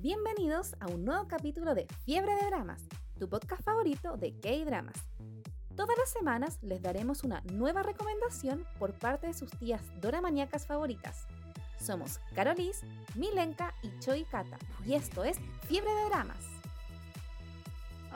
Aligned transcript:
Bienvenidos 0.00 0.76
a 0.78 0.88
un 0.88 1.06
nuevo 1.06 1.26
capítulo 1.26 1.74
de 1.74 1.86
Fiebre 2.04 2.34
de 2.34 2.46
Dramas, 2.46 2.82
tu 3.18 3.30
podcast 3.30 3.62
favorito 3.62 4.18
de 4.18 4.38
K-Dramas. 4.40 4.96
Todas 5.74 5.96
las 5.96 6.12
semanas 6.12 6.58
les 6.62 6.82
daremos 6.82 7.24
una 7.24 7.40
nueva 7.52 7.82
recomendación 7.82 8.66
por 8.78 8.92
parte 8.92 9.28
de 9.28 9.32
sus 9.32 9.50
tías 9.52 9.80
doramaníacas 10.02 10.66
favoritas. 10.66 11.26
Somos 11.80 12.20
Carolis, 12.34 12.82
Milenka 13.14 13.72
y 13.82 13.98
Choi 14.00 14.24
Kata, 14.24 14.58
y 14.84 14.92
esto 14.94 15.24
es 15.24 15.38
Fiebre 15.66 15.90
de 15.90 16.04
Dramas. 16.04 16.44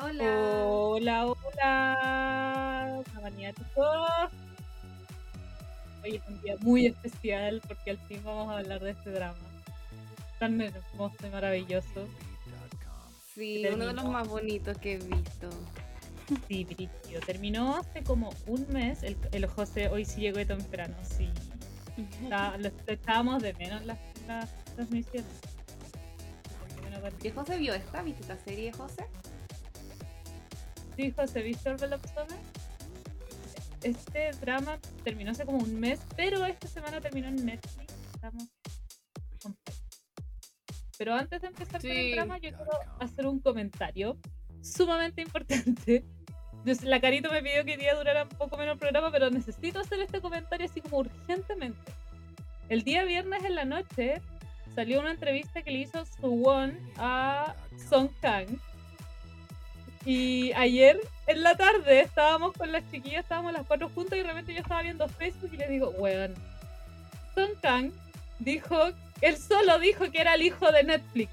Hola. 0.02 0.66
Hola, 0.66 1.26
hola, 1.26 3.02
chicos. 3.56 4.30
Hoy 6.04 6.16
es 6.16 6.28
un 6.28 6.42
día 6.42 6.56
muy 6.60 6.86
especial 6.86 7.62
porque 7.66 7.92
al 7.92 7.98
fin 8.00 8.20
vamos 8.22 8.50
a 8.50 8.58
hablar 8.58 8.80
de 8.80 8.90
este 8.90 9.12
drama. 9.12 9.49
Tan 10.40 10.60
hermoso 10.60 11.14
y 11.24 11.30
maravilloso. 11.30 12.08
Sí, 13.34 13.64
uno 13.72 13.86
de 13.86 13.92
los 13.92 14.04
más 14.06 14.26
bonitos 14.26 14.76
que 14.78 14.94
he 14.94 14.98
visto. 14.98 15.48
Sí, 16.48 16.64
Brillo. 16.64 17.20
Terminó 17.24 17.76
hace 17.76 18.02
como 18.02 18.30
un 18.46 18.66
mes. 18.72 19.02
El, 19.02 19.16
el 19.32 19.46
José 19.46 19.88
hoy 19.88 20.04
sí 20.04 20.20
llegó 20.22 20.38
de 20.38 20.46
temprano, 20.46 20.96
sí. 21.02 21.28
Está- 22.22 22.56
lo, 22.56 22.70
echábamos 22.88 23.42
de 23.42 23.54
menos 23.54 23.84
las, 23.84 23.98
las 24.26 24.64
transmisiones. 24.74 25.30
¿Y 27.22 27.30
José 27.30 27.58
vio 27.58 27.74
esta? 27.74 28.02
¿Viste 28.02 28.22
esta 28.22 28.36
serie, 28.36 28.72
José? 28.72 29.06
Sí, 30.96 31.12
José, 31.16 31.42
¿viste 31.42 31.76
Summer? 31.78 32.38
Este 33.82 34.30
drama 34.40 34.78
terminó 35.04 35.30
hace 35.30 35.44
como 35.46 35.58
un 35.58 35.78
mes, 35.80 36.00
pero 36.16 36.44
esta 36.44 36.66
semana 36.68 37.00
terminó 37.00 37.28
en 37.28 37.44
Netflix. 37.44 37.94
Estamos. 38.14 38.44
Pero 41.00 41.14
antes 41.14 41.40
de 41.40 41.46
empezar 41.48 41.80
con 41.80 41.90
el 41.90 41.96
Sí. 41.96 42.12
drama, 42.12 42.36
yo 42.36 42.50
quiero 42.50 42.70
hacer 42.98 43.26
un 43.26 43.40
comentario 43.40 44.18
sumamente 44.60 45.22
importante. 45.22 46.04
La 46.82 47.00
Carito 47.00 47.30
me 47.30 47.42
pidió 47.42 47.64
que 47.64 47.78
día 47.78 47.94
durara 47.94 48.24
un 48.24 48.28
poco 48.28 48.58
menos 48.58 48.74
el 48.74 48.78
programa, 48.80 49.10
pero 49.10 49.30
necesito 49.30 49.80
hacer 49.80 49.98
este 50.00 50.20
comentario 50.20 50.66
así 50.66 50.82
como 50.82 50.98
urgentemente. 50.98 51.90
El 52.68 52.82
día 52.82 53.04
viernes 53.04 53.42
en 53.44 53.54
la 53.54 53.64
noche 53.64 54.20
salió 54.74 55.00
una 55.00 55.12
entrevista 55.12 55.62
que 55.62 55.70
le 55.70 55.78
hizo 55.78 56.04
Suwon 56.04 56.78
a 56.98 57.54
Song 57.88 58.10
Kang. 58.20 58.48
Y 60.04 60.52
ayer 60.52 61.00
en 61.28 61.42
la 61.42 61.56
tarde 61.56 62.00
estábamos 62.00 62.52
con 62.52 62.72
las 62.72 62.84
chiquillas, 62.90 63.22
estábamos 63.22 63.54
las 63.54 63.66
cuatro 63.66 63.88
juntas 63.88 64.18
y 64.18 64.20
de 64.22 64.28
repente 64.28 64.52
yo 64.52 64.60
estaba 64.60 64.82
viendo 64.82 65.08
Facebook 65.08 65.48
y 65.54 65.56
le 65.56 65.66
digo, 65.66 65.88
weón, 65.96 66.34
Song 67.34 67.52
Kang 67.62 67.90
dijo, 68.38 68.90
él 69.20 69.36
solo 69.36 69.78
dijo 69.78 70.10
que 70.10 70.20
era 70.20 70.34
el 70.34 70.42
hijo 70.42 70.70
de 70.72 70.84
Netflix. 70.84 71.30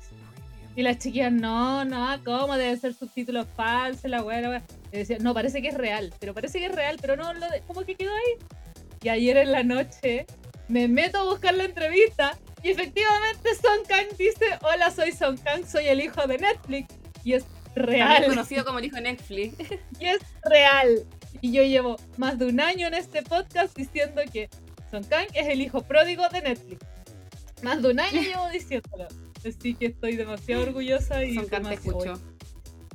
Y 0.75 0.83
las 0.83 0.99
chiquillas, 0.99 1.31
no, 1.31 1.85
no, 1.85 2.07
¿cómo 2.23 2.55
debe 2.55 2.77
ser 2.77 2.93
subtítulos 2.93 3.47
falsos? 3.55 4.09
La 4.11 4.21
weá, 4.21 4.41
la 4.41 4.49
weá. 4.49 4.63
Y 4.91 4.97
decía, 4.97 5.17
no, 5.19 5.33
parece 5.33 5.61
que 5.61 5.69
es 5.69 5.73
real, 5.73 6.13
pero 6.19 6.35
parece 6.35 6.59
que 6.59 6.67
es 6.67 6.75
real, 6.75 6.97
pero 7.01 7.15
no, 7.15 7.33
lo 7.33 7.49
de, 7.49 7.61
¿cómo 7.65 7.81
que 7.83 7.95
quedó 7.95 8.11
ahí? 8.13 8.45
Y 9.01 9.09
ayer 9.09 9.37
en 9.37 9.51
la 9.51 9.63
noche 9.63 10.27
me 10.67 10.87
meto 10.87 11.17
a 11.19 11.23
buscar 11.23 11.55
la 11.55 11.63
entrevista 11.63 12.37
y 12.63 12.69
efectivamente 12.69 13.55
Song 13.55 13.85
Kang 13.87 14.07
dice, 14.17 14.45
hola, 14.61 14.91
soy 14.91 15.11
Song 15.11 15.37
Kang, 15.43 15.65
soy 15.65 15.87
el 15.87 16.01
hijo 16.01 16.25
de 16.27 16.37
Netflix. 16.37 16.93
Y 17.23 17.33
es 17.33 17.45
También 17.73 18.07
real. 18.07 18.25
conocido 18.25 18.65
como 18.65 18.79
el 18.79 18.85
hijo 18.85 18.95
de 18.95 19.03
Netflix. 19.03 19.55
Y 19.99 20.05
es 20.05 20.19
real. 20.43 21.05
Y 21.41 21.51
yo 21.51 21.63
llevo 21.63 21.97
más 22.17 22.37
de 22.37 22.45
un 22.45 22.59
año 22.59 22.87
en 22.87 22.93
este 22.93 23.21
podcast 23.23 23.75
diciendo 23.75 24.21
que 24.31 24.49
Son 24.89 25.03
Kang 25.03 25.27
es 25.33 25.47
el 25.47 25.61
hijo 25.61 25.81
pródigo 25.81 26.27
de 26.29 26.41
Netflix. 26.41 26.85
Más 27.63 27.81
de 27.81 27.89
un 27.91 27.99
año 27.99 28.21
llevo 28.21 28.49
diciéndolo. 28.49 29.07
Así 29.47 29.73
que 29.75 29.87
estoy 29.87 30.15
demasiado 30.15 30.63
orgullosa 30.63 31.23
y 31.23 31.35
Son 31.35 31.47
te 31.47 31.73
escucho. 31.73 32.19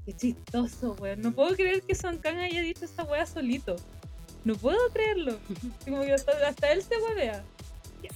Qué 0.05 0.13
chistoso, 0.15 0.97
weón. 1.01 1.21
No 1.23 1.33
puedo 1.33 1.55
creer 1.55 1.83
que 1.83 1.95
Son 1.95 2.19
Kang 2.19 2.39
haya 2.39 2.61
dicho 2.61 2.85
esta 2.85 3.05
wea 3.05 3.25
solito. 3.27 3.77
No 4.45 4.55
puedo 4.57 4.79
creerlo. 4.93 5.39
Como 5.85 6.03
que 6.03 6.13
hasta, 6.13 6.33
hasta 6.47 6.73
él 6.73 6.83
se 6.83 6.97
huevea. 6.97 7.45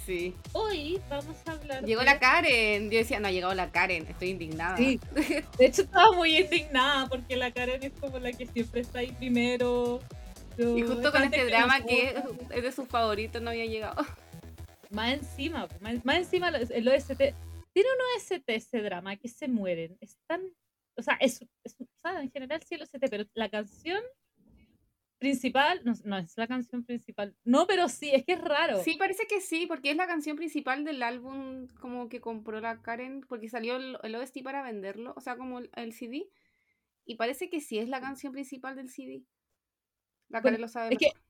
Sí. 0.04 0.34
Hoy 0.52 1.00
vamos 1.08 1.36
a 1.46 1.52
hablar. 1.52 1.84
Llegó 1.84 2.00
de- 2.00 2.06
la 2.06 2.18
Karen. 2.18 2.90
Yo 2.90 2.98
decía, 2.98 3.20
no 3.20 3.28
ha 3.28 3.30
llegado 3.30 3.54
la 3.54 3.70
Karen. 3.70 4.04
Estoy 4.08 4.30
indignada. 4.30 4.76
Sí. 4.76 4.98
De 5.14 5.66
hecho, 5.66 5.82
estaba 5.82 6.10
muy 6.12 6.36
indignada 6.36 7.06
porque 7.08 7.36
la 7.36 7.52
Karen 7.52 7.80
es 7.84 7.92
como 8.00 8.18
la 8.18 8.32
que 8.32 8.46
siempre 8.48 8.80
está 8.80 8.98
ahí 8.98 9.12
primero. 9.12 10.00
Yo- 10.58 10.76
Y 10.76 10.82
justo 10.82 11.12
con 11.12 11.22
este 11.22 11.44
drama 11.46 11.80
que 11.82 12.16
es 12.50 12.62
de 12.64 12.72
sus 12.72 12.88
favoritos 12.88 13.40
no 13.40 13.50
había 13.50 13.66
llegado. 13.66 14.04
Más 14.90 15.14
encima, 15.14 15.66
po, 15.68 15.74
más, 15.80 16.04
más 16.04 16.16
encima 16.18 16.48
el 16.48 16.88
OST. 16.88 17.18
Tiene 17.72 17.88
un 17.90 18.16
OST 18.16 18.48
ese 18.48 18.80
drama 18.82 19.16
que 19.16 19.28
se 19.28 19.48
mueren. 19.48 19.96
Es 20.00 20.16
tan. 20.26 20.42
O 20.96 21.02
sea, 21.02 21.14
es, 21.20 21.40
es- 21.64 21.76
en 22.04 22.30
general 22.30 22.62
sí 22.62 22.74
el 22.76 22.82
OST, 22.82 22.98
pero 23.10 23.24
la 23.34 23.48
canción 23.50 24.00
principal. 25.18 25.80
No, 25.84 25.92
no 26.04 26.18
es 26.18 26.36
la 26.36 26.46
canción 26.46 26.84
principal. 26.84 27.34
No, 27.44 27.66
pero 27.66 27.88
sí, 27.88 28.10
es 28.12 28.24
que 28.24 28.34
es 28.34 28.40
raro. 28.40 28.82
Sí, 28.82 28.96
parece 28.96 29.26
que 29.26 29.40
sí, 29.40 29.66
porque 29.66 29.90
es 29.90 29.96
la 29.96 30.06
canción 30.06 30.36
principal 30.36 30.84
del 30.84 31.02
álbum 31.02 31.68
como 31.80 32.08
que 32.08 32.20
compró 32.20 32.60
la 32.60 32.80
Karen, 32.82 33.22
porque 33.28 33.48
salió 33.48 33.76
el, 33.76 33.98
el 34.02 34.14
OST 34.14 34.42
para 34.42 34.62
venderlo, 34.62 35.14
o 35.16 35.20
sea, 35.20 35.36
como 35.36 35.58
el, 35.58 35.70
el 35.74 35.92
CD. 35.92 36.28
Y 37.04 37.14
parece 37.16 37.48
que 37.48 37.60
sí 37.60 37.78
es 37.78 37.88
la 37.88 38.00
canción 38.00 38.32
principal 38.32 38.76
del 38.76 38.88
CD. 38.88 39.22
La 40.28 40.40
Bueno, 40.40 40.56
Karen 40.56 40.60
lo 40.60 40.68
sabe 40.68 40.94
es 40.94 40.98
que 40.98 41.06
mejor. 41.06 41.20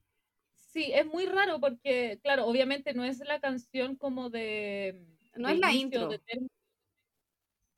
Sí, 0.66 0.92
es 0.92 1.06
muy 1.06 1.26
raro 1.26 1.60
porque, 1.60 2.18
claro, 2.22 2.46
obviamente 2.46 2.92
no 2.92 3.04
es 3.04 3.18
la 3.20 3.40
canción 3.40 3.96
como 3.96 4.30
de. 4.30 5.06
No 5.36 5.48
de 5.48 5.54
es 5.54 5.60
la 5.60 5.72
intro. 5.72 6.08
de. 6.08 6.20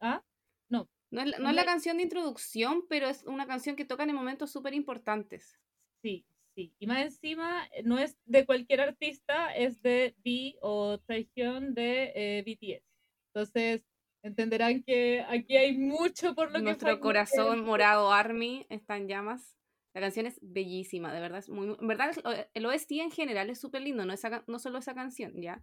¿Ah? 0.01 0.23
No, 0.69 0.89
No 1.11 1.21
es, 1.23 1.29
la- 1.29 1.39
no 1.39 1.45
no 1.45 1.51
es 1.51 1.57
la 1.57 1.65
canción 1.65 1.97
de 1.97 2.03
introducción, 2.05 2.85
pero 2.89 3.09
es 3.09 3.25
una 3.25 3.47
canción 3.47 3.77
que 3.77 3.85
tocan 3.85 4.11
en 4.11 4.17
momentos 4.17 4.51
súper 4.51 4.75
importantes. 4.75 5.59
Sí, 6.03 6.25
sí. 6.55 6.73
Y 6.79 6.87
más 6.87 7.03
encima, 7.03 7.67
eh, 7.73 7.83
no 7.83 7.99
es 7.99 8.17
de 8.25 8.47
cualquier 8.47 8.81
artista, 8.81 9.55
es 9.55 9.83
de 9.83 10.15
B 10.25 10.57
o 10.61 10.99
Taehyung 10.99 11.75
de 11.75 12.13
eh, 12.15 12.43
BTS. 12.47 12.85
Entonces, 13.35 13.85
entenderán 14.23 14.83
que 14.83 15.23
aquí 15.29 15.57
hay 15.57 15.77
mucho 15.77 16.35
por 16.35 16.49
lo 16.51 16.59
que 16.59 16.65
Nuestro 16.65 17.01
corazón 17.01 17.65
morado 17.65 18.13
Army 18.13 18.67
está 18.69 18.97
en 18.97 19.09
llamas. 19.09 19.58
La 19.99 20.07
canción 20.07 20.27
es 20.27 20.39
bellísima, 20.41 21.13
de 21.13 21.21
verdad. 21.21 21.41
Es 21.41 21.49
muy, 21.49 21.77
en 21.81 21.89
verdad, 21.89 22.13
o- 22.25 22.47
el 22.55 22.67
OST 22.67 22.93
en 23.01 23.11
general 23.11 23.51
es 23.51 23.59
súper 23.61 23.83
lindo, 23.83 24.05
no, 24.05 24.13
esa 24.13 24.45
no 24.47 24.61
solo 24.61 24.79
esa 24.79 24.95
canción, 24.95 25.33
¿ya? 25.43 25.61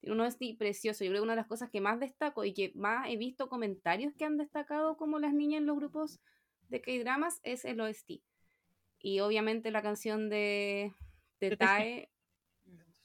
Tiene 0.00 0.14
un 0.14 0.20
OST 0.20 0.56
precioso. 0.58 1.04
Yo 1.04 1.10
creo 1.10 1.22
que 1.22 1.24
una 1.24 1.32
de 1.32 1.38
las 1.38 1.46
cosas 1.46 1.70
que 1.70 1.80
más 1.80 1.98
destaco 1.98 2.44
y 2.44 2.52
que 2.52 2.70
más 2.74 3.08
he 3.08 3.16
visto 3.16 3.48
comentarios 3.48 4.12
que 4.12 4.26
han 4.26 4.36
destacado 4.36 4.98
como 4.98 5.18
las 5.18 5.32
niñas 5.32 5.60
en 5.62 5.66
los 5.66 5.76
grupos 5.76 6.20
de 6.68 6.82
K-dramas 6.82 7.40
es 7.44 7.64
el 7.64 7.80
OST. 7.80 8.20
Y 9.00 9.20
obviamente 9.20 9.70
la 9.70 9.80
canción 9.80 10.28
de, 10.28 10.92
de 11.40 11.56
Tae 11.56 12.10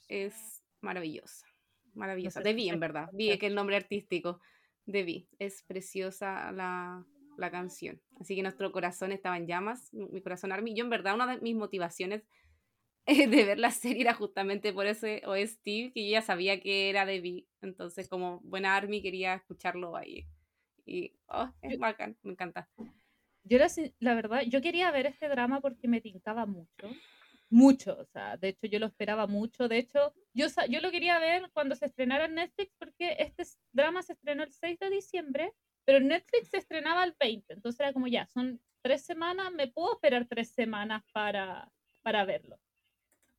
es 0.09 0.63
maravillosa. 0.81 1.47
Maravillosa. 1.93 2.41
de 2.41 2.53
Vi, 2.53 2.67
en 2.67 2.81
verdad. 2.81 3.07
Vi, 3.13 3.37
que 3.37 3.47
el 3.47 3.55
nombre 3.55 3.77
artístico 3.77 4.41
de 4.85 5.03
Vi. 5.03 5.29
Es 5.39 5.63
preciosa 5.63 6.51
la, 6.51 7.05
la 7.37 7.51
canción. 7.51 8.01
Así 8.19 8.35
que 8.35 8.43
nuestro 8.43 8.71
corazón 8.71 9.11
estaba 9.11 9.37
en 9.37 9.47
llamas. 9.47 9.93
Mi 9.93 10.21
corazón 10.21 10.51
Army. 10.51 10.75
Yo, 10.75 10.83
en 10.83 10.89
verdad, 10.89 11.15
una 11.15 11.27
de 11.27 11.41
mis 11.41 11.55
motivaciones 11.55 12.23
eh, 13.05 13.27
de 13.27 13.45
ver 13.45 13.59
la 13.59 13.71
serie 13.71 14.01
era 14.01 14.13
justamente 14.13 14.73
por 14.73 14.85
ese 14.87 15.21
OST, 15.25 15.63
que 15.93 16.05
yo 16.05 16.11
ya 16.11 16.21
sabía 16.21 16.59
que 16.61 16.89
era 16.89 17.05
de 17.05 17.21
Vi. 17.21 17.47
Entonces, 17.61 18.07
como 18.07 18.39
buena 18.41 18.75
Army, 18.75 19.01
quería 19.01 19.35
escucharlo 19.35 19.95
ahí. 19.95 20.25
Y 20.85 21.13
oh, 21.27 21.49
es 21.61 21.77
bacán, 21.79 22.17
me 22.23 22.33
encanta. 22.33 22.69
Yo 23.43 23.57
sin- 23.69 23.93
la 23.99 24.15
verdad, 24.15 24.41
yo 24.47 24.61
quería 24.61 24.91
ver 24.91 25.05
este 25.05 25.27
drama 25.27 25.59
porque 25.61 25.87
me 25.87 26.01
tincaba 26.01 26.45
mucho. 26.45 26.89
Mucho, 27.49 27.97
o 27.99 28.05
sea, 28.05 28.37
de 28.37 28.49
hecho 28.49 28.67
yo 28.67 28.79
lo 28.79 28.87
esperaba 28.87 29.27
mucho. 29.27 29.67
De 29.67 29.77
hecho, 29.77 30.13
yo, 30.33 30.47
yo 30.69 30.81
lo 30.81 30.91
quería 30.91 31.19
ver 31.19 31.51
cuando 31.53 31.75
se 31.75 31.85
estrenara 31.85 32.25
en 32.25 32.35
Netflix 32.35 32.71
porque 32.79 33.15
este 33.19 33.43
drama 33.71 34.01
se 34.01 34.13
estrenó 34.13 34.43
el 34.43 34.51
6 34.51 34.79
de 34.79 34.89
diciembre, 34.89 35.53
pero 35.85 35.99
Netflix 35.99 36.49
se 36.49 36.57
estrenaba 36.57 37.03
el 37.03 37.15
20. 37.19 37.53
Entonces 37.53 37.79
era 37.79 37.93
como 37.93 38.07
ya, 38.07 38.27
son 38.27 38.61
tres 38.81 39.03
semanas, 39.03 39.51
me 39.51 39.67
puedo 39.67 39.93
esperar 39.93 40.25
tres 40.27 40.51
semanas 40.51 41.03
para, 41.13 41.71
para 42.01 42.25
verlo. 42.25 42.59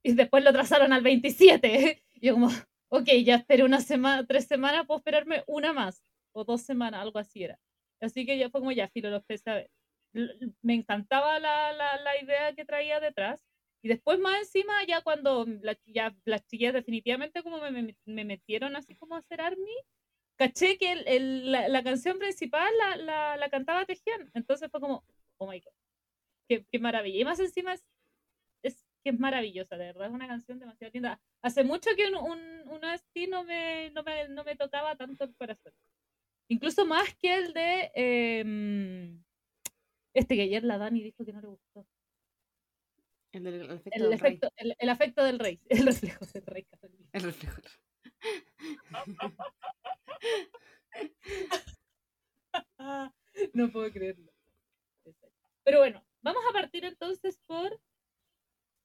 Y 0.02 0.14
después 0.14 0.44
lo 0.44 0.52
trazaron 0.52 0.92
al 0.92 1.02
27. 1.02 2.02
Y 2.14 2.28
yo 2.28 2.34
como, 2.34 2.48
ok, 2.88 3.08
ya 3.24 3.34
esperé 3.36 3.64
una 3.64 3.80
semana, 3.80 4.24
tres 4.24 4.46
semanas, 4.46 4.86
puedo 4.86 4.98
esperarme 4.98 5.42
una 5.46 5.72
más 5.72 6.02
o 6.32 6.44
dos 6.44 6.62
semanas, 6.62 7.00
algo 7.02 7.18
así 7.18 7.42
era. 7.44 7.58
Así 8.00 8.24
que 8.24 8.38
ya 8.38 8.50
fue 8.50 8.60
como 8.60 8.72
ya, 8.72 8.88
filo, 8.88 9.10
lo 9.10 9.16
empecé 9.16 9.50
a 9.50 9.54
ver. 9.54 9.70
Me 10.62 10.74
encantaba 10.74 11.38
la, 11.40 11.72
la, 11.72 11.98
la 11.98 12.22
idea 12.22 12.54
que 12.54 12.64
traía 12.64 13.00
detrás. 13.00 13.44
Y 13.82 13.88
después 13.88 14.18
más 14.18 14.38
encima, 14.38 14.72
ya 14.86 15.02
cuando 15.02 15.44
la, 15.60 15.76
ya, 15.86 16.14
las 16.24 16.46
chiquillas 16.46 16.72
definitivamente 16.72 17.42
como 17.42 17.58
me, 17.60 17.70
me, 17.70 17.96
me 18.06 18.24
metieron 18.24 18.76
así 18.76 18.94
como 18.94 19.16
a 19.16 19.18
hacer 19.18 19.40
ARMY, 19.40 19.76
caché 20.36 20.78
que 20.78 20.92
el, 20.92 21.04
el- 21.08 21.52
la, 21.52 21.68
la 21.68 21.82
canción 21.82 22.18
principal 22.18 22.72
la, 22.78 22.96
la, 22.96 23.36
la 23.36 23.50
cantaba 23.50 23.84
Tejian. 23.84 24.30
Entonces 24.34 24.70
fue 24.70 24.80
como, 24.80 25.04
oh 25.38 25.50
my 25.50 25.60
god, 25.60 25.72
qué, 26.48 26.64
qué 26.70 26.78
maravilla. 26.78 27.20
Y 27.20 27.24
más 27.24 27.40
encima 27.40 27.74
es, 27.74 27.84
es 28.62 28.84
que 29.04 29.10
es 29.10 29.18
maravillosa, 29.20 29.76
de 29.76 29.86
verdad, 29.86 30.06
es 30.08 30.12
una 30.14 30.26
canción 30.28 30.58
demasiado 30.58 30.90
linda. 30.92 31.20
Hace 31.42 31.62
mucho 31.64 31.90
que 31.96 32.06
un, 32.08 32.16
un, 32.16 32.68
un 32.68 32.84
OST 32.84 33.28
no 33.28 33.44
me, 33.44 33.90
no, 33.90 34.02
me, 34.02 34.28
no 34.28 34.44
me 34.44 34.56
tocaba 34.56 34.96
tanto 34.96 35.24
el 35.24 35.34
corazón. 35.36 35.72
Incluso 36.48 36.84
más 36.86 37.14
que 37.16 37.34
el 37.34 37.52
de 37.54 37.90
em, 37.94 39.22
este 40.14 40.36
que 40.36 40.42
ayer 40.42 40.62
la 40.64 40.78
Dani 40.78 41.02
dijo 41.02 41.24
que 41.24 41.32
no 41.32 41.40
le 41.40 41.48
gustó. 41.48 41.86
El, 43.32 43.44
del, 43.44 43.54
el 43.54 43.70
efecto 43.72 43.90
El, 43.92 44.02
del 44.02 44.18
rey. 44.20 44.32
efecto, 44.34 44.52
el, 44.56 44.74
el 44.78 44.88
afecto 44.88 45.24
del 45.24 45.38
rey, 45.38 45.60
el 45.68 45.86
reflejo 45.86 46.24
del 46.26 46.46
rey 46.46 46.64
católico. 46.64 47.04
El 47.12 47.22
reflejo. 47.22 47.60
no 53.52 53.70
puedo 53.70 53.90
creerlo. 53.90 54.32
Pero 55.64 55.78
bueno, 55.78 56.04
vamos 56.22 56.42
a 56.48 56.52
partir 56.52 56.84
entonces 56.84 57.38
por 57.46 57.80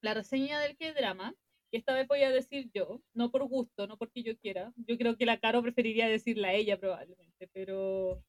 la 0.01 0.13
reseña 0.13 0.59
del 0.59 0.77
que 0.77 0.93
drama. 0.93 1.35
Y 1.71 1.77
esta 1.77 1.93
vez 1.93 2.07
voy 2.07 2.23
a 2.23 2.31
decir 2.31 2.71
yo, 2.73 2.99
no 3.13 3.29
por 3.29 3.47
gusto, 3.47 3.85
no 3.85 3.95
porque 3.97 4.23
yo 4.23 4.35
quiera. 4.37 4.73
Yo 4.75 4.97
creo 4.97 5.17
que 5.17 5.27
la 5.27 5.39
Caro 5.39 5.61
preferiría 5.61 6.07
decirla 6.07 6.47
a 6.47 6.53
ella 6.53 6.79
probablemente, 6.79 7.47
pero, 7.53 8.23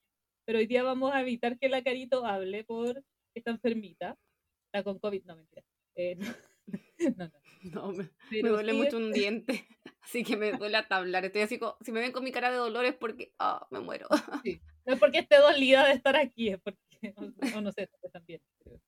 pero 0.45 0.59
hoy 0.59 0.67
día 0.67 0.83
vamos 0.83 1.13
a 1.13 1.23
evitar 1.23 1.59
que 1.59 1.71
la 1.71 1.83
Carito 1.83 2.27
hable 2.27 2.65
por 2.65 3.03
está 3.35 3.51
enfermita. 3.51 4.19
Está 4.67 4.85
con 4.85 4.99
COVID, 4.99 5.25
no 5.25 5.37
mentira. 5.37 5.65
Eh, 5.95 6.17
no, 6.17 6.27
no, 7.17 7.27
no. 7.27 7.41
No, 7.63 7.93
me, 7.93 8.09
me 8.31 8.49
duele 8.49 8.73
sí, 8.73 8.79
mucho 8.79 8.97
un 8.97 9.13
diente. 9.13 9.67
Así 10.03 10.25
que 10.25 10.37
me 10.37 10.53
duele 10.53 10.79
hasta 10.79 10.97
hablar. 10.97 11.25
Estoy 11.25 11.43
así 11.43 11.59
como, 11.59 11.77
si 11.83 11.93
me 11.93 12.01
ven 12.01 12.11
con 12.11 12.25
mi 12.25 12.33
cara 12.33 12.51
de 12.51 12.57
dolor 12.57 12.87
es 12.87 12.95
porque, 12.95 13.35
ah, 13.39 13.67
me 13.71 13.81
muero. 13.81 14.09
No 14.87 14.95
es 14.95 14.99
porque 14.99 15.19
esté 15.19 15.37
dolida 15.37 15.87
de 15.87 15.93
estar 15.93 16.17
aquí, 16.17 16.49
es 16.49 16.59
porque, 16.63 17.15
o, 17.15 17.59
o 17.59 17.61
no 17.61 17.71
sé, 17.71 17.89
también. 18.11 18.41
Pero, 18.65 18.81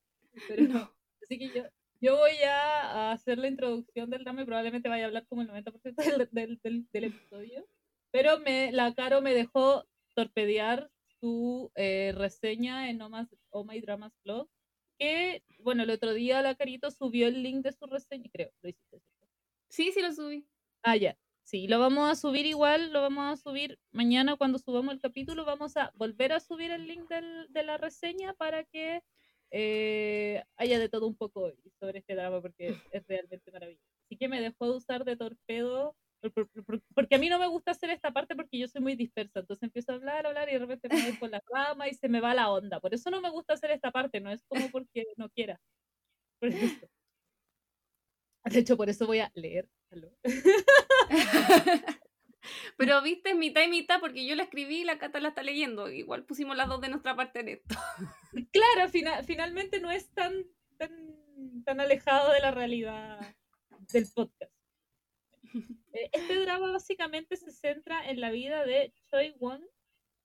pero 0.47 0.63
no. 0.63 0.91
Así 1.21 1.37
que 1.37 1.49
yo, 1.49 1.63
yo 2.01 2.17
voy 2.17 2.31
a 2.45 3.11
hacer 3.11 3.37
la 3.37 3.47
introducción 3.47 4.09
del 4.09 4.23
drama 4.23 4.41
y 4.41 4.45
probablemente 4.45 4.89
vaya 4.89 5.03
a 5.03 5.07
hablar 5.07 5.27
como 5.27 5.43
el 5.43 5.49
90% 5.49 5.95
del, 5.95 6.29
del, 6.31 6.59
del, 6.61 6.87
del 6.91 7.03
episodio. 7.05 7.65
Pero 8.11 8.39
me, 8.39 8.71
la 8.71 8.93
Caro 8.93 9.21
me 9.21 9.33
dejó 9.35 9.85
torpedear 10.15 10.89
su 11.19 11.71
eh, 11.75 12.11
reseña 12.15 12.89
en 12.89 13.01
Oh, 13.01 13.09
oh 13.51 13.63
My 13.63 13.79
Dramas 13.79 14.11
Blog. 14.25 14.49
Que, 14.99 15.43
bueno, 15.59 15.83
el 15.83 15.89
otro 15.89 16.13
día 16.13 16.41
la 16.41 16.55
Carito 16.55 16.91
subió 16.91 17.27
el 17.27 17.43
link 17.43 17.63
de 17.63 17.71
su 17.73 17.85
reseña, 17.87 18.29
creo, 18.31 18.51
lo 18.61 18.69
hiciste. 18.69 19.01
Sí, 19.69 19.91
sí 19.91 20.01
lo 20.01 20.11
subí. 20.13 20.47
Ah, 20.83 20.95
ya. 20.97 21.17
Sí, 21.43 21.67
lo 21.67 21.79
vamos 21.79 22.09
a 22.09 22.15
subir 22.15 22.45
igual, 22.45 22.93
lo 22.93 23.01
vamos 23.01 23.25
a 23.33 23.41
subir 23.41 23.77
mañana 23.91 24.37
cuando 24.37 24.59
subamos 24.59 24.93
el 24.93 25.01
capítulo, 25.01 25.43
vamos 25.45 25.75
a 25.77 25.91
volver 25.95 26.31
a 26.31 26.39
subir 26.39 26.71
el 26.71 26.87
link 26.87 27.09
del- 27.09 27.47
de 27.49 27.63
la 27.63 27.77
reseña 27.77 28.33
para 28.33 28.63
que 28.63 29.01
eh, 29.51 30.43
haya 30.55 30.79
de 30.79 30.89
todo 30.89 31.05
un 31.07 31.15
poco 31.15 31.51
sobre 31.79 31.99
este 31.99 32.15
drama 32.15 32.41
porque 32.41 32.75
es 32.91 33.05
realmente 33.07 33.51
maravilloso. 33.51 33.83
Así 34.05 34.17
que 34.17 34.27
me 34.27 34.41
dejó 34.41 34.65
de 34.71 34.77
usar 34.77 35.05
de 35.05 35.15
torpedo, 35.17 35.95
porque 36.95 37.15
a 37.15 37.19
mí 37.19 37.29
no 37.29 37.39
me 37.39 37.47
gusta 37.47 37.71
hacer 37.71 37.89
esta 37.89 38.11
parte 38.11 38.35
porque 38.35 38.57
yo 38.57 38.67
soy 38.67 38.81
muy 38.81 38.95
dispersa, 38.95 39.39
entonces 39.41 39.63
empiezo 39.63 39.91
a 39.91 39.95
hablar, 39.95 40.25
hablar 40.25 40.49
y 40.49 40.53
de 40.53 40.59
repente 40.59 40.87
me 40.89 41.01
voy 41.01 41.13
por 41.13 41.29
la 41.29 41.41
rama 41.51 41.87
y 41.89 41.93
se 41.93 42.07
me 42.09 42.21
va 42.21 42.33
la 42.33 42.49
onda. 42.51 42.79
Por 42.79 42.93
eso 42.93 43.09
no 43.09 43.21
me 43.21 43.29
gusta 43.29 43.53
hacer 43.53 43.71
esta 43.71 43.91
parte, 43.91 44.19
no 44.21 44.31
es 44.31 44.43
como 44.47 44.69
porque 44.71 45.05
no 45.17 45.29
quiera. 45.29 45.59
Por 46.39 46.49
eso. 46.49 46.87
De 48.45 48.59
hecho, 48.59 48.77
por 48.77 48.89
eso 48.89 49.05
voy 49.07 49.19
a 49.19 49.31
leer. 49.35 49.67
Pero 52.77 53.01
viste 53.01 53.35
mitad 53.35 53.63
y 53.63 53.69
mitad 53.69 54.01
porque 54.01 54.25
yo 54.25 54.35
la 54.35 54.43
escribí 54.43 54.81
y 54.81 54.83
la 54.83 54.97
Cata 54.99 55.21
la 55.21 55.29
está 55.29 55.43
leyendo. 55.43 55.89
Igual 55.89 56.25
pusimos 56.25 56.57
las 56.57 56.67
dos 56.67 56.81
de 56.81 56.89
nuestra 56.89 57.15
parte 57.15 57.39
en 57.39 57.49
esto. 57.49 57.75
Claro, 58.51 58.89
fina- 58.89 59.23
finalmente 59.23 59.79
no 59.79 59.91
es 59.91 60.11
tan, 60.13 60.33
tan, 60.77 61.63
tan 61.63 61.79
alejado 61.79 62.31
de 62.31 62.39
la 62.39 62.51
realidad 62.51 63.19
del 63.91 64.07
podcast. 64.13 64.52
Eh, 65.93 66.09
Este 66.11 66.39
drama 66.39 66.71
básicamente 66.71 67.37
se 67.37 67.51
centra 67.51 68.09
en 68.09 68.19
la 68.19 68.31
vida 68.31 68.65
de 68.65 68.93
Choi 69.09 69.35
Won 69.39 69.63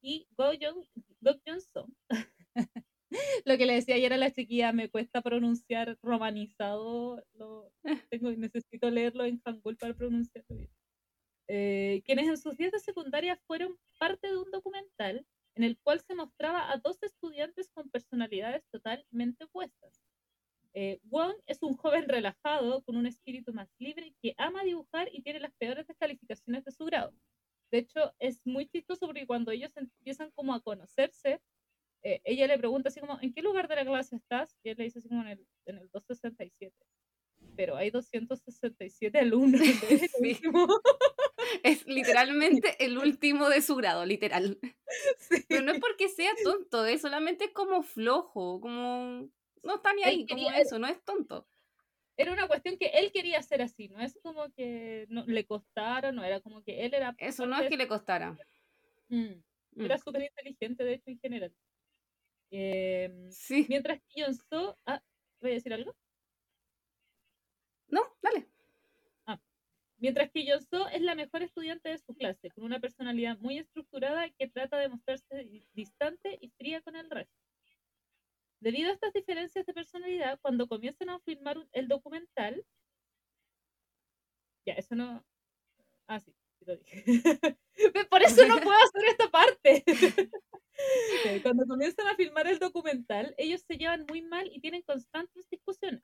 y 0.02 0.26
Go 0.36 0.50
Jong, 0.60 0.84
Go 1.20 1.34
Soo. 1.72 1.86
Lo 3.44 3.56
que 3.56 3.66
le 3.66 3.74
decía 3.74 3.94
ayer 3.94 4.12
a 4.12 4.18
la 4.18 4.32
chiquilla, 4.32 4.72
me 4.72 4.90
cuesta 4.90 5.22
pronunciar 5.22 5.98
romanizado, 6.02 7.24
lo, 7.34 7.72
tengo, 8.10 8.30
necesito 8.32 8.90
leerlo 8.90 9.24
en 9.24 9.40
hangul 9.44 9.76
para 9.76 9.94
pronunciarlo 9.94 10.56
bien. 10.56 10.70
Eh, 11.48 12.02
quienes 12.04 12.28
en 12.28 12.36
sus 12.36 12.56
días 12.58 12.72
de 12.72 12.78
secundaria 12.78 13.40
fueron 13.46 13.78
parte 13.98 14.28
de 14.28 14.36
un 14.36 14.50
documental 14.50 15.26
en 15.54 15.64
el 15.64 15.78
cual 15.78 16.00
se 16.00 16.14
mostraba 16.14 16.70
a 16.70 16.76
dos 16.76 17.02
estudiantes 17.02 17.70
con 17.70 17.88
personalidades 17.90 18.62
totalmente 18.70 19.44
opuestas. 19.44 20.07
Eh, 20.74 21.00
Wong 21.04 21.34
es 21.46 21.62
un 21.62 21.76
joven 21.76 22.08
relajado, 22.08 22.82
con 22.82 22.96
un 22.96 23.06
espíritu 23.06 23.52
más 23.52 23.68
libre, 23.78 24.14
que 24.22 24.34
ama 24.36 24.62
dibujar 24.64 25.08
y 25.12 25.22
tiene 25.22 25.40
las 25.40 25.52
peores 25.58 25.86
descalificaciones 25.86 26.64
de 26.64 26.72
su 26.72 26.84
grado. 26.84 27.12
De 27.70 27.78
hecho, 27.78 28.14
es 28.18 28.40
muy 28.46 28.66
chistoso 28.66 29.06
porque 29.06 29.26
cuando 29.26 29.50
ellos 29.50 29.72
empiezan 29.76 30.30
como 30.32 30.54
a 30.54 30.60
conocerse, 30.60 31.40
eh, 32.02 32.20
ella 32.24 32.46
le 32.46 32.58
pregunta 32.58 32.88
así 32.88 33.00
como, 33.00 33.18
¿en 33.20 33.32
qué 33.32 33.42
lugar 33.42 33.68
de 33.68 33.76
la 33.76 33.84
clase 33.84 34.16
estás? 34.16 34.56
Y 34.62 34.70
él 34.70 34.76
le 34.78 34.84
dice 34.84 35.00
así 35.00 35.08
como 35.08 35.22
en 35.22 35.28
el, 35.28 35.46
en 35.66 35.78
el 35.78 35.90
267. 35.90 36.74
Pero 37.56 37.76
hay 37.76 37.90
267 37.90 39.18
alumnos. 39.18 39.60
¿eh? 39.90 40.08
Sí. 40.20 40.40
Es 41.62 41.86
literalmente 41.86 42.76
el 42.84 42.98
último 42.98 43.48
de 43.48 43.62
su 43.62 43.76
grado, 43.76 44.04
literal. 44.04 44.58
Sí. 45.18 45.44
Pero 45.48 45.62
no 45.62 45.72
es 45.72 45.80
porque 45.80 46.08
sea 46.08 46.30
tonto, 46.42 46.86
es 46.86 47.02
solamente 47.02 47.52
como 47.52 47.82
flojo, 47.82 48.58
como... 48.58 49.28
No 49.62 49.76
está 49.76 49.92
ni 49.92 50.02
Él 50.02 50.08
ahí, 50.08 50.26
como 50.26 50.44
quería- 50.46 50.60
eso, 50.60 50.78
no 50.78 50.86
es 50.86 51.02
tonto. 51.04 51.46
Era 52.16 52.32
una 52.32 52.48
cuestión 52.48 52.76
que 52.78 52.86
él 52.86 53.12
quería 53.12 53.38
hacer 53.38 53.62
así, 53.62 53.88
no 53.88 54.00
es 54.00 54.18
como 54.22 54.50
que 54.52 55.06
no, 55.08 55.24
le 55.26 55.46
costara, 55.46 56.10
no 56.10 56.24
era 56.24 56.40
como 56.40 56.62
que 56.64 56.84
él 56.84 56.92
era... 56.94 57.14
Eso 57.18 57.46
no 57.46 57.58
es 57.60 57.68
que 57.68 57.76
le 57.76 57.86
costara. 57.88 58.36
Mm, 59.08 59.34
Mm, 59.72 59.84
Era 59.84 59.98
súper 59.98 60.22
inteligente, 60.22 60.82
de 60.82 60.94
hecho, 60.94 61.10
en 61.10 61.20
general. 61.20 61.54
Em, 62.50 63.30
Sí. 63.30 63.66
mientras 63.68 64.00
que 64.00 64.22
Yonso... 64.22 64.76
Ah, 64.86 65.00
¿voy 65.40 65.52
a 65.52 65.54
decir 65.54 65.72
algo? 65.72 65.94
No, 67.88 68.00
dale. 68.22 68.48
Mientras 70.00 70.30
que 70.30 70.44
Yonso 70.46 70.88
es 70.88 71.02
la 71.02 71.16
mejor 71.16 71.42
estudiante 71.42 71.88
de 71.88 71.98
su 71.98 72.14
clase, 72.14 72.50
con 72.52 72.62
una 72.64 72.78
personalidad 72.78 73.36
muy 73.38 73.58
estructurada 73.58 74.30
que 74.30 74.46
trata 74.48 74.78
de 74.78 74.88
mostrarse 74.88 75.44
di- 75.44 75.66
distante 75.72 76.38
y 76.40 76.50
fría 76.50 76.80
con 76.82 76.94
el 76.94 77.10
resto. 77.10 77.34
Debido 78.60 78.90
a 78.90 78.94
estas 78.94 79.12
diferencias 79.12 79.64
de 79.66 79.72
personalidad, 79.74 80.38
cuando 80.40 80.66
comienzan 80.66 81.10
a 81.10 81.20
filmar 81.20 81.56
el 81.72 81.88
documental, 81.88 82.64
ya, 84.66 84.74
eso 84.74 84.94
no... 84.94 85.24
Ah, 86.08 86.20
sí, 86.20 86.34
sí 86.58 86.64
lo 86.66 86.76
dije. 86.76 87.04
Por 88.10 88.22
eso 88.22 88.46
no 88.46 88.56
puedo 88.60 88.76
hacer 88.78 89.04
esta 89.08 89.30
parte. 89.30 89.84
Cuando 91.42 91.66
comienzan 91.66 92.06
a 92.06 92.14
filmar 92.16 92.46
el 92.46 92.58
documental, 92.58 93.34
ellos 93.36 93.62
se 93.66 93.76
llevan 93.76 94.06
muy 94.08 94.22
mal 94.22 94.48
y 94.52 94.60
tienen 94.60 94.82
constantes 94.82 95.48
discusiones. 95.50 96.02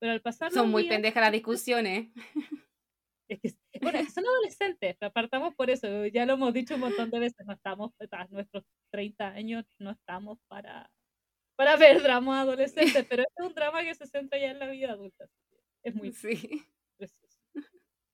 Pero 0.00 0.12
al 0.12 0.20
pasar 0.20 0.52
Son 0.52 0.70
muy 0.70 0.82
días- 0.82 0.94
pendejas 0.94 1.20
las 1.22 1.32
discusiones. 1.32 2.10
es 3.28 3.40
que, 3.72 3.78
bueno, 3.80 3.98
son 4.10 4.24
adolescentes, 4.26 4.96
partamos 5.12 5.54
por 5.54 5.70
eso, 5.70 6.06
ya 6.06 6.26
lo 6.26 6.34
hemos 6.34 6.52
dicho 6.54 6.74
un 6.74 6.80
montón 6.80 7.10
de 7.10 7.18
veces, 7.18 7.44
no 7.46 7.54
estamos, 7.54 7.92
a 8.12 8.26
nuestros 8.30 8.64
30 8.92 9.28
años, 9.28 9.64
no 9.78 9.90
estamos 9.90 10.38
para, 10.48 10.90
para 11.56 11.76
ver 11.76 12.02
dramas 12.02 12.42
adolescentes, 12.42 13.06
pero 13.08 13.22
este 13.22 13.42
es 13.42 13.48
un 13.48 13.54
drama 13.54 13.82
que 13.84 13.94
se 13.94 14.06
centra 14.06 14.38
ya 14.38 14.50
en 14.50 14.58
la 14.58 14.68
vida 14.68 14.92
adulta. 14.92 15.26
Es 15.82 15.94
muy 15.94 16.12
Sí. 16.12 16.66
precioso. 16.98 17.38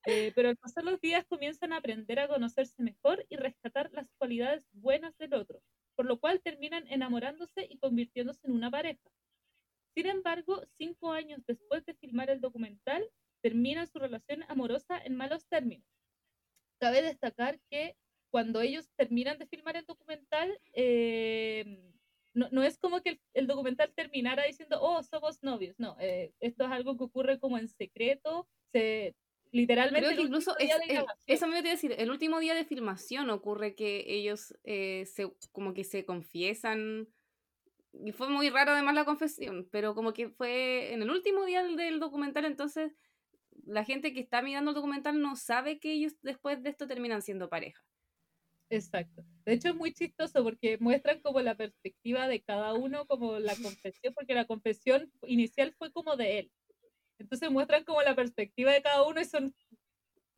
Eh, 0.07 0.33
pero 0.35 0.49
al 0.49 0.57
pasar 0.57 0.85
los 0.85 1.01
días 1.01 1.27
comienzan 1.27 1.73
a 1.73 1.79
aprender 1.79 2.19
a 2.21 2.29
conocerse 2.29 2.83
mejor 2.83 3.25
y 3.29 3.37
rescatar 3.37 3.91
las 3.93 4.11
cualidades 4.19 4.67
buenas 4.73 5.17
del 5.19 5.35
otro, 5.35 5.63
por 5.97 6.07
lo 6.07 6.19
cual 6.21 6.41
terminan 6.43 6.87
enamorándose 6.89 7.67
y 7.71 7.79
convirtiéndose 7.79 8.47
en 8.49 8.53
una 8.55 8.71
pareja. 8.71 9.11
Sin 9.95 10.07
embargo, 10.07 10.63
cinco 10.79 11.13
años 11.13 11.45
después 11.47 11.85
de 11.87 11.95
filmar 11.95 12.31
el 12.31 12.41
documental, 12.41 13.09
termina 13.43 13.87
su 13.87 13.99
relación 13.99 14.45
amorosa 14.49 14.99
en 15.05 15.17
malos 15.17 15.47
términos. 15.49 15.87
Cabe 16.81 17.03
destacar 17.03 17.61
que 17.71 17.97
cuando 18.31 18.61
ellos 18.61 18.91
terminan 18.97 19.39
de 19.39 19.47
filmar 19.47 19.77
el 19.77 19.87
documental, 19.87 20.59
eh, 20.73 21.92
no, 22.35 22.49
no 22.51 22.63
es 22.63 22.79
como 22.79 23.03
que 23.03 23.11
el, 23.11 23.21
el 23.35 23.47
documental 23.47 23.93
terminara 23.95 24.45
diciendo, 24.45 24.79
oh, 24.81 25.03
somos 25.03 25.43
novios. 25.43 25.75
No, 25.79 25.97
eh, 26.01 26.33
esto 26.41 26.65
es 26.65 26.71
algo 26.71 26.97
que 26.97 27.05
ocurre 27.05 27.39
como 27.39 27.59
en 27.59 27.69
secreto. 27.69 28.49
Se, 28.73 29.15
literalmente. 29.51 30.07
Creo 30.07 30.17
que 30.19 30.25
incluso 30.25 30.57
es, 30.59 30.71
el- 30.89 31.05
eso 31.27 31.47
me 31.47 31.59
iba 31.59 31.69
a 31.69 31.73
decir, 31.73 31.95
el 31.97 32.11
último 32.11 32.41
día 32.41 32.55
de 32.55 32.65
filmación 32.65 33.31
ocurre 33.31 33.75
que 33.75 34.05
ellos 34.07 34.55
eh, 34.65 35.05
se, 35.07 35.31
como 35.53 35.75
que 35.75 35.85
se 35.85 36.05
confiesan. 36.05 37.09
Y 37.93 38.13
fue 38.13 38.31
muy 38.31 38.49
raro 38.49 38.71
además 38.73 38.95
la 38.95 39.05
confesión, 39.05 39.69
pero 39.71 39.95
como 39.95 40.15
que 40.15 40.31
fue 40.31 40.95
en 40.95 41.03
el 41.03 41.11
último 41.11 41.45
día 41.45 41.63
del, 41.63 41.77
del 41.77 42.01
documental, 42.01 42.47
entonces 42.47 42.97
la 43.67 43.85
gente 43.85 44.15
que 44.15 44.21
está 44.21 44.41
mirando 44.41 44.71
el 44.71 44.75
documental 44.75 45.21
no 45.21 45.37
sabe 45.37 45.79
que 45.79 45.93
ellos 45.93 46.15
después 46.23 46.63
de 46.63 46.71
esto 46.71 46.87
terminan 46.89 47.21
siendo 47.21 47.51
pareja. 47.51 47.85
Exacto. 48.73 49.23
De 49.45 49.53
hecho, 49.53 49.69
es 49.69 49.75
muy 49.75 49.93
chistoso 49.93 50.43
porque 50.43 50.79
muestran 50.79 51.21
como 51.21 51.43
la 51.43 51.55
perspectiva 51.55 52.27
de 52.27 52.41
cada 52.41 52.73
uno, 52.73 53.07
como 53.07 53.39
la 53.39 53.55
confesión, 53.57 54.15
porque 54.15 54.33
la 54.35 54.47
confesión 54.47 55.13
inicial 55.27 55.75
fue 55.77 55.93
como 55.93 56.17
de 56.17 56.39
él. 56.39 56.53
Entonces 57.19 57.51
muestran 57.51 57.85
como 57.85 58.01
la 58.01 58.17
perspectiva 58.17 58.73
de 58.73 58.81
cada 58.81 59.07
uno 59.07 59.21
y 59.21 59.27
son 59.27 59.55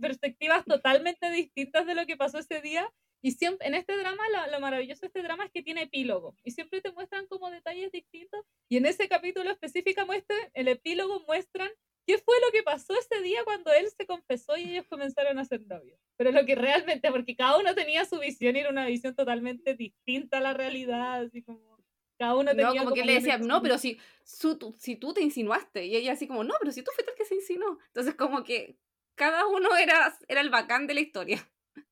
perspectivas 0.01 0.65
totalmente 0.65 1.31
distintas 1.31 1.87
de 1.87 1.95
lo 1.95 2.07
que 2.07 2.17
pasó 2.17 2.39
ese 2.39 2.61
día. 2.61 2.93
Y 3.23 3.31
siempre, 3.31 3.69
en 3.69 3.75
este 3.75 3.97
drama, 3.97 4.25
lo, 4.51 4.59
maravilloso 4.59 5.03
de 5.03 5.07
este 5.07 5.23
drama 5.23 5.45
es 5.45 5.53
que 5.53 5.63
tiene 5.63 5.83
epílogo. 5.83 6.35
Y 6.43 6.51
siempre 6.51 6.81
te 6.81 6.91
muestran 6.91 7.29
como 7.29 7.51
detalles 7.51 7.93
distintos. 7.93 8.45
Y 8.69 8.79
en 8.79 8.87
ese 8.87 9.09
capítulo 9.09 9.49
específico 9.49 10.05
muestra, 10.07 10.37
el 10.55 10.67
epílogo 10.67 11.21
muestran 11.29 11.71
qué 12.07 12.19
fue 12.19 12.35
lo 12.45 12.53
que 12.53 12.63
pasó 12.63 12.95
ese 12.99 13.23
día 13.23 13.45
cuando 13.45 13.73
él 13.73 13.87
se 13.97 14.07
confesó 14.07 14.57
y 14.57 14.71
ellos 14.71 14.87
comenzaron 14.89 15.39
a 15.39 15.45
ser 15.45 15.67
novios. 15.67 15.99
Pero 16.17 16.33
lo 16.33 16.45
que 16.45 16.55
realmente, 16.55 17.11
porque 17.11 17.37
cada 17.37 17.59
uno 17.59 17.75
tenía 17.75 18.05
su 18.05 18.19
visión 18.19 18.57
y 18.57 18.61
era 18.61 18.71
una 18.71 18.87
visión 18.87 19.15
totalmente 19.15 19.75
distinta 19.75 20.39
a 20.39 20.41
la 20.41 20.55
realidad, 20.55 21.23
así 21.23 21.43
como 21.43 21.79
cada 22.19 22.37
uno 22.37 22.51
tenía... 22.51 22.73
No, 22.73 22.85
como, 22.85 22.95
que 22.95 23.05
le 23.05 23.15
decía, 23.15 23.39
no, 23.39 23.63
pero 23.63 23.79
si, 23.79 23.99
si 24.25 24.97
tú 24.97 25.15
te 25.15 25.23
insinuaste, 25.23 25.87
y 25.87 25.97
ella 25.97 26.13
así 26.13 26.27
como, 26.27 26.45
no, 26.45 26.55
pero 26.61 26.73
si 26.73 26.83
tú 26.83 26.91
fuiste 26.95 27.11
el 27.11 27.17
que 27.17 27.25
se 27.25 27.35
insinuó. 27.37 27.79
Entonces 27.89 28.15
como 28.15 28.45
que 28.45 28.77
cada 29.15 29.47
uno 29.47 29.77
era, 29.77 30.17
era 30.29 30.41
el 30.41 30.51
bacán 30.51 30.87
de 30.87 30.95
la 30.95 31.01
historia. 31.01 31.49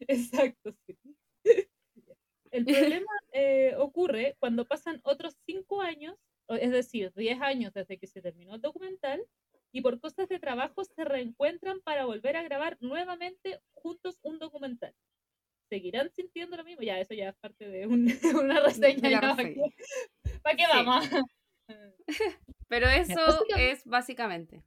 Exacto, 0.00 0.74
sí. 0.86 0.98
El 2.50 2.66
problema 2.66 3.12
eh, 3.32 3.74
ocurre 3.78 4.36
cuando 4.38 4.66
pasan 4.66 5.00
otros 5.04 5.38
cinco 5.46 5.80
años, 5.80 6.18
es 6.48 6.70
decir, 6.70 7.12
diez 7.14 7.40
años 7.40 7.72
desde 7.72 7.98
que 7.98 8.06
se 8.06 8.22
terminó 8.22 8.54
el 8.54 8.60
documental, 8.60 9.24
y 9.72 9.80
por 9.80 9.98
cosas 10.00 10.28
de 10.28 10.38
trabajo 10.38 10.84
se 10.84 11.04
reencuentran 11.04 11.80
para 11.80 12.04
volver 12.04 12.36
a 12.36 12.42
grabar 12.42 12.76
nuevamente 12.80 13.60
juntos 13.72 14.18
un 14.22 14.38
documental. 14.38 14.94
¿Seguirán 15.70 16.10
sintiendo 16.10 16.58
lo 16.58 16.64
mismo? 16.64 16.82
Ya, 16.82 17.00
eso 17.00 17.14
ya 17.14 17.30
es 17.30 17.36
parte 17.36 17.66
de 17.66 17.86
una 18.44 18.60
reseña. 18.60 19.20
¿Para 20.42 20.56
qué 20.56 20.66
vamos? 20.68 21.06
Pero 22.68 22.88
eso 22.88 23.46
es 23.56 23.84
básicamente. 23.84 24.62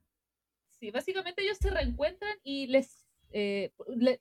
Sí, 0.80 0.90
básicamente 0.90 1.42
ellos 1.42 1.58
se 1.58 1.70
reencuentran 1.70 2.36
y 2.42 2.66
les, 2.66 3.06
eh, 3.30 3.72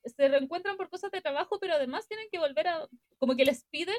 se 0.06 0.28
reencuentran 0.28 0.78
por 0.78 0.90
cosas 0.90 1.12
de 1.12 1.22
trabajo, 1.22 1.60
pero 1.60 1.74
además 1.74 2.08
tienen 2.08 2.28
que 2.32 2.40
volver 2.40 2.68
a, 2.68 2.88
como 3.18 3.36
que 3.36 3.44
les 3.44 3.66
piden 3.66 3.98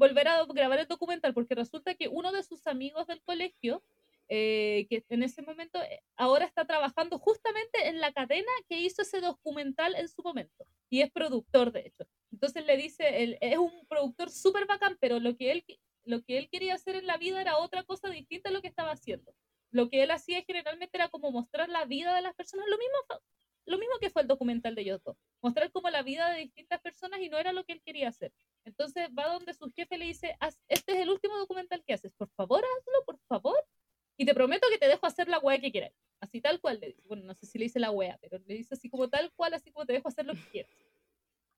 volver 0.00 0.28
a 0.28 0.44
grabar 0.46 0.78
el 0.78 0.88
documental, 0.88 1.34
porque 1.34 1.54
resulta 1.54 1.94
que 1.94 2.08
uno 2.08 2.32
de 2.32 2.42
sus 2.42 2.66
amigos 2.66 3.06
del 3.06 3.20
colegio, 3.22 3.82
eh, 4.28 4.86
que 4.88 5.04
en 5.10 5.22
ese 5.22 5.42
momento 5.42 5.80
eh, 5.82 6.02
ahora 6.16 6.46
está 6.46 6.64
trabajando 6.64 7.18
justamente 7.18 7.88
en 7.88 8.00
la 8.00 8.10
cadena 8.12 8.50
que 8.68 8.78
hizo 8.78 9.02
ese 9.02 9.20
documental 9.20 9.94
en 9.96 10.08
su 10.08 10.22
momento, 10.22 10.66
y 10.88 11.02
es 11.02 11.10
productor 11.10 11.70
de 11.70 11.80
hecho. 11.80 12.06
Entonces 12.32 12.64
le 12.64 12.76
dice, 12.78 13.22
él, 13.22 13.38
es 13.42 13.58
un 13.58 13.86
productor 13.88 14.30
súper 14.30 14.66
bacán, 14.66 14.96
pero 15.00 15.20
lo 15.20 15.36
que, 15.36 15.52
él, 15.52 15.64
lo 16.04 16.22
que 16.22 16.38
él 16.38 16.48
quería 16.50 16.74
hacer 16.74 16.96
en 16.96 17.06
la 17.06 17.18
vida 17.18 17.40
era 17.40 17.58
otra 17.58 17.82
cosa 17.82 18.08
distinta 18.08 18.48
a 18.48 18.52
lo 18.52 18.62
que 18.62 18.68
estaba 18.68 18.92
haciendo 18.92 19.34
lo 19.72 19.88
que 19.88 20.02
él 20.02 20.10
hacía 20.10 20.42
generalmente 20.42 20.96
era 20.96 21.08
como 21.08 21.30
mostrar 21.30 21.68
la 21.68 21.84
vida 21.84 22.14
de 22.14 22.22
las 22.22 22.34
personas, 22.34 22.66
lo 22.68 22.76
mismo, 22.76 23.22
lo 23.70 23.78
mismo 23.78 23.94
que 24.00 24.10
fue 24.10 24.22
el 24.22 24.28
documental 24.28 24.74
de 24.74 24.84
Yoto, 24.84 25.16
mostrar 25.40 25.70
como 25.70 25.88
la 25.90 26.02
vida 26.02 26.30
de 26.30 26.40
distintas 26.40 26.80
personas 26.80 27.20
y 27.20 27.28
no 27.28 27.38
era 27.38 27.52
lo 27.52 27.64
que 27.64 27.72
él 27.72 27.82
quería 27.82 28.08
hacer. 28.08 28.32
Entonces 28.64 29.08
va 29.16 29.32
donde 29.32 29.54
su 29.54 29.68
jefe 29.70 29.96
le 29.96 30.06
dice, 30.06 30.36
este 30.68 30.92
es 30.92 30.98
el 30.98 31.10
último 31.10 31.36
documental 31.38 31.82
que 31.86 31.94
haces, 31.94 32.12
por 32.14 32.28
favor 32.30 32.62
hazlo, 32.64 33.04
por 33.06 33.18
favor, 33.28 33.64
y 34.16 34.26
te 34.26 34.34
prometo 34.34 34.66
que 34.70 34.78
te 34.78 34.88
dejo 34.88 35.06
hacer 35.06 35.28
la 35.28 35.38
wea 35.38 35.58
que 35.60 35.72
quieras. 35.72 35.92
Así 36.20 36.40
tal 36.40 36.60
cual 36.60 36.78
le 36.80 36.88
dice, 36.88 37.02
bueno, 37.06 37.24
no 37.24 37.34
sé 37.34 37.46
si 37.46 37.58
le 37.58 37.64
dice 37.64 37.80
la 37.80 37.90
wea, 37.90 38.18
pero 38.20 38.38
le 38.46 38.54
dice 38.54 38.74
así 38.74 38.90
como 38.90 39.08
tal 39.08 39.32
cual, 39.32 39.54
así 39.54 39.70
como 39.70 39.86
te 39.86 39.94
dejo 39.94 40.08
hacer 40.08 40.26
lo 40.26 40.34
que 40.34 40.44
quieras. 40.52 40.72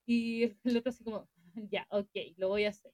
Y 0.06 0.52
el 0.62 0.76
otro 0.76 0.90
así 0.90 1.02
como, 1.02 1.28
ya, 1.54 1.86
ok, 1.90 2.14
lo 2.36 2.48
voy 2.48 2.64
a 2.64 2.68
hacer. 2.68 2.92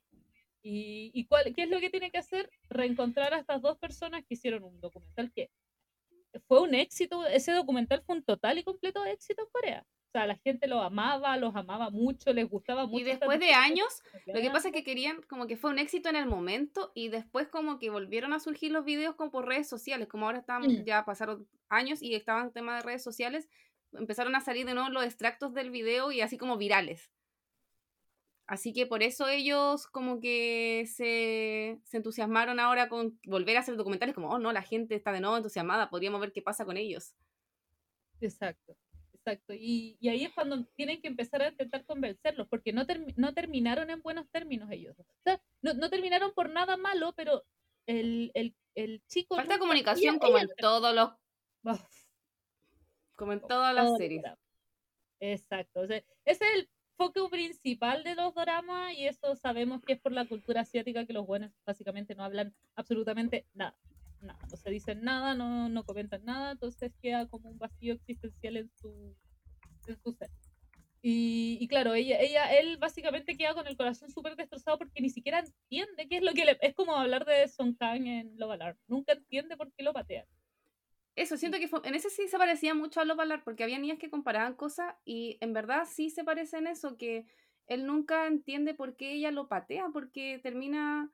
¿Y, 0.62 1.24
cuál, 1.26 1.54
qué 1.54 1.62
es 1.62 1.70
lo 1.70 1.80
que 1.80 1.90
tiene 1.90 2.10
que 2.10 2.18
hacer? 2.18 2.50
Reencontrar 2.68 3.32
a 3.32 3.38
estas 3.38 3.62
dos 3.62 3.78
personas 3.78 4.24
que 4.26 4.34
hicieron 4.34 4.64
un 4.64 4.80
documental 4.80 5.32
que 5.32 5.50
fue 6.46 6.60
un 6.60 6.74
éxito, 6.74 7.26
ese 7.26 7.52
documental 7.52 8.02
fue 8.04 8.16
un 8.16 8.22
total 8.22 8.58
y 8.58 8.64
completo 8.64 9.04
éxito 9.04 9.42
en 9.42 9.48
Corea. 9.50 9.86
O 10.08 10.10
sea, 10.10 10.26
la 10.26 10.36
gente 10.36 10.66
lo 10.66 10.80
amaba, 10.80 11.36
los 11.36 11.54
amaba 11.54 11.90
mucho, 11.90 12.32
les 12.32 12.48
gustaba 12.48 12.86
mucho. 12.86 13.00
Y 13.00 13.04
después 13.04 13.38
de 13.40 13.52
años, 13.52 14.02
lo 14.26 14.40
que 14.40 14.50
pasa 14.50 14.68
es 14.68 14.74
que 14.74 14.82
querían, 14.82 15.20
como 15.28 15.46
que 15.46 15.58
fue 15.58 15.70
un 15.70 15.78
éxito 15.78 16.08
en 16.08 16.16
el 16.16 16.24
momento 16.24 16.92
y 16.94 17.08
después 17.08 17.48
como 17.48 17.78
que 17.78 17.90
volvieron 17.90 18.32
a 18.32 18.40
surgir 18.40 18.72
los 18.72 18.86
videos 18.86 19.16
como 19.16 19.30
por 19.30 19.46
redes 19.46 19.68
sociales, 19.68 20.08
como 20.08 20.24
ahora 20.24 20.38
están, 20.38 20.62
mm. 20.62 20.84
ya 20.84 21.04
pasaron 21.04 21.46
años 21.68 22.02
y 22.02 22.14
estaban 22.14 22.46
en 22.46 22.52
tema 22.52 22.76
de 22.76 22.82
redes 22.82 23.04
sociales, 23.04 23.48
empezaron 23.92 24.34
a 24.34 24.40
salir 24.40 24.64
de 24.64 24.72
nuevo 24.72 24.88
los 24.88 25.04
extractos 25.04 25.52
del 25.52 25.70
video 25.70 26.10
y 26.10 26.22
así 26.22 26.38
como 26.38 26.56
virales. 26.56 27.10
Así 28.48 28.72
que 28.72 28.86
por 28.86 29.02
eso 29.02 29.28
ellos 29.28 29.86
como 29.86 30.20
que 30.20 30.86
se, 30.86 31.78
entusiasmaron 31.92 32.58
ahora 32.58 32.88
con 32.88 33.20
volver 33.26 33.58
a 33.58 33.60
hacer 33.60 33.76
documentales, 33.76 34.14
como, 34.14 34.30
oh 34.30 34.38
no, 34.38 34.52
la 34.52 34.62
gente 34.62 34.94
está 34.94 35.12
de 35.12 35.20
nuevo 35.20 35.36
entusiasmada, 35.36 35.90
podríamos 35.90 36.18
ver 36.18 36.32
qué 36.32 36.40
pasa 36.40 36.64
con 36.64 36.78
ellos. 36.78 37.14
Exacto, 38.22 38.74
exacto. 39.12 39.52
Y, 39.52 39.98
ahí 40.08 40.24
es 40.24 40.32
cuando 40.32 40.64
tienen 40.76 41.02
que 41.02 41.08
empezar 41.08 41.42
a 41.42 41.48
intentar 41.50 41.84
convencerlos, 41.84 42.48
porque 42.48 42.72
no, 42.72 42.86
no 43.16 43.34
terminaron 43.34 43.90
en 43.90 44.00
buenos 44.00 44.26
términos 44.30 44.70
ellos. 44.70 44.98
O 44.98 45.04
sea, 45.24 45.42
no, 45.60 45.90
terminaron 45.90 46.32
por 46.32 46.48
nada 46.48 46.78
malo, 46.78 47.12
pero 47.14 47.44
el, 47.84 48.32
chico... 49.08 49.36
Falta 49.36 49.58
comunicación 49.58 50.18
como 50.18 50.38
en 50.38 50.48
todos 50.56 50.94
los... 50.94 51.10
Como 53.14 53.32
en 53.32 53.40
todas 53.40 53.74
las 53.74 53.96
series. 53.98 54.22
Exacto. 55.18 55.80
O 55.80 55.86
sea, 55.88 55.96
ese 56.24 56.44
es 56.44 56.54
el 56.54 56.70
foco 56.98 57.30
principal 57.30 58.02
de 58.02 58.16
los 58.16 58.34
dramas 58.34 58.92
y 58.92 59.06
eso 59.06 59.36
sabemos 59.36 59.80
que 59.82 59.92
es 59.94 60.00
por 60.00 60.12
la 60.12 60.26
cultura 60.26 60.62
asiática 60.62 61.06
que 61.06 61.12
los 61.12 61.26
buenos 61.26 61.52
básicamente 61.64 62.16
no 62.16 62.24
hablan 62.24 62.52
absolutamente 62.74 63.46
nada. 63.54 63.78
Nada, 64.20 64.40
no 64.50 64.56
se 64.56 64.68
dicen 64.68 65.02
nada, 65.02 65.34
no, 65.34 65.68
no 65.68 65.84
comentan 65.84 66.24
nada, 66.24 66.50
entonces 66.50 66.92
queda 67.00 67.28
como 67.28 67.50
un 67.50 67.58
vacío 67.58 67.94
existencial 67.94 68.56
en 68.56 68.68
su, 68.74 69.14
en 69.86 69.96
su 70.02 70.12
ser. 70.12 70.28
Y, 71.00 71.58
y, 71.60 71.68
claro, 71.68 71.94
ella, 71.94 72.18
ella, 72.20 72.52
él 72.58 72.76
básicamente 72.78 73.36
queda 73.36 73.54
con 73.54 73.68
el 73.68 73.76
corazón 73.76 74.10
súper 74.10 74.34
destrozado 74.34 74.78
porque 74.78 75.00
ni 75.00 75.10
siquiera 75.10 75.38
entiende 75.38 76.08
qué 76.08 76.16
es 76.16 76.22
lo 76.24 76.32
que 76.32 76.44
le... 76.44 76.58
Es 76.60 76.74
como 76.74 76.96
hablar 76.96 77.24
de 77.24 77.46
Song 77.46 77.76
Kang 77.78 78.08
en 78.08 78.36
Love 78.36 78.54
Alarm. 78.54 78.78
Nunca 78.88 79.12
entiende 79.12 79.56
por 79.56 79.72
qué 79.72 79.84
lo 79.84 79.92
patean. 79.92 80.26
Eso, 81.18 81.36
siento 81.36 81.58
que 81.58 81.68
en 81.82 81.94
ese 81.96 82.10
sí 82.10 82.28
se 82.28 82.38
parecía 82.38 82.74
mucho 82.74 83.00
a 83.00 83.04
Love 83.04 83.18
Alarm 83.18 83.42
porque 83.42 83.64
había 83.64 83.80
niñas 83.80 83.98
que 83.98 84.08
comparaban 84.08 84.54
cosas 84.54 84.94
y 85.04 85.36
en 85.40 85.52
verdad 85.52 85.84
sí 85.90 86.10
se 86.10 86.22
parece 86.22 86.58
en 86.58 86.68
eso, 86.68 86.96
que 86.96 87.26
él 87.66 87.86
nunca 87.86 88.28
entiende 88.28 88.72
por 88.72 88.94
qué 88.96 89.14
ella 89.14 89.32
lo 89.32 89.48
patea, 89.48 89.88
porque 89.92 90.38
termina 90.40 91.10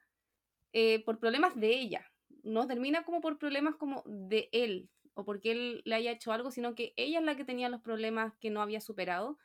eh, 0.75 1.03
por 1.05 1.19
problemas 1.21 1.59
de 1.59 1.69
ella, 1.71 2.13
no 2.43 2.67
termina 2.67 3.05
como 3.05 3.23
por 3.23 3.39
problemas 3.39 3.77
como 3.77 4.03
de 4.05 4.51
él 4.53 4.91
o 5.15 5.25
porque 5.25 5.53
él 5.53 5.81
le 5.87 5.95
haya 5.95 6.11
hecho 6.11 6.33
algo, 6.33 6.51
sino 6.51 6.75
que 6.75 6.93
ella 6.97 7.21
es 7.21 7.25
la 7.25 7.35
que 7.35 7.47
tenía 7.47 7.71
los 7.71 7.81
problemas 7.81 8.35
que 8.41 8.51
no 8.51 8.61
había 8.61 8.83
superado 8.83 9.39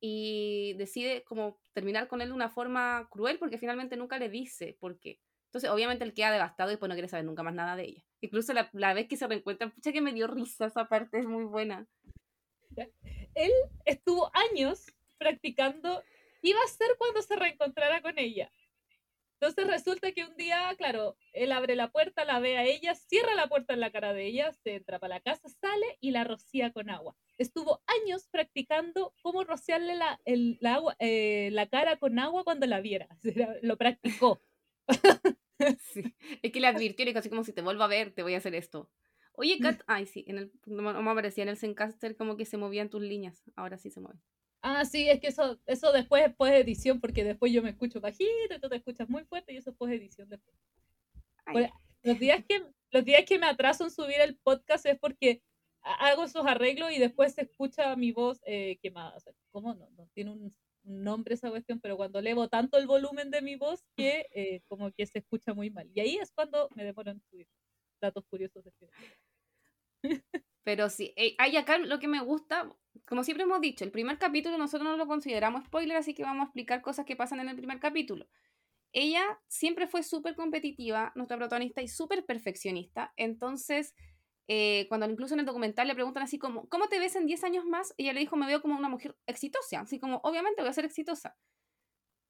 y 0.00 0.74
decide 0.76 1.22
como 1.22 1.60
terminar 1.72 2.08
con 2.08 2.20
él 2.20 2.30
de 2.30 2.34
una 2.34 2.50
forma 2.50 3.06
cruel 3.12 3.38
porque 3.38 3.58
finalmente 3.58 3.96
nunca 3.96 4.18
le 4.18 4.28
dice 4.28 4.76
por 4.80 4.98
qué. 4.98 5.20
Entonces, 5.46 5.70
obviamente, 5.70 6.02
él 6.02 6.14
queda 6.14 6.32
devastado 6.32 6.72
y 6.72 6.76
pues 6.78 6.88
no 6.88 6.96
quiere 6.96 7.06
saber 7.06 7.24
nunca 7.24 7.44
más 7.44 7.54
nada 7.54 7.76
de 7.76 7.84
ella. 7.84 8.04
Incluso 8.24 8.54
la, 8.54 8.70
la 8.72 8.94
vez 8.94 9.06
que 9.06 9.18
se 9.18 9.26
reencuentran, 9.26 9.70
pucha 9.70 9.92
que 9.92 10.00
me 10.00 10.14
dio 10.14 10.26
risa 10.26 10.64
esa 10.64 10.88
parte, 10.88 11.18
es 11.18 11.26
muy 11.26 11.44
buena. 11.44 11.86
Él 13.34 13.52
estuvo 13.84 14.30
años 14.34 14.86
practicando 15.18 16.02
iba 16.40 16.58
a 16.64 16.68
ser 16.68 16.88
cuando 16.96 17.20
se 17.20 17.36
reencontrara 17.36 18.00
con 18.00 18.18
ella. 18.18 18.50
Entonces 19.34 19.66
resulta 19.66 20.12
que 20.12 20.24
un 20.24 20.34
día, 20.36 20.74
claro, 20.78 21.18
él 21.34 21.52
abre 21.52 21.76
la 21.76 21.92
puerta, 21.92 22.24
la 22.24 22.40
ve 22.40 22.56
a 22.56 22.64
ella, 22.64 22.94
cierra 22.94 23.34
la 23.34 23.46
puerta 23.46 23.74
en 23.74 23.80
la 23.80 23.92
cara 23.92 24.14
de 24.14 24.24
ella, 24.24 24.54
se 24.54 24.76
entra 24.76 24.98
para 24.98 25.16
la 25.16 25.20
casa, 25.20 25.46
sale 25.60 25.98
y 26.00 26.10
la 26.10 26.24
rocía 26.24 26.72
con 26.72 26.88
agua. 26.88 27.14
Estuvo 27.36 27.82
años 27.86 28.26
practicando 28.30 29.12
cómo 29.20 29.44
rociarle 29.44 29.96
la, 29.96 30.18
el, 30.24 30.58
agua, 30.64 30.96
eh, 30.98 31.50
la 31.52 31.66
cara 31.66 31.98
con 31.98 32.18
agua 32.18 32.42
cuando 32.42 32.66
la 32.66 32.80
viera. 32.80 33.06
Lo 33.60 33.76
practicó. 33.76 34.40
Sí. 35.80 36.14
Es 36.42 36.52
que 36.52 36.60
le 36.60 36.66
advirtió, 36.66 37.08
y 37.08 37.16
así 37.16 37.28
como 37.28 37.44
si 37.44 37.52
te 37.52 37.62
vuelvo 37.62 37.82
a 37.82 37.88
ver, 37.88 38.12
te 38.12 38.22
voy 38.22 38.34
a 38.34 38.38
hacer 38.38 38.54
esto. 38.54 38.90
Oye, 39.36 39.58
Kat, 39.58 39.82
ay, 39.86 40.06
sí, 40.06 40.24
en 40.28 40.38
el, 40.38 40.52
no, 40.66 41.02
me 41.02 41.10
aparecía 41.10 41.42
en 41.42 41.48
el 41.48 41.56
Zencaster 41.56 42.16
como 42.16 42.36
que 42.36 42.44
se 42.44 42.56
movían 42.56 42.88
tus 42.88 43.02
líneas. 43.02 43.42
Ahora 43.56 43.78
sí 43.78 43.90
se 43.90 44.00
mueven. 44.00 44.20
Ah, 44.62 44.84
sí, 44.84 45.08
es 45.08 45.20
que 45.20 45.26
eso, 45.26 45.60
eso 45.66 45.92
después 45.92 46.24
es 46.24 46.34
post 46.34 46.52
edición, 46.52 47.00
porque 47.00 47.24
después 47.24 47.52
yo 47.52 47.62
me 47.62 47.70
escucho 47.70 48.00
bajito, 48.00 48.60
tú 48.62 48.68
te 48.68 48.76
escuchas 48.76 49.08
muy 49.08 49.24
fuerte 49.24 49.52
y 49.52 49.56
eso 49.56 49.70
es 49.70 49.76
post 49.76 49.92
edición 49.92 50.28
después. 50.28 50.56
los, 52.02 52.18
días 52.18 52.44
que, 52.48 52.64
los 52.90 53.04
días 53.04 53.24
que 53.26 53.38
me 53.38 53.46
atraso 53.46 53.84
en 53.84 53.90
subir 53.90 54.20
el 54.20 54.36
podcast 54.36 54.86
es 54.86 54.98
porque 54.98 55.42
hago 55.82 56.24
esos 56.24 56.46
arreglos 56.46 56.92
y 56.92 56.98
después 56.98 57.34
se 57.34 57.42
escucha 57.42 57.94
mi 57.96 58.12
voz 58.12 58.40
eh, 58.46 58.78
quemada. 58.80 59.16
O 59.16 59.20
sea, 59.20 59.32
¿cómo 59.50 59.74
no? 59.74 59.90
no? 59.96 60.08
Tiene 60.14 60.30
un 60.30 60.50
nombre 60.84 61.34
esa 61.34 61.50
cuestión, 61.50 61.80
pero 61.80 61.96
cuando 61.96 62.18
elevo 62.18 62.48
tanto 62.48 62.78
el 62.78 62.86
volumen 62.86 63.30
de 63.30 63.42
mi 63.42 63.56
voz 63.56 63.82
que 63.96 64.26
eh, 64.34 64.60
como 64.68 64.92
que 64.92 65.06
se 65.06 65.18
escucha 65.18 65.54
muy 65.54 65.70
mal. 65.70 65.90
Y 65.94 66.00
ahí 66.00 66.16
es 66.16 66.30
cuando 66.32 66.68
me 66.74 66.84
demoro 66.84 67.10
en 67.10 67.20
subir 67.30 67.48
datos 68.00 68.24
curiosos 68.28 68.64
de 68.64 68.70
este 68.70 68.88
Pero 70.64 70.88
sí, 70.88 71.12
eh, 71.16 71.34
hay 71.38 71.56
acá 71.56 71.78
lo 71.78 71.98
que 71.98 72.08
me 72.08 72.20
gusta, 72.22 72.70
como 73.06 73.22
siempre 73.22 73.44
hemos 73.44 73.60
dicho, 73.60 73.84
el 73.84 73.90
primer 73.90 74.18
capítulo 74.18 74.56
nosotros 74.56 74.88
no 74.88 74.96
lo 74.96 75.06
consideramos 75.06 75.64
spoiler, 75.64 75.96
así 75.98 76.14
que 76.14 76.22
vamos 76.22 76.42
a 76.42 76.44
explicar 76.44 76.80
cosas 76.80 77.04
que 77.04 77.16
pasan 77.16 77.40
en 77.40 77.50
el 77.50 77.56
primer 77.56 77.80
capítulo. 77.80 78.26
Ella 78.92 79.22
siempre 79.48 79.86
fue 79.88 80.02
súper 80.02 80.36
competitiva, 80.36 81.12
nuestra 81.16 81.36
protagonista, 81.36 81.82
y 81.82 81.88
súper 81.88 82.24
perfeccionista, 82.24 83.12
entonces 83.16 83.94
eh, 84.46 84.86
cuando 84.88 85.08
incluso 85.08 85.34
en 85.34 85.40
el 85.40 85.46
documental 85.46 85.88
le 85.88 85.94
preguntan 85.94 86.22
así 86.22 86.38
como, 86.38 86.68
¿cómo 86.68 86.88
te 86.88 86.98
ves 86.98 87.16
en 87.16 87.26
10 87.26 87.44
años 87.44 87.64
más? 87.64 87.94
Ella 87.96 88.12
le 88.12 88.20
dijo, 88.20 88.36
me 88.36 88.46
veo 88.46 88.60
como 88.60 88.76
una 88.76 88.88
mujer 88.88 89.16
exitosa, 89.26 89.80
así 89.80 89.98
como, 89.98 90.20
obviamente 90.22 90.60
voy 90.60 90.70
a 90.70 90.74
ser 90.74 90.84
exitosa. 90.84 91.36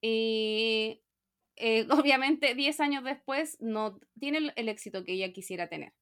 Eh, 0.03 1.01
eh, 1.57 1.87
obviamente 1.91 2.55
10 2.55 2.81
años 2.81 3.05
después 3.05 3.57
no 3.61 3.99
tiene 4.19 4.53
el, 4.55 4.69
éxito 4.69 5.05
que 5.05 5.13
ella 5.13 5.33
quisiera 5.33 5.69
tener. 5.69 5.93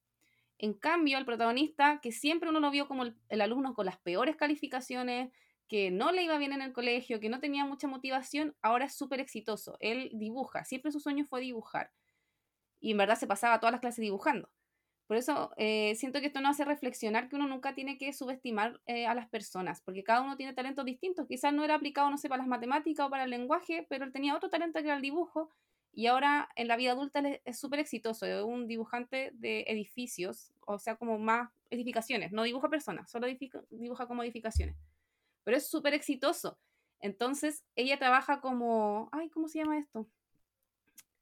En 0.59 0.73
cambio, 0.73 1.17
el 1.17 1.25
protagonista, 1.25 1.99
que 2.01 2.11
siempre 2.11 2.49
uno 2.49 2.59
lo 2.59 2.71
vio 2.71 2.87
como 2.87 3.03
el, 3.03 3.41
alumno 3.41 3.73
con 3.73 3.85
las 3.85 3.97
peores 3.97 4.35
calificaciones, 4.35 5.31
que 5.67 5.89
no 5.89 6.11
le 6.11 6.23
iba 6.23 6.37
bien 6.37 6.53
en 6.53 6.61
el 6.61 6.73
colegio, 6.73 7.19
que 7.19 7.29
no 7.29 7.39
tenía 7.39 7.65
mucha 7.65 7.87
motivación, 7.87 8.55
ahora 8.61 8.85
es 8.85 8.93
súper 8.95 9.19
exitoso. 9.19 9.77
Él 9.79 10.11
dibuja, 10.13 10.63
siempre 10.63 10.91
su 10.91 10.99
sueño 10.99 11.25
fue 11.25 11.41
dibujar. 11.41 11.91
Y 12.79 12.91
en 12.91 12.97
verdad 12.97 13.17
se 13.17 13.27
pasaba 13.27 13.59
todas 13.59 13.71
las 13.71 13.81
clases 13.81 14.01
dibujando. 14.01 14.49
Por 15.07 15.17
eso 15.17 15.51
eh, 15.57 15.95
siento 15.95 16.21
que 16.21 16.27
esto 16.27 16.41
nos 16.41 16.51
hace 16.51 16.65
reflexionar 16.65 17.29
que 17.29 17.35
uno 17.35 17.47
nunca 17.47 17.75
tiene 17.75 17.97
que 17.97 18.13
subestimar 18.13 18.79
eh, 18.85 19.05
a 19.05 19.13
las 19.13 19.27
personas, 19.29 19.81
porque 19.81 20.03
cada 20.03 20.21
uno 20.21 20.37
tiene 20.37 20.53
talentos 20.53 20.85
distintos. 20.85 21.27
Quizás 21.27 21.53
no 21.53 21.63
era 21.63 21.75
aplicado, 21.75 22.09
no 22.09 22.17
sé, 22.17 22.29
para 22.29 22.39
las 22.39 22.47
matemáticas 22.47 23.05
o 23.05 23.09
para 23.09 23.25
el 23.25 23.29
lenguaje, 23.29 23.85
pero 23.89 24.05
él 24.05 24.11
tenía 24.11 24.35
otro 24.35 24.49
talento 24.49 24.79
que 24.79 24.85
era 24.85 24.95
el 24.95 25.01
dibujo 25.01 25.51
y 25.95 26.07
ahora 26.07 26.49
en 26.55 26.67
la 26.67 26.75
vida 26.75 26.93
adulta 26.93 27.21
es 27.45 27.59
súper 27.59 27.79
exitoso. 27.79 28.25
Es 28.25 28.43
un 28.43 28.67
dibujante 28.67 29.29
de 29.35 29.65
edificios, 29.67 30.51
o 30.61 30.79
sea, 30.79 30.95
como 30.95 31.19
más 31.19 31.51
edificaciones. 31.69 32.31
No 32.31 32.43
dibuja 32.43 32.69
personas, 32.69 33.11
solo 33.11 33.27
dibuja 33.69 34.07
como 34.07 34.23
edificaciones. 34.23 34.75
Pero 35.43 35.57
es 35.57 35.67
súper 35.67 35.93
exitoso. 35.93 36.57
Entonces, 36.99 37.63
ella 37.75 37.99
trabaja 37.99 38.41
como. 38.41 39.09
Ay, 39.11 39.29
¿cómo 39.29 39.47
se 39.47 39.59
llama 39.59 39.77
esto? 39.77 40.07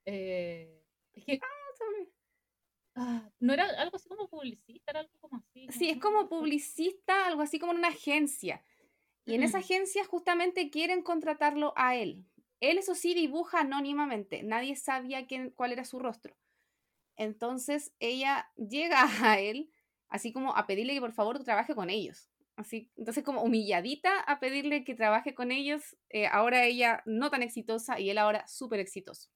Eh, 0.06 0.82
es 1.14 1.26
que. 1.26 1.40
Ah, 1.44 1.61
Ah, 2.96 3.30
no 3.40 3.54
era 3.54 3.66
algo 3.82 3.96
así 3.96 4.10
como 4.10 4.28
publicista, 4.28 4.92
era 4.92 5.00
algo 5.02 5.14
como 5.20 5.38
así. 5.38 5.68
Sí, 5.70 5.90
es 5.90 6.00
como 6.00 6.28
publicista, 6.28 7.26
algo 7.28 7.42
así 7.42 7.60
como 7.60 7.72
en 7.72 7.80
una 7.80 7.88
agencia. 7.90 8.64
Y 9.26 9.36
en 9.36 9.44
esa 9.44 9.60
mm. 9.60 9.62
agencia 9.62 10.06
justamente 10.06 10.70
quieren 10.70 11.04
contratarlo 11.04 11.74
a 11.76 11.96
él. 11.96 12.26
Él, 12.60 12.78
eso 12.78 12.96
sí, 12.96 13.14
dibuja 13.14 13.62
anónimamente. 13.62 14.44
Nadie 14.44 14.76
sabía 14.76 15.26
quién, 15.26 15.52
cuál 15.52 15.72
era 15.72 15.86
su 15.86 16.00
rostro. 16.00 16.36
Entonces 17.16 17.94
ella 18.00 18.52
llega 18.58 19.08
a 19.24 19.40
él, 19.40 19.72
así 20.10 20.32
como 20.34 20.56
a 20.56 20.68
pedirle 20.68 20.94
que 20.94 21.02
por 21.02 21.14
favor 21.14 21.44
trabaje 21.44 21.76
con 21.76 21.90
ellos. 21.90 22.30
Así, 22.58 22.92
entonces 22.98 23.24
como 23.24 23.42
humilladita 23.42 24.20
a 24.20 24.40
pedirle 24.40 24.84
que 24.84 24.94
trabaje 24.94 25.34
con 25.34 25.52
ellos. 25.52 25.96
Eh, 26.10 26.28
ahora 26.28 26.66
ella 26.66 27.02
no 27.06 27.30
tan 27.30 27.42
exitosa 27.44 28.00
y 28.00 28.10
él 28.10 28.18
ahora 28.18 28.48
súper 28.48 28.80
exitoso. 28.80 29.30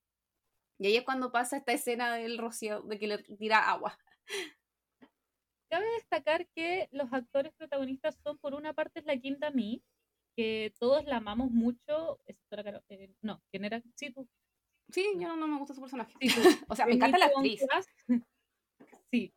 Y 0.79 0.87
ahí 0.87 0.97
es 0.97 1.03
cuando 1.03 1.31
pasa 1.31 1.57
esta 1.57 1.71
escena 1.71 2.15
del 2.15 2.37
rocío, 2.37 2.81
de 2.81 2.99
que 2.99 3.07
le 3.07 3.17
tira 3.19 3.69
agua. 3.69 3.97
Cabe 5.69 5.85
destacar 5.95 6.47
que 6.55 6.89
los 6.91 7.11
actores 7.11 7.53
protagonistas 7.53 8.17
son, 8.23 8.37
por 8.37 8.53
una 8.53 8.73
parte, 8.73 8.99
es 8.99 9.05
la 9.05 9.17
Quinta 9.17 9.51
Mi, 9.51 9.83
que 10.35 10.73
todos 10.79 11.05
la 11.05 11.17
amamos 11.17 11.51
mucho. 11.51 12.19
Eh, 12.27 13.09
no, 13.21 13.41
¿quién 13.51 13.65
era? 13.65 13.81
Sí, 13.95 14.11
tú. 14.11 14.27
Sí, 14.89 15.05
yo 15.17 15.35
no, 15.35 15.47
me 15.47 15.57
gusta 15.57 15.73
su 15.73 15.81
personaje. 15.81 16.13
o 16.69 16.75
sea, 16.75 16.85
me 16.85 16.93
encanta 16.93 17.17
la 17.17 17.25
actriz. 17.27 17.65
sí, 19.11 19.33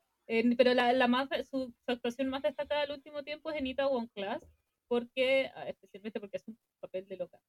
pero 0.56 0.74
la, 0.74 0.92
la 0.92 1.08
más, 1.08 1.28
su, 1.48 1.72
actuación 1.86 2.28
más 2.28 2.42
destacada 2.42 2.82
del 2.82 2.92
último 2.92 3.22
tiempo 3.22 3.50
es 3.50 3.58
Anita 3.58 3.86
One 3.86 4.10
Class, 4.14 4.42
porque, 4.88 5.50
ah, 5.54 5.68
especialmente 5.68 6.20
porque 6.20 6.36
es 6.36 6.48
un 6.48 6.58
papel 6.80 7.08
de 7.08 7.16
loca. 7.16 7.40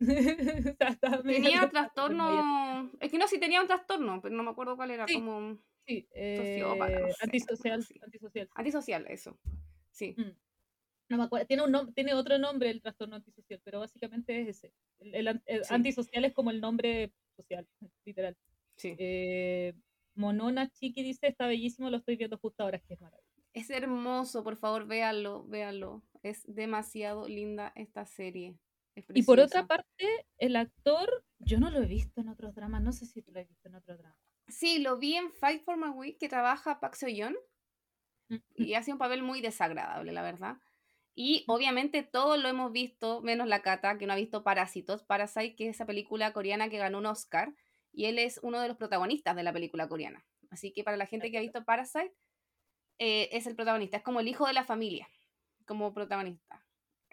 tenía 1.24 1.68
trastorno. 1.70 2.90
Es 3.00 3.10
que 3.10 3.18
no, 3.18 3.28
sí 3.28 3.40
tenía 3.40 3.60
un 3.60 3.66
trastorno, 3.66 4.20
pero 4.20 4.34
no 4.34 4.42
me 4.42 4.50
acuerdo 4.50 4.76
cuál 4.76 4.90
era. 4.90 5.06
Como. 5.06 5.58
Sí, 5.86 6.06
eh, 6.12 6.62
antisocial, 7.20 7.86
antisocial. 8.02 8.48
Antisocial, 8.54 9.06
eso. 9.08 9.38
Sí. 9.90 10.14
Mm. 10.18 10.32
No 11.08 11.18
me 11.18 11.24
acuerdo. 11.24 11.46
Tiene, 11.46 11.62
un 11.62 11.94
tiene 11.94 12.14
otro 12.14 12.38
nombre 12.38 12.70
el 12.70 12.82
trastorno 12.82 13.16
antisocial, 13.16 13.60
pero 13.64 13.78
básicamente 13.80 14.40
es 14.40 14.48
ese. 14.48 14.72
El, 15.00 15.40
antisocial 15.70 16.24
es 16.24 16.34
como 16.34 16.50
el 16.50 16.60
nombre 16.60 17.12
social, 17.36 17.66
literal. 18.04 18.36
Sí. 18.76 18.94
Eh, 18.98 19.74
Monona 20.14 20.68
Chiqui 20.68 21.02
dice: 21.02 21.28
Está 21.28 21.46
bellísimo, 21.46 21.88
lo 21.90 21.98
estoy 21.98 22.16
viendo 22.16 22.38
justo 22.38 22.64
ahora, 22.64 22.80
que 22.80 22.94
es 22.94 23.00
maravilloso. 23.00 23.26
Es 23.52 23.70
hermoso, 23.70 24.44
por 24.44 24.56
favor, 24.56 24.86
véanlo, 24.86 25.46
véanlo. 25.46 26.02
Es 26.22 26.42
demasiado 26.46 27.26
linda 27.28 27.72
esta 27.74 28.04
serie. 28.04 28.56
Y 29.14 29.22
por 29.22 29.40
otra 29.40 29.66
parte, 29.66 30.26
el 30.38 30.56
actor, 30.56 31.24
yo 31.38 31.60
no 31.60 31.70
lo 31.70 31.82
he 31.82 31.86
visto 31.86 32.20
en 32.20 32.28
otros 32.28 32.54
dramas, 32.54 32.82
no 32.82 32.92
sé 32.92 33.06
si 33.06 33.22
tú 33.22 33.32
lo 33.32 33.40
has 33.40 33.48
visto 33.48 33.68
en 33.68 33.74
otros 33.74 33.98
dramas. 33.98 34.18
Sí, 34.48 34.78
lo 34.78 34.98
vi 34.98 35.16
en 35.16 35.32
Fight 35.32 35.62
for 35.64 35.76
My 35.76 35.88
Week, 35.88 36.18
que 36.18 36.28
trabaja 36.28 36.80
Park 36.80 36.94
Seo-yeon, 36.94 37.36
mm, 38.28 38.36
y 38.54 38.74
hace 38.74 38.92
un 38.92 38.98
papel 38.98 39.22
muy 39.22 39.40
desagradable, 39.40 40.12
la 40.12 40.22
verdad. 40.22 40.56
Y 41.14 41.44
mm. 41.46 41.50
obviamente 41.50 42.02
todos 42.02 42.38
lo 42.38 42.48
hemos 42.48 42.72
visto, 42.72 43.20
menos 43.22 43.48
la 43.48 43.62
Cata, 43.62 43.98
que 43.98 44.06
no 44.06 44.12
ha 44.12 44.16
visto 44.16 44.44
Parásitos. 44.44 45.02
Parasite, 45.04 45.56
que 45.56 45.68
es 45.68 45.76
esa 45.76 45.86
película 45.86 46.32
coreana 46.32 46.68
que 46.68 46.78
ganó 46.78 46.98
un 46.98 47.06
Oscar, 47.06 47.54
y 47.92 48.06
él 48.06 48.18
es 48.18 48.38
uno 48.42 48.60
de 48.60 48.68
los 48.68 48.76
protagonistas 48.76 49.36
de 49.36 49.42
la 49.42 49.52
película 49.52 49.88
coreana. 49.88 50.24
Así 50.50 50.72
que 50.72 50.84
para 50.84 50.96
la 50.96 51.06
gente 51.06 51.30
que 51.30 51.38
ha 51.38 51.42
visto 51.42 51.64
Parasite, 51.64 52.14
eh, 52.98 53.28
es 53.32 53.46
el 53.46 53.56
protagonista, 53.56 53.98
es 53.98 54.02
como 54.02 54.20
el 54.20 54.28
hijo 54.28 54.46
de 54.46 54.52
la 54.52 54.64
familia, 54.64 55.08
como 55.66 55.92
protagonista. 55.92 56.65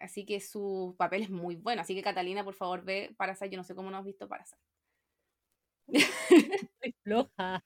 Así 0.03 0.25
que 0.25 0.41
su 0.41 0.95
papel 0.97 1.23
es 1.23 1.29
muy 1.29 1.55
bueno. 1.55 1.81
Así 1.81 1.95
que 1.95 2.01
Catalina, 2.01 2.43
por 2.43 2.53
favor, 2.53 2.83
ve 2.83 3.13
Parasite. 3.17 3.49
Yo 3.49 3.57
no 3.57 3.63
sé 3.63 3.73
cómo 3.73 3.89
no 3.89 3.97
has 3.97 4.05
visto 4.05 4.27
Parasite. 4.27 4.61
Estoy 6.69 6.95
floja. 7.03 7.63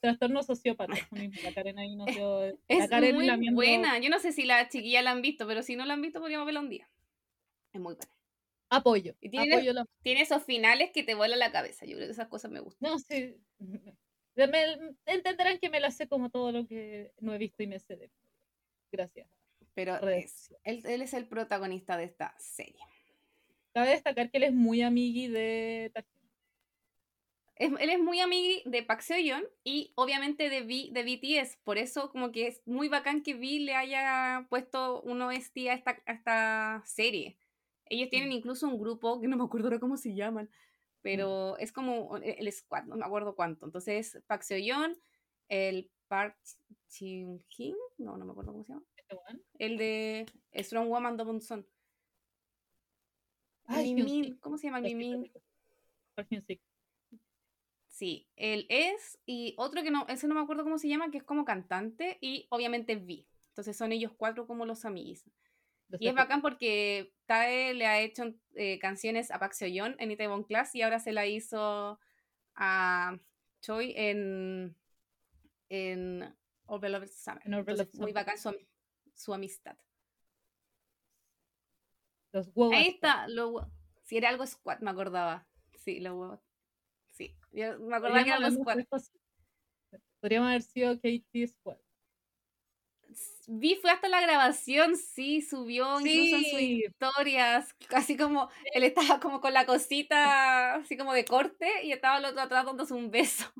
Trastorno 0.00 0.42
sociópata. 0.42 0.94
La 1.44 1.54
Karen 1.54 1.78
ahí 1.78 1.94
no 1.94 2.06
Es 2.06 2.90
muy 2.90 3.54
buena. 3.54 3.98
Yo 3.98 4.10
no 4.10 4.18
sé 4.18 4.32
si 4.32 4.44
la 4.44 4.68
chiquilla 4.68 5.02
la 5.02 5.12
han 5.12 5.22
visto, 5.22 5.46
pero 5.46 5.62
si 5.62 5.76
no 5.76 5.84
la 5.84 5.94
han 5.94 6.02
visto, 6.02 6.20
podríamos 6.20 6.46
verla 6.46 6.60
un 6.60 6.70
día. 6.70 6.88
Es 7.72 7.80
muy 7.80 7.94
buena. 7.94 8.12
Apoyo. 8.70 9.14
Y 9.20 9.30
tiene, 9.30 9.62
tiene 10.02 10.20
esos 10.20 10.44
finales 10.44 10.90
que 10.92 11.02
te 11.02 11.14
vuelan 11.14 11.38
la 11.38 11.52
cabeza. 11.52 11.86
Yo 11.86 11.96
creo 11.96 12.08
que 12.08 12.12
esas 12.12 12.28
cosas 12.28 12.50
me 12.50 12.60
gustan. 12.60 12.90
No, 12.90 12.98
sí. 12.98 13.36
entenderán 15.06 15.58
que 15.58 15.70
me 15.70 15.80
la 15.80 15.90
sé 15.90 16.06
como 16.08 16.30
todo 16.30 16.52
lo 16.52 16.66
que 16.66 17.12
no 17.20 17.32
he 17.32 17.38
visto 17.38 17.62
y 17.62 17.66
me 17.68 17.78
sé 17.78 17.96
de. 17.96 18.10
Gracias. 18.92 19.28
Pero 19.78 19.96
él, 20.00 20.26
es 20.64 21.14
el 21.14 21.28
protagonista 21.28 21.96
de 21.96 22.02
esta 22.02 22.34
serie. 22.36 22.82
Cabe 23.72 23.90
destacar 23.90 24.28
que 24.28 24.38
él 24.38 24.42
es 24.42 24.52
muy 24.52 24.82
amigui 24.82 25.28
de 25.28 25.92
él 27.54 27.76
es 27.78 28.00
muy 28.00 28.18
amigui 28.18 28.64
de 28.66 28.82
Park 28.82 29.02
Seo-yeon 29.02 29.44
y 29.62 29.92
obviamente 29.94 30.50
de, 30.50 30.62
de 30.62 31.02
BTS. 31.04 31.58
Por 31.62 31.78
eso 31.78 32.10
como 32.10 32.32
que 32.32 32.48
es 32.48 32.60
muy 32.66 32.88
bacán 32.88 33.22
que 33.22 33.36
V 33.36 33.60
le 33.60 33.76
haya 33.76 34.48
puesto 34.50 35.00
un 35.02 35.22
OST 35.22 35.68
a 35.68 35.74
esta, 35.74 36.02
esta 36.06 36.82
serie. 36.84 37.38
Ellos 37.86 38.10
tienen 38.10 38.32
incluso 38.32 38.66
un 38.66 38.80
grupo, 38.80 39.20
que 39.20 39.28
no 39.28 39.36
me 39.36 39.44
acuerdo 39.44 39.68
ahora 39.68 39.78
cómo 39.78 39.96
se 39.96 40.12
llaman, 40.12 40.50
pero 41.02 41.54
mm. 41.56 41.62
es 41.62 41.70
como 41.70 42.16
el 42.16 42.52
squad, 42.52 42.82
no 42.86 42.96
me 42.96 43.06
acuerdo 43.06 43.36
cuánto. 43.36 43.64
Entonces, 43.64 44.20
Park 44.26 44.42
Seo-yeon, 44.42 44.98
el 45.48 45.88
Park 46.08 46.36
Chin-hin, 46.88 47.76
no, 47.98 48.16
no 48.16 48.24
me 48.24 48.32
acuerdo 48.32 48.52
cómo 48.52 48.64
se 48.64 48.72
llama. 48.72 48.84
El 49.58 49.78
de 49.78 50.26
Strong 50.54 50.88
Woman 50.88 51.16
Double 51.16 51.40
Son. 51.40 51.66
¿cómo 54.40 54.58
se 54.58 54.66
llama 54.66 54.80
Mimin? 54.80 55.30
Sí, 57.86 58.28
él 58.36 58.66
es, 58.68 59.18
y 59.26 59.54
otro 59.58 59.82
que 59.82 59.90
no, 59.90 60.06
ese 60.08 60.28
no 60.28 60.34
me 60.34 60.40
acuerdo 60.40 60.62
cómo 60.62 60.78
se 60.78 60.88
llama, 60.88 61.10
que 61.10 61.18
es 61.18 61.24
como 61.24 61.44
cantante, 61.44 62.16
y 62.20 62.46
obviamente 62.50 62.96
Vi. 62.96 63.26
Entonces 63.48 63.76
son 63.76 63.92
ellos 63.92 64.12
cuatro 64.16 64.46
como 64.46 64.64
los 64.64 64.84
amigos. 64.84 65.24
Y 65.98 66.06
es 66.06 66.14
bacán 66.14 66.42
porque 66.42 67.12
Tae 67.26 67.74
le 67.74 67.86
ha 67.86 68.00
hecho 68.00 68.34
eh, 68.54 68.78
canciones 68.78 69.30
a 69.30 69.38
Park 69.38 69.54
Seo-yeon 69.54 69.96
en 69.98 70.10
Itaewon 70.10 70.44
Class 70.44 70.74
y 70.74 70.82
ahora 70.82 71.00
se 71.00 71.12
la 71.12 71.26
hizo 71.26 71.98
a 72.54 73.18
Choi 73.62 73.94
en, 73.96 74.76
en 75.68 76.22
All 76.66 77.08
Summer. 77.08 77.42
muy 77.94 78.12
bacán 78.12 78.38
su, 78.38 78.54
su 79.14 79.34
amistad. 79.34 79.76
Los 82.32 82.50
huevos. 82.54 82.74
Ahí 82.74 82.88
está, 82.88 83.26
si 84.02 84.16
era 84.16 84.28
algo 84.28 84.46
squad, 84.46 84.80
me 84.80 84.90
acordaba. 84.90 85.46
Sí, 85.76 86.00
los 86.00 86.12
huevos. 86.12 86.40
Sí, 87.08 87.36
yo 87.52 87.78
me 87.80 87.96
acordaba 87.96 88.22
que 88.22 88.30
era 88.30 88.36
algo 88.36 88.50
squad. 88.50 88.78
Podríamos 90.20 90.48
haber 90.48 90.62
sido 90.62 90.94
Katie 90.96 91.46
Squad. 91.46 91.78
Vi, 93.46 93.76
fue 93.76 93.90
hasta 93.90 94.08
la 94.08 94.20
grabación, 94.20 94.96
sí, 94.96 95.40
subió 95.40 95.98
incluso 96.00 96.36
en 96.36 96.44
sus 96.44 96.60
historias, 96.60 97.74
así 97.94 98.18
como 98.18 98.50
él 98.74 98.84
estaba 98.84 99.20
como 99.20 99.40
con 99.40 99.54
la 99.54 99.64
cosita, 99.64 100.74
así 100.74 100.98
como 100.98 101.14
de 101.14 101.24
corte, 101.24 101.84
y 101.84 101.92
estaba 101.92 102.18
el 102.18 102.26
otro 102.26 102.42
atrás 102.42 102.66
dándose 102.66 102.92
un 102.92 103.10
beso. 103.10 103.50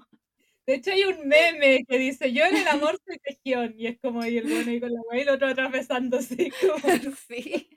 De 0.68 0.74
hecho, 0.74 0.90
hay 0.90 1.02
un 1.04 1.26
meme 1.26 1.86
que 1.88 1.98
dice: 1.98 2.30
Yo 2.30 2.44
en 2.44 2.54
el 2.56 2.68
amor 2.68 2.98
soy 3.06 3.18
región. 3.24 3.74
Y 3.78 3.86
es 3.86 3.98
como 4.00 4.20
ahí 4.20 4.36
el 4.36 4.46
bueno 4.48 4.70
y 4.70 4.80
con 4.80 4.92
la 4.92 5.00
guay 5.00 5.20
y 5.20 5.22
el 5.22 5.30
otro 5.30 5.48
atrás 5.48 5.72
besándose. 5.72 6.50
Sí. 7.30 7.70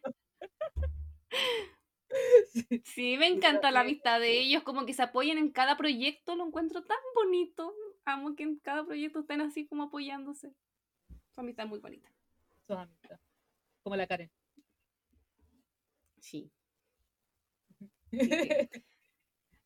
Sí, 2.83 3.17
me 3.17 3.27
encanta 3.27 3.71
la 3.71 3.83
vista 3.83 4.19
de 4.19 4.39
ellos, 4.39 4.63
como 4.63 4.85
que 4.85 4.93
se 4.93 5.03
apoyan 5.03 5.37
en 5.37 5.51
cada 5.51 5.77
proyecto, 5.77 6.35
lo 6.35 6.45
encuentro 6.45 6.83
tan 6.83 6.97
bonito. 7.15 7.73
amo 8.03 8.35
que 8.35 8.43
en 8.43 8.59
cada 8.59 8.85
proyecto 8.85 9.21
estén 9.21 9.41
así 9.41 9.67
como 9.67 9.83
apoyándose. 9.83 10.53
Su 11.33 11.41
amistad 11.41 11.67
muy 11.67 11.79
bonita. 11.79 12.09
Su 12.67 12.73
amistad. 12.73 13.19
Como 13.83 13.95
la 13.95 14.07
Karen. 14.07 14.31
Sí. 16.19 16.51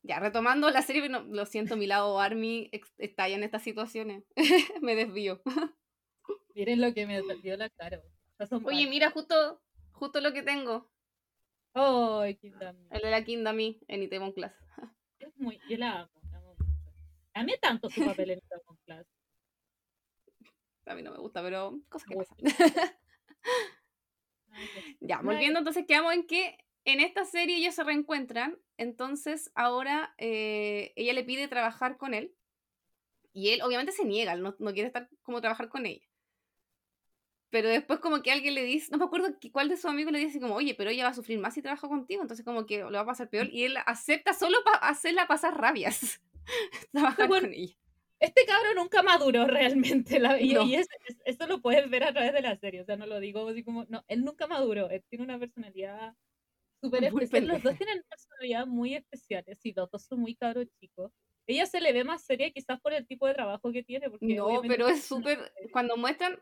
Ya, 0.08 0.20
retomando 0.20 0.70
la 0.70 0.84
serie, 0.84 1.10
lo 1.10 1.46
siento, 1.48 1.76
mi 1.76 1.88
lado 1.88 2.20
Army 2.20 2.70
está 3.00 3.28
ya 3.28 3.36
en 3.36 3.44
estas 3.44 3.63
situaciones. 3.63 4.24
me 4.84 4.94
desvío. 4.96 5.41
Miren 6.54 6.80
lo 6.80 6.94
que 6.94 7.08
me 7.08 7.24
dio 7.41 7.58
la 7.58 7.70
cara. 7.72 8.04
Oye, 8.65 8.88
mira, 8.88 9.10
justo, 9.10 9.63
justo 9.94 10.22
lo 10.22 10.32
que 10.32 10.44
tengo. 10.44 10.91
El 11.74 13.02
de 13.02 13.12
la 13.12 13.24
Kindami 13.24 13.80
en 13.88 14.04
Itaewon 14.04 14.32
Class. 14.32 14.54
Es 15.18 15.36
muy, 15.38 15.60
yo 15.68 15.78
la 15.78 16.02
amo, 16.02 16.56
A 17.34 17.44
mí 17.44 17.54
tanto 17.60 17.89
su 17.89 18.06
papel 18.06 18.30
en 18.30 18.38
Itaewon 18.38 18.78
Class. 18.86 19.08
A 20.86 20.94
mí 20.94 21.02
no 21.02 21.12
me 21.12 21.18
gusta, 21.18 21.41
pero 21.41 21.80
cosas 21.89 22.08
que 22.08 22.15
pasan. 22.15 22.38
ya, 25.00 25.20
volviendo 25.22 25.58
entonces, 25.58 25.86
quedamos 25.88 26.13
en 26.13 26.28
que 26.28 26.60
en 26.86 27.00
esta 27.00 27.26
serie 27.26 27.58
ellos 27.58 27.76
se 27.76 27.84
reencuentran, 27.84 28.58
entonces 28.78 29.52
ahora 29.56 30.13
eh, 30.17 30.93
ella 30.95 31.13
le 31.13 31.24
pide 31.24 31.48
trabajar 31.48 31.98
con 31.98 32.13
él 32.13 32.34
y 33.34 33.50
él 33.50 33.62
obviamente 33.63 33.91
se 33.91 34.06
niega, 34.06 34.36
no, 34.36 34.56
no 34.60 34.74
quiere 34.74 34.88
estar 34.88 35.10
como 35.24 35.41
trabajar 35.41 35.67
con 35.67 35.86
ella. 35.86 36.06
Pero 37.50 37.69
después 37.69 38.00
como 38.00 38.21
que 38.21 38.32
alguien 38.32 38.54
le 38.54 38.63
dice, 38.63 38.91
no 38.91 38.98
me 38.98 39.06
acuerdo 39.06 39.36
cuál 39.52 39.69
de 39.69 39.78
sus 39.78 39.86
amigos 39.86 40.13
le 40.13 40.19
dice 40.19 40.39
como, 40.39 40.56
oye, 40.56 40.76
pero 40.76 40.89
ella 40.89 41.06
va 41.06 41.10
a 41.10 41.15
sufrir 41.15 41.39
más 41.39 41.54
si 41.54 41.62
trabaja 41.62 41.88
contigo, 41.88 42.21
entonces 42.21 42.45
como 42.45 42.65
que 42.65 42.78
le 42.78 42.84
va 42.84 43.02
a 43.02 43.06
pasar 43.06 43.30
peor 43.30 43.48
y 43.52 43.63
él 43.63 43.78
acepta 43.86 44.34
solo 44.34 44.58
para 44.63 44.78
hacerla 44.78 45.28
pasar 45.28 45.58
rabias, 45.58 46.21
trabajar 46.91 47.28
con 47.28 47.52
ella. 47.52 47.76
Este 48.19 48.45
cabro 48.45 48.74
nunca 48.76 49.04
maduró 49.04 49.45
realmente, 49.48 50.19
la, 50.19 50.39
y, 50.39 50.56
eso 51.26 51.48
lo 51.48 51.62
puedes 51.62 51.89
ver 51.89 52.04
a 52.04 52.13
través 52.13 52.34
de 52.34 52.41
la 52.41 52.56
serie, 52.58 52.82
o 52.82 52.86
sea, 52.86 52.95
no 52.95 53.06
lo 53.06 53.19
digo 53.19 53.48
así 53.48 53.63
como, 53.63 53.86
no, 53.89 54.04
él 54.08 54.24
nunca 54.24 54.48
maduró, 54.48 54.89
él 54.89 55.04
tiene 55.10 55.26
una 55.26 55.39
personalidad 55.39 56.15
súper 56.86 57.04
especial. 57.06 57.48
Los 57.48 57.63
dos 57.63 57.78
tienen 57.78 58.04
personalidad 58.10 58.67
muy 58.67 58.95
especiales 58.95 59.60
y 59.63 59.74
los 59.74 59.89
dos 59.89 60.06
son 60.06 60.19
muy 60.19 60.36
cabros 60.36 60.67
chicos. 60.80 61.12
Ella 61.48 61.65
se 61.65 61.80
le 61.80 61.93
ve 61.93 62.04
más 62.04 62.26
seria 62.26 62.52
quizás 62.52 62.80
por 62.82 62.93
el 62.93 63.06
tipo 63.06 63.28
de 63.28 63.34
trabajo 63.34 63.71
que 63.71 63.84
tiene. 63.84 64.10
Porque 64.10 64.36
no, 64.36 64.62
pero 64.67 64.88
es 64.88 65.04
súper... 65.04 65.54
Cuando 65.71 65.98
muestran... 65.98 66.39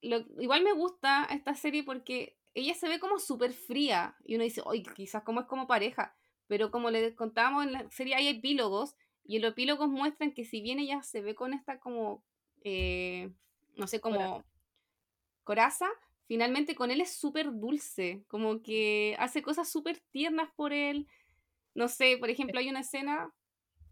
Lo, 0.00 0.18
igual 0.40 0.62
me 0.62 0.72
gusta 0.72 1.26
esta 1.30 1.56
serie 1.56 1.82
porque 1.82 2.36
ella 2.54 2.74
se 2.74 2.88
ve 2.88 3.00
como 3.00 3.18
súper 3.18 3.52
fría 3.52 4.16
y 4.24 4.36
uno 4.36 4.44
dice, 4.44 4.62
oye, 4.64 4.84
quizás 4.94 5.24
como 5.24 5.40
es 5.40 5.46
como 5.46 5.66
pareja, 5.66 6.16
pero 6.46 6.70
como 6.70 6.90
le 6.90 7.14
contábamos 7.16 7.64
en 7.64 7.72
la 7.72 7.90
serie 7.90 8.14
hay 8.14 8.28
epílogos 8.28 8.94
y 9.24 9.40
los 9.40 9.52
epílogos 9.52 9.88
muestran 9.88 10.32
que 10.32 10.44
si 10.44 10.60
bien 10.60 10.78
ella 10.78 11.02
se 11.02 11.20
ve 11.20 11.34
con 11.34 11.52
esta 11.52 11.80
como, 11.80 12.24
eh, 12.62 13.30
no 13.76 13.86
sé, 13.86 14.00
como 14.00 14.44
coraza, 15.44 15.88
finalmente 16.28 16.74
con 16.74 16.90
él 16.90 17.00
es 17.00 17.16
súper 17.16 17.50
dulce, 17.52 18.22
como 18.28 18.62
que 18.62 19.16
hace 19.18 19.42
cosas 19.42 19.68
súper 19.68 19.98
tiernas 20.10 20.50
por 20.54 20.72
él. 20.72 21.08
No 21.74 21.88
sé, 21.88 22.18
por 22.18 22.28
ejemplo, 22.28 22.60
hay 22.60 22.68
una 22.68 22.80
escena 22.80 23.32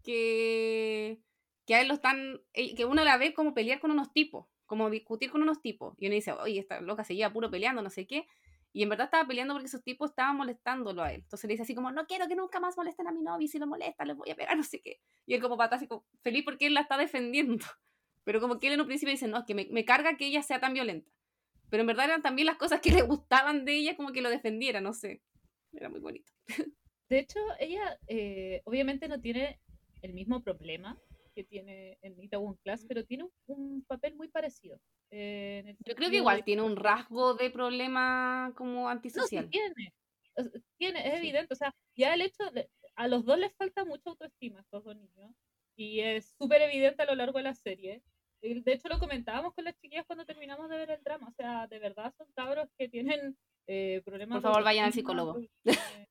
que, 0.03 1.19
que 1.65 1.75
a 1.75 1.81
él 1.81 1.87
lo 1.87 1.95
están, 1.95 2.39
eh, 2.53 2.75
que 2.75 2.85
uno 2.85 3.03
la 3.03 3.17
ve 3.17 3.33
como 3.33 3.55
pelear 3.55 3.79
con 3.79 3.89
unos 3.89 4.13
tipos, 4.13 4.45
como 4.67 4.89
discutir 4.91 5.31
con 5.31 5.41
unos 5.41 5.61
tipos. 5.61 5.95
Y 5.97 6.05
uno 6.05 6.15
dice, 6.15 6.31
oye, 6.31 6.59
esta 6.59 6.79
loca 6.79 7.03
se 7.03 7.15
lleva 7.15 7.33
puro 7.33 7.49
peleando, 7.49 7.81
no 7.81 7.89
sé 7.89 8.05
qué. 8.05 8.27
Y 8.71 8.83
en 8.83 8.89
verdad 8.89 9.05
estaba 9.05 9.27
peleando 9.27 9.55
porque 9.55 9.65
esos 9.65 9.83
tipos 9.83 10.11
estaban 10.11 10.37
molestándolo 10.37 11.01
a 11.01 11.11
él. 11.11 11.21
Entonces 11.23 11.47
le 11.47 11.53
dice 11.53 11.63
así 11.63 11.73
como, 11.73 11.91
no 11.91 12.05
quiero 12.05 12.27
que 12.27 12.35
nunca 12.35 12.59
más 12.59 12.77
molesten 12.77 13.07
a 13.07 13.11
mi 13.11 13.23
novio, 13.23 13.47
si 13.47 13.57
lo 13.57 13.65
molesta 13.65 14.05
les 14.05 14.15
voy 14.15 14.29
a 14.29 14.35
pegar, 14.35 14.55
no 14.57 14.63
sé 14.63 14.79
qué. 14.81 15.01
Y 15.25 15.33
él 15.33 15.41
como 15.41 15.57
pata 15.57 15.77
así 15.77 15.87
como, 15.87 16.05
feliz 16.21 16.43
porque 16.45 16.67
él 16.67 16.75
la 16.75 16.81
está 16.81 16.97
defendiendo. 16.97 17.65
Pero 18.23 18.39
como 18.39 18.59
que 18.59 18.67
él 18.67 18.73
en 18.73 18.81
un 18.81 18.87
principio 18.87 19.11
dice, 19.11 19.27
no, 19.27 19.39
es 19.39 19.45
que 19.45 19.55
me, 19.55 19.67
me 19.71 19.85
carga 19.85 20.17
que 20.17 20.27
ella 20.27 20.43
sea 20.43 20.59
tan 20.59 20.73
violenta. 20.73 21.09
Pero 21.69 21.81
en 21.81 21.87
verdad 21.87 22.05
eran 22.05 22.21
también 22.21 22.45
las 22.45 22.57
cosas 22.57 22.81
que 22.81 22.91
le 23.01 23.01
gustaban 23.01 23.65
de 23.65 23.77
ella, 23.77 23.95
como 23.95 24.11
que 24.11 24.21
lo 24.21 24.29
defendiera, 24.29 24.81
no 24.81 24.93
sé. 24.93 25.21
Era 25.73 25.89
muy 25.89 25.99
bonito. 25.99 26.31
De 27.09 27.19
hecho, 27.19 27.39
ella 27.59 27.97
eh, 28.07 28.61
obviamente 28.65 29.07
no 29.07 29.19
tiene 29.19 29.59
el 30.01 30.13
mismo 30.13 30.41
problema 30.43 30.97
que 31.33 31.43
tiene 31.43 31.97
en 32.01 32.19
Itaewon 32.21 32.55
Class, 32.63 32.85
pero 32.87 33.05
tiene 33.05 33.25
un, 33.45 33.83
papel 33.87 34.15
muy 34.15 34.27
parecido. 34.27 34.79
Eh, 35.11 35.75
Yo 35.85 35.95
creo 35.95 36.09
que 36.09 36.17
igual 36.17 36.43
tiene 36.43 36.63
un 36.63 36.75
rasgo 36.75 37.35
de 37.35 37.51
problema 37.51 38.53
como 38.57 38.89
antisocial. 38.89 39.45
No, 39.45 39.51
tiene. 39.51 39.93
Tiene, 40.77 41.07
es 41.07 41.13
evidente. 41.15 41.53
O 41.53 41.57
sea, 41.57 41.73
ya 41.95 42.13
el 42.13 42.21
hecho, 42.21 42.49
de, 42.51 42.69
a 42.95 43.07
los 43.07 43.23
dos 43.23 43.37
les 43.37 43.53
falta 43.55 43.85
mucha 43.85 44.09
autoestima, 44.09 44.57
a 44.57 44.61
estos 44.61 44.83
dos 44.83 44.95
niños, 44.95 45.31
y 45.75 45.99
es 45.99 46.33
súper 46.39 46.63
evidente 46.63 47.03
a 47.03 47.05
lo 47.05 47.15
largo 47.15 47.37
de 47.37 47.43
la 47.43 47.53
serie. 47.53 48.01
De 48.41 48.73
hecho, 48.73 48.87
lo 48.87 48.99
comentábamos 48.99 49.53
con 49.53 49.65
las 49.65 49.75
chiquillas 49.77 50.05
cuando 50.05 50.25
terminamos 50.25 50.69
de 50.69 50.77
ver 50.77 50.91
el 50.91 51.03
drama. 51.03 51.27
O 51.27 51.33
sea, 51.33 51.67
de 51.67 51.79
verdad 51.79 52.13
son 52.17 52.27
cabros 52.35 52.69
que 52.77 52.87
tienen 52.87 53.37
eh, 53.67 54.01
problemas. 54.05 54.37
Por 54.37 54.51
favor, 54.51 54.63
vayan 54.63 54.85
al 54.85 54.93
psicólogo. 54.93 55.41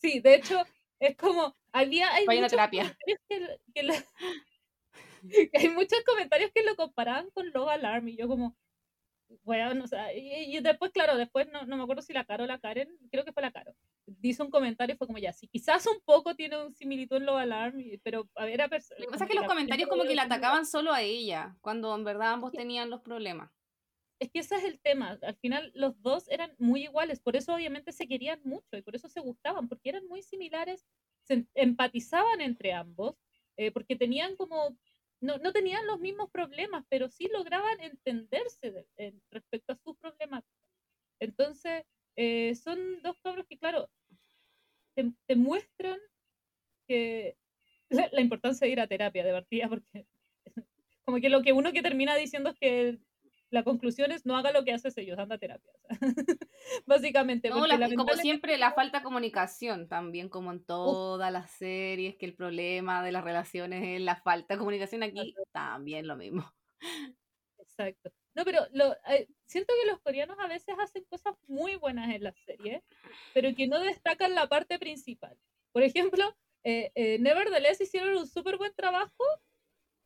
sí, 0.00 0.20
de 0.20 0.34
hecho, 0.34 0.62
es 1.00 1.16
como. 1.16 1.56
Había, 1.72 2.12
hay 2.12 2.26
vayan 2.26 2.44
a 2.44 2.48
terapia. 2.48 2.96
hay 5.54 5.68
muchos 5.70 6.02
comentarios 6.04 6.50
que 6.54 6.64
lo 6.64 6.76
comparaban 6.76 7.30
con 7.30 7.50
Love 7.50 7.68
Alarm. 7.68 8.08
Y 8.08 8.16
yo, 8.16 8.28
como. 8.28 8.56
Bueno, 9.42 9.84
o 9.84 9.86
sea, 9.86 10.12
y, 10.14 10.58
después, 10.60 10.92
claro, 10.92 11.16
después 11.16 11.48
no, 11.50 11.64
no, 11.66 11.76
me 11.76 11.82
acuerdo 11.82 12.02
si 12.02 12.12
la 12.12 12.24
Caro 12.24 12.44
o 12.44 12.46
la 12.46 12.58
Karen, 12.58 12.88
creo 13.10 13.24
que 13.24 13.32
fue 13.32 13.42
la 13.42 13.52
Caro, 13.52 13.74
dice 14.06 14.42
un 14.42 14.50
comentario 14.50 14.94
y 14.94 14.98
fue 14.98 15.06
como 15.06 15.18
ya, 15.18 15.32
sí, 15.32 15.48
quizás 15.48 15.86
un 15.86 16.00
poco 16.04 16.34
tiene 16.34 16.62
un 16.62 16.74
similitud 16.74 17.16
en 17.16 17.26
Love 17.26 17.38
Alarm, 17.38 17.82
pero 18.02 18.28
a 18.36 18.44
ver, 18.44 18.60
a 18.62 18.66
Lo 18.66 18.70
que 18.70 19.06
pasa 19.10 19.24
es 19.24 19.30
que 19.30 19.36
los 19.36 19.46
comentarios 19.46 19.88
como 19.88 20.04
que 20.04 20.14
la 20.14 20.24
atacaban 20.24 20.66
solo 20.66 20.92
a 20.92 21.02
ella, 21.02 21.56
cuando 21.60 21.94
en 21.94 22.04
verdad 22.04 22.32
ambos 22.32 22.52
tenían 22.52 22.90
los 22.90 23.00
problemas. 23.00 23.50
Es 24.18 24.30
que 24.30 24.38
ese 24.38 24.54
es 24.54 24.64
el 24.64 24.78
tema, 24.80 25.18
al 25.20 25.36
final 25.36 25.72
los 25.74 26.00
dos 26.00 26.28
eran 26.28 26.54
muy 26.58 26.84
iguales, 26.84 27.20
por 27.20 27.34
eso 27.34 27.54
obviamente 27.54 27.90
se 27.90 28.06
querían 28.06 28.40
mucho 28.44 28.76
y 28.76 28.82
por 28.82 28.94
eso 28.94 29.08
se 29.08 29.20
gustaban, 29.20 29.68
porque 29.68 29.88
eran 29.88 30.06
muy 30.06 30.22
similares, 30.22 30.86
se 31.24 31.46
empatizaban 31.54 32.40
entre 32.40 32.72
ambos, 32.72 33.16
eh, 33.56 33.72
porque 33.72 33.96
tenían 33.96 34.36
como 34.36 34.76
no, 35.22 35.38
no, 35.38 35.52
tenían 35.52 35.86
los 35.86 36.00
mismos 36.00 36.30
problemas, 36.30 36.84
pero 36.88 37.08
sí 37.08 37.28
lograban 37.32 37.80
entenderse 37.80 38.86
respecto 39.30 39.72
a 39.72 39.76
sus 39.76 39.96
problemas. 39.96 40.44
Entonces, 41.20 41.84
eh, 42.16 42.54
son 42.56 43.00
dos 43.02 43.16
cabros 43.22 43.46
que, 43.46 43.56
claro, 43.56 43.88
te, 44.94 45.36
muestran 45.36 45.98
que 46.88 47.36
la, 47.88 48.20
importancia 48.20 48.66
de 48.66 48.72
ir 48.72 48.80
a 48.80 48.88
terapia 48.88 49.24
de 49.24 49.32
partida, 49.32 49.68
porque 49.68 50.06
como 51.04 51.18
que 51.20 51.30
lo 51.30 51.42
que 51.42 51.52
uno 51.52 51.72
que 51.72 51.82
termina 51.82 52.16
diciendo 52.16 52.50
es 52.50 52.58
que 52.58 52.98
la 53.52 53.62
conclusión 53.64 54.10
es 54.12 54.24
no 54.24 54.36
haga 54.36 54.50
lo 54.50 54.64
que 54.64 54.72
haces 54.72 54.96
ellos, 54.96 55.18
anda 55.18 55.36
a 55.36 55.38
terapia. 55.38 55.70
Básicamente. 56.86 57.50
como 57.50 57.66
siempre, 58.14 58.56
la 58.56 58.72
falta 58.72 58.98
de 58.98 59.04
comunicación 59.04 59.88
también, 59.88 60.30
como 60.30 60.50
en 60.50 60.64
todas 60.64 61.30
las 61.30 61.50
series, 61.50 62.16
que 62.16 62.24
el 62.24 62.34
problema 62.34 63.04
de 63.04 63.12
las 63.12 63.22
relaciones 63.22 63.84
es 63.84 64.00
la 64.00 64.16
falta 64.16 64.54
de 64.54 64.58
comunicación 64.58 65.02
aquí, 65.02 65.34
también 65.52 66.06
lo 66.06 66.16
mismo. 66.16 66.50
Exacto. 67.58 68.10
No, 68.34 68.44
pero 68.46 68.66
lo, 68.72 68.94
eh, 69.08 69.28
siento 69.44 69.74
que 69.80 69.90
los 69.90 70.00
coreanos 70.00 70.38
a 70.40 70.48
veces 70.48 70.74
hacen 70.82 71.04
cosas 71.04 71.36
muy 71.46 71.76
buenas 71.76 72.14
en 72.14 72.24
las 72.24 72.34
series, 72.46 72.82
pero 73.34 73.54
que 73.54 73.66
no 73.66 73.80
destacan 73.80 74.34
la 74.34 74.48
parte 74.48 74.78
principal. 74.78 75.36
Por 75.72 75.82
ejemplo, 75.82 76.34
eh, 76.64 76.90
eh, 76.94 77.18
Nevertheless 77.18 77.82
hicieron 77.82 78.16
un 78.16 78.26
súper 78.26 78.56
buen 78.56 78.74
trabajo, 78.74 79.24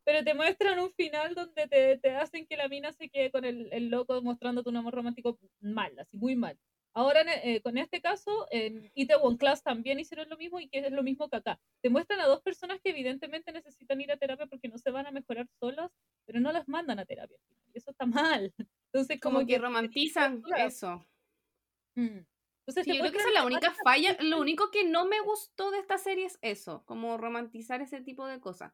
pero 0.06 0.22
te 0.22 0.34
muestran 0.34 0.78
un 0.78 0.92
final 0.92 1.34
donde 1.34 1.66
te, 1.66 1.98
te 1.98 2.10
hacen 2.14 2.46
que 2.46 2.56
la 2.56 2.68
mina 2.68 2.92
se 2.92 3.08
quede 3.08 3.32
con 3.32 3.44
el, 3.44 3.68
el 3.72 3.88
loco 3.88 4.22
mostrándote 4.22 4.70
un 4.70 4.76
amor 4.76 4.94
romántico 4.94 5.36
mal, 5.60 5.98
así 5.98 6.16
muy 6.16 6.36
mal. 6.36 6.56
Ahora, 6.94 7.22
eh, 7.42 7.60
con 7.60 7.76
este 7.76 8.00
caso, 8.00 8.46
en 8.52 8.88
Itaewon 8.94 9.36
Class 9.36 9.64
también 9.64 9.98
hicieron 9.98 10.30
lo 10.30 10.36
mismo 10.36 10.60
y 10.60 10.68
que 10.68 10.78
es 10.78 10.92
lo 10.92 11.02
mismo 11.02 11.28
que 11.28 11.36
acá. 11.36 11.60
Te 11.82 11.90
muestran 11.90 12.20
a 12.20 12.26
dos 12.26 12.40
personas 12.40 12.80
que 12.80 12.90
evidentemente 12.90 13.50
necesitan 13.50 14.00
ir 14.00 14.12
a 14.12 14.16
terapia 14.16 14.46
porque 14.46 14.68
no 14.68 14.78
se 14.78 14.92
van 14.92 15.08
a 15.08 15.10
mejorar 15.10 15.48
solas, 15.58 15.90
pero 16.24 16.38
no 16.38 16.52
las 16.52 16.68
mandan 16.68 17.00
a 17.00 17.04
terapia. 17.04 17.36
Y 17.74 17.76
eso 17.76 17.90
está 17.90 18.06
mal. 18.06 18.54
Entonces, 18.92 19.20
como, 19.20 19.44
que, 19.44 19.58
romantizan 19.58 20.40
eso. 20.56 21.04
Mm. 21.96 22.20
Entonces, 22.66 22.86
yo 22.86 23.00
creo 23.00 23.12
que 23.12 23.18
esa 23.18 23.28
es 23.28 23.34
la 23.34 23.44
única 23.44 23.74
falla. 23.84 24.16
Lo 24.20 24.40
único 24.40 24.70
que 24.70 24.84
no 24.84 25.04
me 25.04 25.20
gustó 25.20 25.72
de 25.72 25.80
esta 25.80 25.98
serie 25.98 26.26
es 26.26 26.38
eso, 26.42 26.84
como 26.86 27.18
romantizar 27.18 27.82
ese 27.82 28.00
tipo 28.00 28.24
de 28.26 28.38
cosas. 28.38 28.72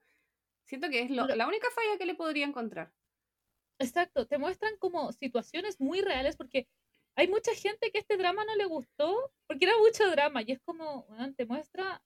Siento 0.65 0.89
que 0.89 1.03
es 1.03 1.11
la 1.11 1.47
única 1.47 1.69
falla 1.75 1.99
que 1.99 2.07
le 2.07 2.15
podría 2.15 2.47
encontrar. 2.47 2.93
Exacto, 3.79 4.27
te 4.27 4.39
muestran 4.39 4.77
como 4.79 5.13
situaciones 5.13 5.81
muy 5.81 6.01
reales 6.01 6.37
porque 6.37 6.69
hay 7.17 7.29
mucha 7.29 7.55
gente 7.55 7.91
que 7.91 7.99
este 7.99 8.17
drama 8.17 8.45
no 8.45 8.55
le 8.55 8.65
gustó 8.65 9.33
porque 9.47 9.67
era 9.67 9.77
mucho 9.79 10.09
drama 10.11 10.43
y 10.43 10.53
es 10.53 10.61
como, 10.61 11.07
te 11.37 11.47
muestra, 11.47 12.03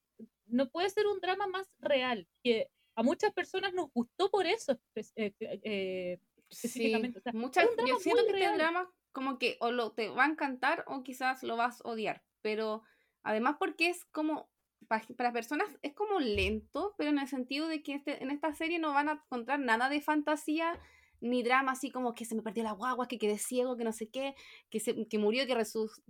no 0.46 0.68
puede 0.70 0.90
ser 0.90 1.06
un 1.06 1.20
drama 1.20 1.46
más 1.46 1.68
real, 1.78 2.26
que 2.42 2.70
a 2.96 3.02
muchas 3.02 3.32
personas 3.32 3.74
nos 3.74 3.92
gustó 3.92 4.30
por 4.30 4.46
eso 4.46 4.80
eh, 4.94 5.32
eh, 5.38 6.18
específicamente. 6.48 7.20
muchas, 7.34 7.66
yo 7.86 7.98
siento 7.98 8.24
que 8.26 8.44
este 8.44 8.56
drama 8.56 8.90
como 9.12 9.38
que 9.38 9.56
o 9.60 9.70
lo 9.70 9.92
te 9.92 10.08
va 10.08 10.24
a 10.24 10.28
encantar 10.28 10.84
o 10.86 11.02
quizás 11.02 11.42
lo 11.42 11.56
vas 11.56 11.80
a 11.82 11.88
odiar, 11.88 12.22
pero 12.42 12.82
además 13.22 13.56
porque 13.58 13.90
es 13.90 14.04
como 14.06 14.50
para 14.86 15.32
personas 15.32 15.68
es 15.82 15.94
como 15.94 16.20
lento, 16.20 16.94
pero 16.96 17.10
en 17.10 17.18
el 17.18 17.28
sentido 17.28 17.68
de 17.68 17.82
que 17.82 17.94
este, 17.94 18.22
en 18.22 18.30
esta 18.30 18.52
serie 18.54 18.78
no 18.78 18.92
van 18.92 19.08
a 19.08 19.12
encontrar 19.24 19.58
nada 19.58 19.88
de 19.88 20.00
fantasía 20.00 20.78
ni 21.20 21.42
drama 21.42 21.72
así 21.72 21.90
como 21.90 22.14
que 22.14 22.24
se 22.24 22.34
me 22.34 22.42
perdió 22.42 22.62
la 22.62 22.72
guagua, 22.72 23.08
que 23.08 23.18
quedé 23.18 23.38
ciego, 23.38 23.76
que 23.76 23.84
no 23.84 23.92
sé 23.92 24.08
qué, 24.10 24.34
que, 24.70 24.80
se, 24.80 25.08
que 25.08 25.18
murió, 25.18 25.46
que 25.46 25.56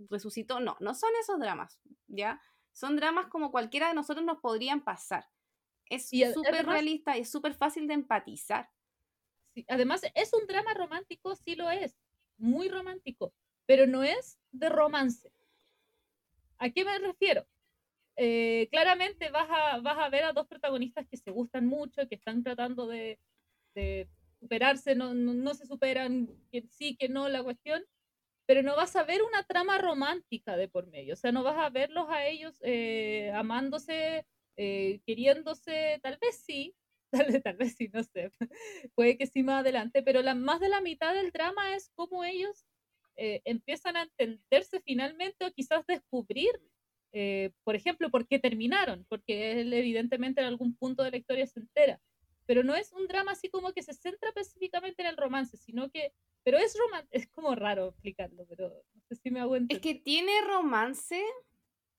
resucitó. 0.09 0.59
No, 0.59 0.77
no 0.79 0.93
son 0.93 1.09
esos 1.21 1.39
dramas, 1.39 1.79
¿ya? 2.07 2.41
Son 2.73 2.95
dramas 2.95 3.27
como 3.27 3.51
cualquiera 3.51 3.87
de 3.87 3.93
nosotros 3.93 4.25
nos 4.25 4.39
podrían 4.39 4.83
pasar. 4.83 5.25
Es 5.89 6.09
súper 6.09 6.65
realista 6.65 7.17
y 7.17 7.21
es 7.21 7.31
súper 7.31 7.53
fácil 7.53 7.87
de 7.87 7.93
empatizar. 7.93 8.69
Sí, 9.53 9.65
además, 9.69 10.01
es 10.13 10.33
un 10.33 10.45
drama 10.45 10.73
romántico, 10.73 11.35
sí 11.35 11.55
lo 11.55 11.69
es, 11.71 11.97
muy 12.37 12.67
romántico, 12.67 13.33
pero 13.65 13.87
no 13.87 14.03
es 14.03 14.37
de 14.51 14.69
romance. 14.69 15.31
¿A 16.59 16.69
qué 16.69 16.83
me 16.83 16.99
refiero? 16.99 17.47
Eh, 18.19 18.67
claramente 18.71 19.29
vas 19.29 19.47
a, 19.49 19.79
vas 19.79 19.97
a 19.99 20.09
ver 20.09 20.23
a 20.23 20.33
dos 20.33 20.47
protagonistas 20.47 21.05
que 21.07 21.17
se 21.17 21.29
gustan 21.29 21.67
mucho, 21.67 22.07
que 22.09 22.15
están 22.15 22.43
tratando 22.43 22.87
de, 22.87 23.19
de 23.75 24.09
superarse, 24.39 24.95
no, 24.95 25.13
no, 25.13 25.53
se 25.53 25.67
superan, 25.67 26.27
que 26.51 26.63
sí, 26.69 26.95
que 26.97 27.09
no, 27.09 27.29
la 27.29 27.43
cuestión, 27.43 27.83
pero 28.47 28.63
no 28.63 28.75
vas 28.75 28.95
a 28.95 29.03
ver 29.03 29.21
una 29.21 29.43
trama 29.43 29.77
romántica 29.77 30.57
de 30.57 30.67
por 30.67 30.87
medio, 30.87 31.13
o 31.13 31.17
sea, 31.17 31.31
no 31.31 31.43
vas 31.43 31.57
a 31.57 31.69
verlos 31.69 32.07
a 32.09 32.25
ellos 32.25 32.57
eh, 32.61 33.31
amándose, 33.35 34.25
eh, 34.57 34.99
queriéndose, 35.05 35.99
tal 36.01 36.17
vez 36.19 36.37
sí, 36.43 36.75
tal, 37.11 37.43
tal, 37.43 37.55
vez 37.57 37.75
sí, 37.75 37.89
no 37.93 38.03
sé, 38.03 38.31
puede 38.95 39.17
que 39.17 39.27
sí 39.27 39.43
más 39.43 39.61
adelante, 39.61 40.01
pero 40.01 40.23
la, 40.23 40.33
más 40.33 40.59
de 40.59 40.69
la 40.69 40.81
mitad 40.81 41.13
del 41.13 41.31
drama 41.31 41.75
es 41.75 41.91
cómo 41.95 42.23
ellos 42.23 42.65
eh, 43.15 43.41
empiezan 43.45 43.95
a 43.95 44.03
entenderse 44.03 44.81
finalmente 44.81 45.45
o 45.45 45.51
quizás 45.51 45.85
descubrir, 45.87 46.51
por 47.63 47.75
ejemplo, 47.75 48.09
por 48.11 48.27
qué 48.27 48.39
terminaron, 48.39 49.05
porque 49.09 49.61
él 49.61 49.73
evidentemente 49.73 50.41
en 50.41 50.47
algún 50.47 50.75
punto 50.75 51.03
de 51.03 51.11
la 51.11 51.17
historia 51.17 51.47
se 51.47 51.59
entera 51.59 51.99
pero 52.47 52.63
no 52.63 52.73
es 52.75 52.91
un 52.93 53.07
drama 53.07 53.33
así 53.33 53.49
como 53.49 53.73
que 53.73 53.83
se 53.83 53.93
centra 53.93 54.29
específicamente 54.29 55.03
en 55.03 55.09
el 55.09 55.17
romance, 55.17 55.57
sino 55.57 55.91
que, 55.91 56.13
pero 56.43 56.57
es 56.57 56.75
romance, 56.79 57.07
es 57.11 57.27
como 57.27 57.53
raro 57.53 57.89
explicarlo, 57.89 58.45
pero 58.47 58.69
no 58.69 59.01
sé 59.09 59.15
si 59.15 59.29
me 59.29 59.41
hago 59.41 59.57
Es 59.57 59.79
que 59.79 59.95
tiene 59.95 60.31
romance, 60.47 61.21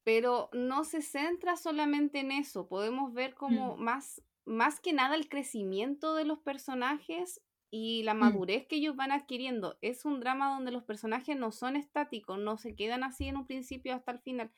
pero 0.03 0.49
no 0.53 0.85
se 0.85 1.03
centra 1.03 1.57
solamente 1.57 2.21
en 2.21 2.33
eso, 2.33 2.66
podemos 2.66 3.12
ver 3.12 3.35
como 3.35 3.77
mm. 3.77 3.81
más, 3.81 4.23
más 4.47 4.81
que 4.81 4.94
nada 4.94 5.14
el 5.14 5.29
crecimiento 5.29 6.14
de 6.14 6.25
los 6.25 6.38
personajes 6.38 7.42
y 7.71 8.03
la 8.05 8.14
mm. 8.14 8.18
madurez 8.18 8.66
que 8.66 8.77
ellos 8.77 8.97
van 8.97 9.12
adquiriendo. 9.12 9.77
Es 9.83 10.07
un 10.07 10.18
drama 10.18 10.55
donde 10.55 10.73
los 10.73 10.85
personajes 10.85 11.37
no 11.37 11.53
son 11.53 11.77
estáticos, 11.77 12.38
no 12.38 12.57
se 12.57 12.75
quedan 12.75 13.05
así 13.05 13.29
en 13.29 13.37
un 13.37 13.47
principio 13.47 13.94
hasta 13.94 14.12
el 14.12 14.21
final. 14.21 14.51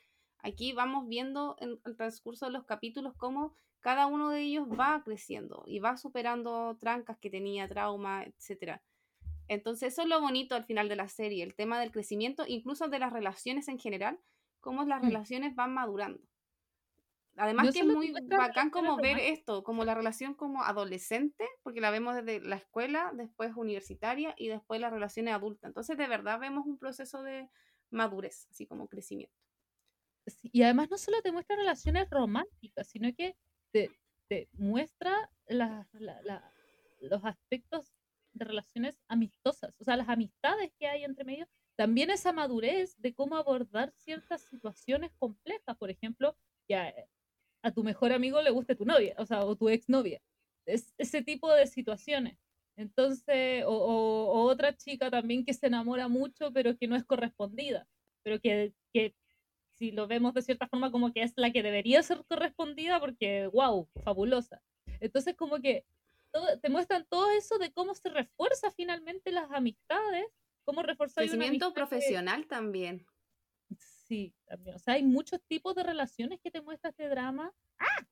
Aquí 0.42 0.72
vamos 0.72 1.08
viendo 1.08 1.56
en 1.60 1.78
el 1.84 1.96
transcurso 1.96 2.46
de 2.46 2.52
los 2.52 2.64
capítulos 2.64 3.14
cómo 3.16 3.54
cada 3.80 4.06
uno 4.06 4.30
de 4.30 4.40
ellos 4.42 4.66
va 4.68 5.02
creciendo 5.02 5.64
y 5.66 5.78
va 5.78 5.96
superando 5.96 6.76
trancas 6.78 7.18
que 7.18 7.30
tenía, 7.30 7.68
trauma, 7.68 8.24
etc. 8.24 8.80
Entonces 9.48 9.92
eso 9.92 10.02
es 10.02 10.08
lo 10.08 10.20
bonito 10.20 10.54
al 10.54 10.64
final 10.64 10.88
de 10.88 10.96
la 10.96 11.08
serie, 11.08 11.42
el 11.42 11.54
tema 11.54 11.80
del 11.80 11.90
crecimiento, 11.90 12.44
incluso 12.46 12.88
de 12.88 12.98
las 12.98 13.12
relaciones 13.12 13.68
en 13.68 13.78
general, 13.78 14.20
cómo 14.60 14.84
las 14.84 15.02
mm. 15.02 15.06
relaciones 15.06 15.54
van 15.54 15.74
madurando. 15.74 16.20
Además 17.36 17.72
que 17.72 17.80
es 17.80 17.86
muy 17.86 18.12
bacán 18.28 18.70
como 18.70 18.96
ver 18.96 19.18
esto, 19.18 19.62
como 19.62 19.84
la 19.84 19.94
relación 19.94 20.34
como 20.34 20.62
adolescente, 20.62 21.48
porque 21.62 21.80
la 21.80 21.90
vemos 21.90 22.14
desde 22.14 22.40
la 22.40 22.56
escuela, 22.56 23.12
después 23.14 23.52
universitaria 23.56 24.34
y 24.36 24.48
después 24.48 24.80
las 24.80 24.92
relaciones 24.92 25.32
adultas. 25.32 25.68
Entonces 25.68 25.96
de 25.96 26.06
verdad 26.06 26.38
vemos 26.38 26.66
un 26.66 26.76
proceso 26.76 27.22
de 27.22 27.48
madurez, 27.90 28.46
así 28.50 28.66
como 28.66 28.88
crecimiento. 28.88 29.34
Y 30.42 30.62
además 30.62 30.90
no 30.90 30.98
solo 30.98 31.22
te 31.22 31.32
muestra 31.32 31.56
relaciones 31.56 32.08
románticas, 32.10 32.88
sino 32.88 33.12
que 33.14 33.36
te, 33.72 33.90
muestra 34.52 35.30
los 37.00 37.24
aspectos 37.24 37.92
de 38.32 38.44
relaciones 38.44 39.00
amistosas, 39.08 39.74
o 39.80 39.84
sea, 39.84 39.96
las 39.96 40.08
amistades 40.08 40.70
que 40.78 40.86
hay 40.86 41.04
entre 41.04 41.24
medio, 41.24 41.48
también 41.76 42.10
esa 42.10 42.32
madurez 42.32 42.94
de 42.98 43.14
cómo 43.14 43.36
abordar 43.36 43.92
ciertas 43.96 44.42
situaciones 44.42 45.10
complejas, 45.18 45.76
por 45.78 45.90
ejemplo, 45.90 46.36
que 46.68 46.76
a, 46.76 47.72
tu 47.74 47.82
mejor 47.82 48.12
amigo 48.12 48.40
le 48.40 48.50
guste 48.50 48.76
tu 48.76 48.84
novia, 48.84 49.14
o 49.18 49.26
sea, 49.26 49.44
o 49.44 49.56
tu 49.56 49.68
exnovia, 49.68 50.20
es, 50.66 50.94
ese 50.98 51.22
tipo 51.22 51.52
de 51.52 51.66
situaciones. 51.66 52.38
Entonces, 52.76 53.64
o, 53.66 54.42
otra 54.44 54.76
chica 54.76 55.10
también 55.10 55.44
que 55.44 55.54
se 55.54 55.66
enamora 55.66 56.06
mucho, 56.06 56.52
pero 56.52 56.76
que 56.76 56.86
no 56.86 56.96
es 56.96 57.04
correspondida, 57.04 57.86
pero 58.22 58.40
que, 58.40 58.72
que 58.92 59.14
si 59.80 59.92
lo 59.92 60.06
vemos 60.06 60.34
de 60.34 60.42
cierta 60.42 60.68
forma 60.68 60.92
como 60.92 61.10
que 61.10 61.22
es 61.22 61.32
la 61.36 61.50
que 61.50 61.62
debería 61.62 62.02
ser 62.02 62.22
correspondida 62.26 63.00
porque, 63.00 63.46
wow, 63.46 63.88
fabulosa. 64.04 64.62
Entonces 65.00 65.34
como 65.34 65.58
que 65.58 65.86
te 66.60 66.68
muestran 66.68 67.06
todo 67.08 67.30
eso 67.30 67.56
de 67.56 67.72
cómo 67.72 67.94
se 67.94 68.10
refuerza 68.10 68.70
finalmente 68.70 69.32
las 69.32 69.50
amistades, 69.50 70.26
cómo 70.64 70.82
reforzar 70.82 71.24
el 71.24 71.30
crecimiento 71.30 71.72
profesional 71.72 72.46
también. 72.46 73.06
Sí, 73.78 74.34
también. 74.44 74.76
O 74.76 74.78
sea, 74.78 74.94
hay 74.94 75.02
muchos 75.02 75.40
tipos 75.48 75.74
de 75.74 75.82
relaciones 75.82 76.40
que 76.42 76.50
te 76.50 76.60
muestra 76.60 76.90
este 76.90 77.08
drama. 77.08 77.50
¡Ah! 77.78 78.06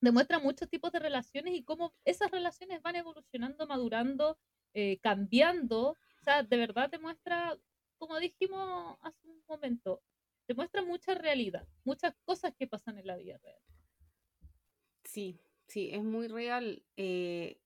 Demuestra 0.00 0.38
muchos 0.38 0.70
tipos 0.70 0.92
de 0.92 0.98
relaciones 0.98 1.54
y 1.54 1.62
cómo 1.62 1.94
esas 2.06 2.30
relaciones 2.30 2.80
van 2.80 2.96
evolucionando, 2.96 3.66
madurando, 3.66 4.38
eh, 4.72 4.98
cambiando. 5.00 5.90
O 5.90 6.22
sea, 6.22 6.42
de 6.42 6.56
verdad 6.56 6.88
te 6.88 6.98
muestra, 6.98 7.54
como 7.98 8.18
dijimos 8.18 8.96
hace 9.02 9.28
un 9.28 9.44
momento, 9.46 10.02
te 10.46 10.54
muestra 10.54 10.82
mucha 10.82 11.14
realidad, 11.14 11.66
muchas 11.84 12.14
cosas 12.24 12.52
que 12.58 12.66
pasan 12.66 12.98
en 12.98 13.06
la 13.06 13.16
vida 13.16 13.38
real. 13.42 13.60
Sí, 15.04 15.40
sí, 15.68 15.90
es 15.92 16.02
muy 16.02 16.28
real. 16.28 16.82
Eh, 16.96 17.60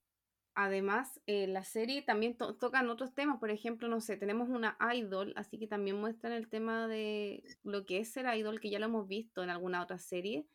además, 0.54 1.20
eh, 1.26 1.46
la 1.46 1.64
serie 1.64 2.02
también 2.02 2.36
tocan 2.36 2.88
otros 2.90 3.14
temas, 3.14 3.38
por 3.38 3.50
ejemplo, 3.50 3.88
no 3.88 4.00
sé, 4.00 4.16
tenemos 4.16 4.48
una 4.48 4.76
idol, 4.94 5.32
así 5.36 5.58
que 5.58 5.66
también 5.66 5.96
muestran 5.96 6.32
el 6.32 6.48
tema 6.48 6.88
de 6.88 7.44
lo 7.62 7.86
que 7.86 7.98
es 7.98 8.12
ser 8.12 8.26
idol, 8.36 8.60
que 8.60 8.70
ya 8.70 8.78
lo 8.78 8.86
hemos 8.86 9.08
visto 9.08 9.42
en 9.42 9.50
alguna 9.50 9.82
otra 9.82 9.98
serie. 9.98 10.46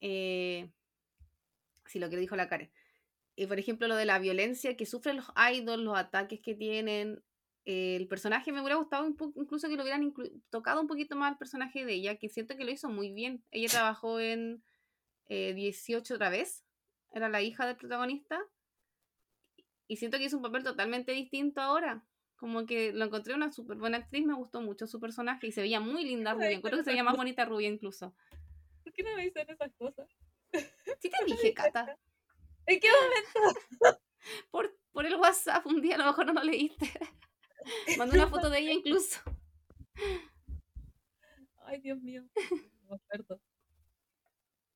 Eh, 0.00 0.70
sí, 1.86 1.98
lo 1.98 2.10
que 2.10 2.16
dijo 2.16 2.36
la 2.36 2.48
Karen. 2.48 2.70
Por 3.48 3.58
ejemplo, 3.58 3.88
lo 3.88 3.96
de 3.96 4.04
la 4.04 4.18
violencia 4.18 4.76
que 4.76 4.84
sufren 4.84 5.16
los 5.16 5.32
idols, 5.52 5.82
los 5.82 5.96
ataques 5.96 6.40
que 6.40 6.54
tienen, 6.54 7.22
el 7.64 8.08
personaje 8.08 8.52
me 8.52 8.60
hubiera 8.60 8.76
gustado 8.76 9.06
incluso 9.06 9.68
que 9.68 9.76
lo 9.76 9.82
hubieran 9.82 10.12
tocado 10.48 10.80
un 10.80 10.86
poquito 10.86 11.16
más 11.16 11.32
el 11.32 11.38
personaje 11.38 11.84
de 11.84 11.94
ella, 11.94 12.16
que 12.16 12.28
siento 12.28 12.56
que 12.56 12.64
lo 12.64 12.70
hizo 12.70 12.88
muy 12.88 13.12
bien. 13.12 13.44
Ella 13.50 13.68
trabajó 13.68 14.18
en 14.18 14.62
18 15.28 16.12
eh, 16.12 16.16
otra 16.16 16.30
vez, 16.30 16.64
era 17.12 17.28
la 17.28 17.42
hija 17.42 17.66
del 17.66 17.76
protagonista, 17.76 18.40
y 19.90 19.96
siento 19.96 20.18
que 20.18 20.24
hizo 20.24 20.36
un 20.36 20.42
papel 20.44 20.62
totalmente 20.62 21.10
distinto 21.10 21.60
ahora. 21.60 22.04
Como 22.36 22.64
que 22.64 22.92
lo 22.92 23.04
encontré 23.04 23.34
una 23.34 23.50
súper 23.50 23.76
buena 23.76 23.98
actriz, 23.98 24.24
me 24.24 24.34
gustó 24.34 24.60
mucho 24.60 24.86
su 24.86 25.00
personaje 25.00 25.48
y 25.48 25.52
se 25.52 25.60
veía 25.60 25.80
muy 25.80 26.04
linda 26.04 26.32
rubia. 26.32 26.52
Encuentro 26.52 26.78
que 26.78 26.84
se 26.84 26.90
veía 26.90 27.02
más 27.02 27.16
bonita 27.16 27.44
rubia 27.44 27.68
incluso. 27.68 28.14
¿Por 28.84 28.92
qué 28.92 29.02
no 29.02 29.14
me 29.16 29.24
dicen 29.24 29.50
esas 29.50 29.72
cosas? 29.74 30.08
Sí 31.00 31.10
te 31.10 31.24
dije, 31.26 31.52
Cata. 31.54 31.98
¿En 32.66 32.78
qué 32.78 32.88
momento? 33.42 34.00
Por, 34.52 34.78
por 34.92 35.06
el 35.06 35.16
WhatsApp, 35.16 35.66
un 35.66 35.82
día 35.82 35.96
a 35.96 35.98
lo 35.98 36.06
mejor 36.06 36.26
no 36.26 36.34
lo 36.34 36.44
leíste. 36.44 36.88
Mandó 37.98 38.14
una 38.14 38.28
foto 38.28 38.50
de 38.50 38.58
ella 38.58 38.72
incluso. 38.72 39.20
Ay, 41.64 41.80
Dios 41.80 42.00
mío. 42.00 42.24
No 42.88 42.96
acuerdo. 42.96 43.40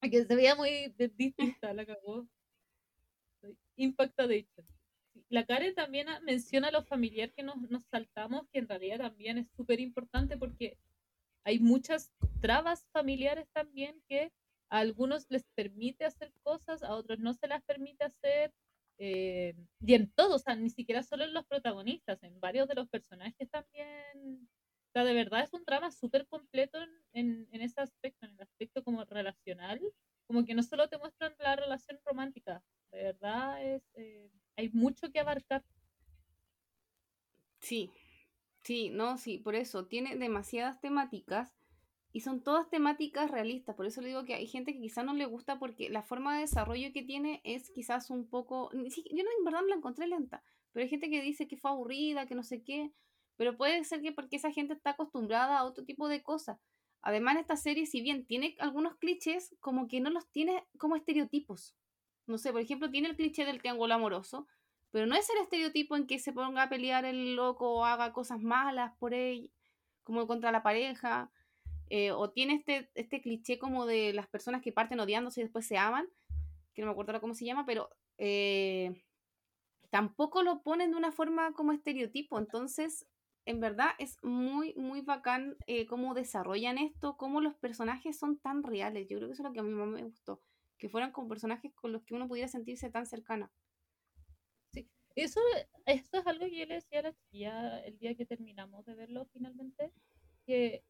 Que 0.01 0.25
se 0.25 0.37
veía 0.37 0.55
muy 0.55 0.95
distinta, 1.17 1.75
la 1.75 1.85
cagó. 1.85 2.29
Impacta 3.75 4.29
de 4.29 4.37
hecho. 4.37 4.63
La 5.29 5.45
Karen 5.45 5.75
también 5.75 6.07
menciona 6.23 6.71
lo 6.71 6.85
familiar 6.85 7.33
que 7.33 7.43
nos, 7.43 7.57
nos 7.71 7.83
saltamos, 7.87 8.47
que 8.51 8.61
en 8.61 8.69
realidad 8.69 8.99
también 8.99 9.39
es 9.39 9.49
súper 9.57 9.81
importante 9.81 10.37
porque 10.37 10.79
hay 11.43 11.59
muchas 11.59 12.13
trabas 12.41 12.87
familiares 12.93 13.49
también 13.53 14.01
que 14.09 14.33
a 14.71 14.79
algunos 14.79 15.27
les 15.29 15.45
permite 15.55 16.05
hacer 16.05 16.33
cosas, 16.43 16.83
a 16.83 16.95
otros 16.95 17.19
no 17.19 17.35
se 17.35 17.49
las 17.49 17.63
permite 17.65 18.05
hacer, 18.05 18.53
eh, 18.99 19.55
y 19.81 19.95
en 19.95 20.11
todos, 20.13 20.37
o 20.37 20.39
sea, 20.39 20.57
ni 20.57 20.71
siquiera 20.71 21.03
solo 21.03 21.25
en 21.25 21.35
los 21.35 21.47
protagonistas, 21.47 22.23
en 22.23 22.39
varios 22.41 22.69
de 22.69 22.75
los 22.75 22.89
personajes 22.89 23.51
también. 23.51 24.49
O 24.89 24.93
sea, 24.93 25.05
de 25.05 25.15
verdad 25.15 25.43
es 25.43 25.53
un 25.53 25.65
drama 25.65 25.91
súper 25.91 26.27
completo 26.27 26.79
en, 27.13 27.49
en, 27.51 27.61
ese 27.61 27.81
aspecto, 27.81 28.27
en 28.27 28.33
el 28.33 28.41
aspecto 28.41 28.85
como 28.85 29.05
relacional, 29.05 29.81
como 30.27 30.45
que 30.45 30.55
no 30.55 30.63
solo 30.63 30.89
te 30.89 30.99
muestran 30.99 31.35
la 31.41 31.57
relación 31.57 31.99
romántica, 32.05 32.63
de 32.93 33.03
verdad 33.03 33.63
es, 33.65 33.83
eh, 33.95 34.31
hay 34.57 34.71
mucho 34.71 35.11
que 35.11 35.19
abarcar. 35.19 35.65
Sí, 37.61 37.91
sí, 38.63 38.91
no, 38.91 39.19
sí, 39.19 39.39
por 39.39 39.57
eso 39.57 39.87
tiene 39.87 40.17
demasiadas 40.17 40.81
temáticas 40.81 41.53
y 42.15 42.21
son 42.21 42.45
todas 42.45 42.71
temáticas 42.71 43.29
realistas, 43.29 43.75
por 43.75 43.87
eso 43.87 44.01
le 44.01 44.07
digo 44.07 44.25
que 44.25 44.35
hay 44.35 44.47
gente 44.47 44.73
que 44.73 44.81
quizás 44.81 45.05
no 45.05 45.15
le 45.15 45.27
gusta 45.27 45.59
porque 45.59 45.91
la 45.91 46.01
forma 46.01 46.37
de 46.37 46.43
desarrollo 46.43 46.93
que 46.93 47.03
tiene 47.03 47.41
es 47.43 47.73
quizás 47.73 48.09
un 48.09 48.29
poco, 48.31 48.71
yo 48.73 48.79
en 48.79 49.45
verdad 49.45 49.63
no 49.63 49.67
la 49.67 49.75
encontré 49.75 50.07
lenta, 50.07 50.45
pero 50.73 50.85
hay 50.85 50.89
gente 50.89 51.11
que 51.11 51.21
dice 51.21 51.49
que 51.49 51.57
fue 51.57 51.73
aburrida, 51.73 52.27
que 52.27 52.37
no 52.37 52.45
sé 52.45 52.63
qué, 52.63 52.93
pero 53.35 53.57
puede 53.57 53.83
ser 53.83 54.01
que 54.01 54.13
porque 54.13 54.37
esa 54.37 54.53
gente 54.53 54.75
está 54.75 54.91
acostumbrada 54.91 55.59
a 55.59 55.65
otro 55.65 55.85
tipo 55.85 56.07
de 56.07 56.23
cosas. 56.23 56.61
Además, 57.03 57.37
esta 57.39 57.57
serie, 57.57 57.85
si 57.85 58.01
bien 58.01 58.25
tiene 58.27 58.55
algunos 58.61 58.97
clichés, 58.97 59.57
como 59.59 59.89
que 59.89 60.01
no 60.01 60.09
los 60.11 60.31
tiene 60.31 60.69
como 60.79 60.95
estereotipos. 60.95 61.75
No 62.29 62.39
sé, 62.39 62.53
por 62.53 62.61
ejemplo, 62.61 62.93
tiene 62.93 63.09
el 63.09 63.17
cliché 63.17 63.45
del 63.45 63.59
triángulo 63.59 63.93
amoroso, 63.93 64.47
pero 64.93 65.07
no 65.07 65.17
es 65.17 65.29
el 65.31 65.39
estereotipo 65.39 65.97
en 65.97 66.07
que 66.07 66.21
se 66.21 66.33
ponga 66.33 66.63
a 66.63 66.69
pelear 66.69 67.05
el 67.05 67.35
loco 67.35 67.73
o 67.73 67.85
haga 67.85 68.13
cosas 68.13 68.41
malas 68.41 68.93
por 69.01 69.15
él, 69.15 69.51
como 70.05 70.29
contra 70.29 70.53
la 70.53 70.63
pareja. 70.63 71.33
Eh, 71.91 72.13
o 72.13 72.31
tiene 72.31 72.55
este, 72.55 72.91
este 72.95 73.21
cliché 73.21 73.59
como 73.59 73.87
de 73.87 74.13
las 74.13 74.27
personas 74.27 74.63
que 74.63 74.73
parten 74.73 75.01
odiándose 75.01 75.41
y 75.41 75.45
después 75.45 75.67
se 75.67 75.77
aman, 75.77 76.07
que 76.75 76.83
no 76.83 76.87
me 76.87 76.93
acuerdo 76.93 77.13
ahora 77.13 77.21
cómo 77.21 77.35
se 77.35 77.45
llama, 77.45 77.67
pero 77.67 77.91
eh, 78.19 79.05
tampoco 79.91 80.43
lo 80.43 80.63
ponen 80.63 80.91
de 80.91 80.97
una 80.97 81.13
forma 81.13 81.53
como 81.53 81.73
estereotipo. 81.73 82.39
Entonces, 82.39 83.07
en 83.47 83.61
verdad 83.61 83.91
es 83.99 84.17
muy, 84.23 84.75
muy 84.75 85.03
bacán 85.03 85.57
eh, 85.67 85.87
cómo 85.87 86.15
desarrollan 86.15 86.79
esto, 86.79 87.17
cómo 87.17 87.41
los 87.41 87.55
personajes 87.55 88.19
son 88.19 88.39
tan 88.39 88.63
reales. 88.63 89.07
Yo 89.09 89.19
creo 89.19 89.29
que 89.29 89.35
eso 89.35 89.43
es 89.43 89.49
lo 89.49 89.53
que 89.53 89.61
a 89.61 89.63
mí 89.63 89.71
más 89.71 89.89
me 89.89 90.03
gustó, 90.03 90.41
que 90.79 90.89
fueran 90.89 91.13
como 91.13 91.29
personajes 91.29 91.73
con 91.75 91.93
los 91.93 92.03
que 92.05 92.15
uno 92.15 92.29
pudiera 92.29 92.49
sentirse 92.49 92.91
tan 92.91 93.07
cercana. 93.07 93.53
Sí, 94.73 94.89
eso, 95.15 95.41
eso 95.87 96.19
es 96.19 96.27
algo 96.27 96.47
que 96.47 96.59
yo 96.59 96.67
le 96.67 96.75
decía 96.75 97.01
a 97.01 97.03
la 97.03 97.13
chiquilla 97.13 97.79
el 97.81 97.99
día 97.99 98.15
que 98.15 98.27
terminamos 98.27 98.85
de 98.87 98.95
verlo 98.95 99.27
finalmente, 99.33 99.93
que 100.47 100.83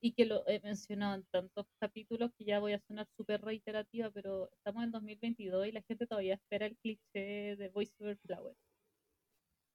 y 0.00 0.12
que 0.12 0.24
lo 0.24 0.46
he 0.48 0.60
mencionado 0.60 1.16
en 1.16 1.24
tantos 1.30 1.66
capítulos 1.78 2.30
que 2.36 2.44
ya 2.44 2.58
voy 2.58 2.72
a 2.72 2.80
sonar 2.80 3.06
súper 3.16 3.42
reiterativa, 3.42 4.10
pero 4.10 4.50
estamos 4.56 4.84
en 4.84 4.92
2022 4.92 5.66
y 5.66 5.72
la 5.72 5.82
gente 5.82 6.06
todavía 6.06 6.34
espera 6.34 6.66
el 6.66 6.76
cliché 6.78 7.56
de 7.56 7.68
Voice 7.68 7.92
Over 8.00 8.16
Flower. 8.18 8.54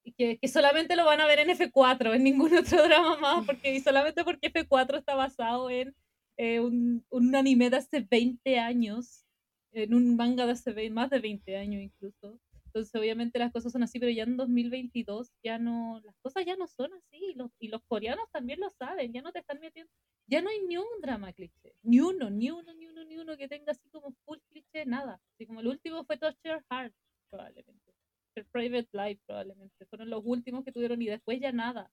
Y 0.04 0.14
que, 0.14 0.38
que, 0.38 0.48
solamente 0.48 0.96
lo 0.96 1.06
van 1.06 1.20
a 1.20 1.26
ver 1.26 1.40
en 1.40 1.50
F4, 1.50 2.16
en 2.16 2.24
ningún 2.24 2.52
otro 2.58 2.84
drama 2.84 3.18
más, 3.18 3.46
porque 3.46 3.74
y 3.74 3.80
solamente 3.82 4.24
porque 4.24 4.52
F4 4.52 5.00
está 5.00 5.16
basado 5.16 5.70
en 5.70 5.96
eh, 6.38 6.60
un, 6.60 7.06
un, 7.10 7.36
anime 7.36 7.70
de 7.70 7.78
hace 7.78 8.02
20 8.02 8.60
años, 8.60 9.26
en 9.72 9.94
un 9.94 10.16
manga 10.16 10.46
de 10.46 10.54
hace 10.54 10.90
más 10.90 11.10
de 11.10 11.20
20 11.20 11.58
años 11.58 11.82
incluso. 11.82 12.40
Entonces, 12.76 13.00
obviamente 13.00 13.40
las 13.40 13.54
cosas 13.54 13.72
son 13.72 13.84
así, 13.84 14.02
pero 14.02 14.12
ya 14.12 14.24
en 14.24 14.36
2022 14.36 15.32
ya 15.42 15.58
no, 15.58 16.02
las 16.04 16.14
cosas 16.18 16.46
ya 16.46 16.58
no 16.58 16.68
son 16.68 16.94
así. 16.94 17.18
Y 17.32 17.34
los, 17.34 17.50
y 17.58 17.70
los 17.70 17.82
coreanos 17.88 18.30
también 18.34 18.60
lo 18.60 18.70
saben, 18.70 19.14
ya 19.14 19.22
no 19.22 19.32
te 19.32 19.40
están 19.40 19.62
metiendo, 19.62 19.90
ya 20.28 20.42
no 20.42 20.50
hay 20.50 20.62
ni 20.68 20.76
un 20.76 20.84
drama 21.02 21.32
cliché, 21.32 21.74
ni 21.84 22.02
uno, 22.02 22.30
ni 22.30 22.52
uno, 22.52 22.74
ni 22.74 22.88
uno, 22.88 23.06
ni 23.06 23.18
uno 23.18 23.38
que 23.38 23.48
tenga 23.48 23.72
así 23.72 23.90
como 23.92 24.12
full 24.26 24.40
cliché, 24.50 24.86
nada. 24.86 25.22
Así 25.32 25.46
como 25.48 25.62
el 25.62 25.68
último 25.68 26.04
fue 26.04 26.20
Your 26.20 26.66
Heart, 26.70 26.94
probablemente. 27.30 27.94
El 28.36 28.46
Private 28.48 28.90
Life, 28.92 29.22
probablemente. 29.26 29.86
Fueron 29.86 30.10
los 30.10 30.22
últimos 30.26 30.66
que 30.66 30.74
tuvieron 30.74 31.02
y 31.02 31.06
después 31.06 31.40
ya 31.40 31.54
nada. 31.54 31.90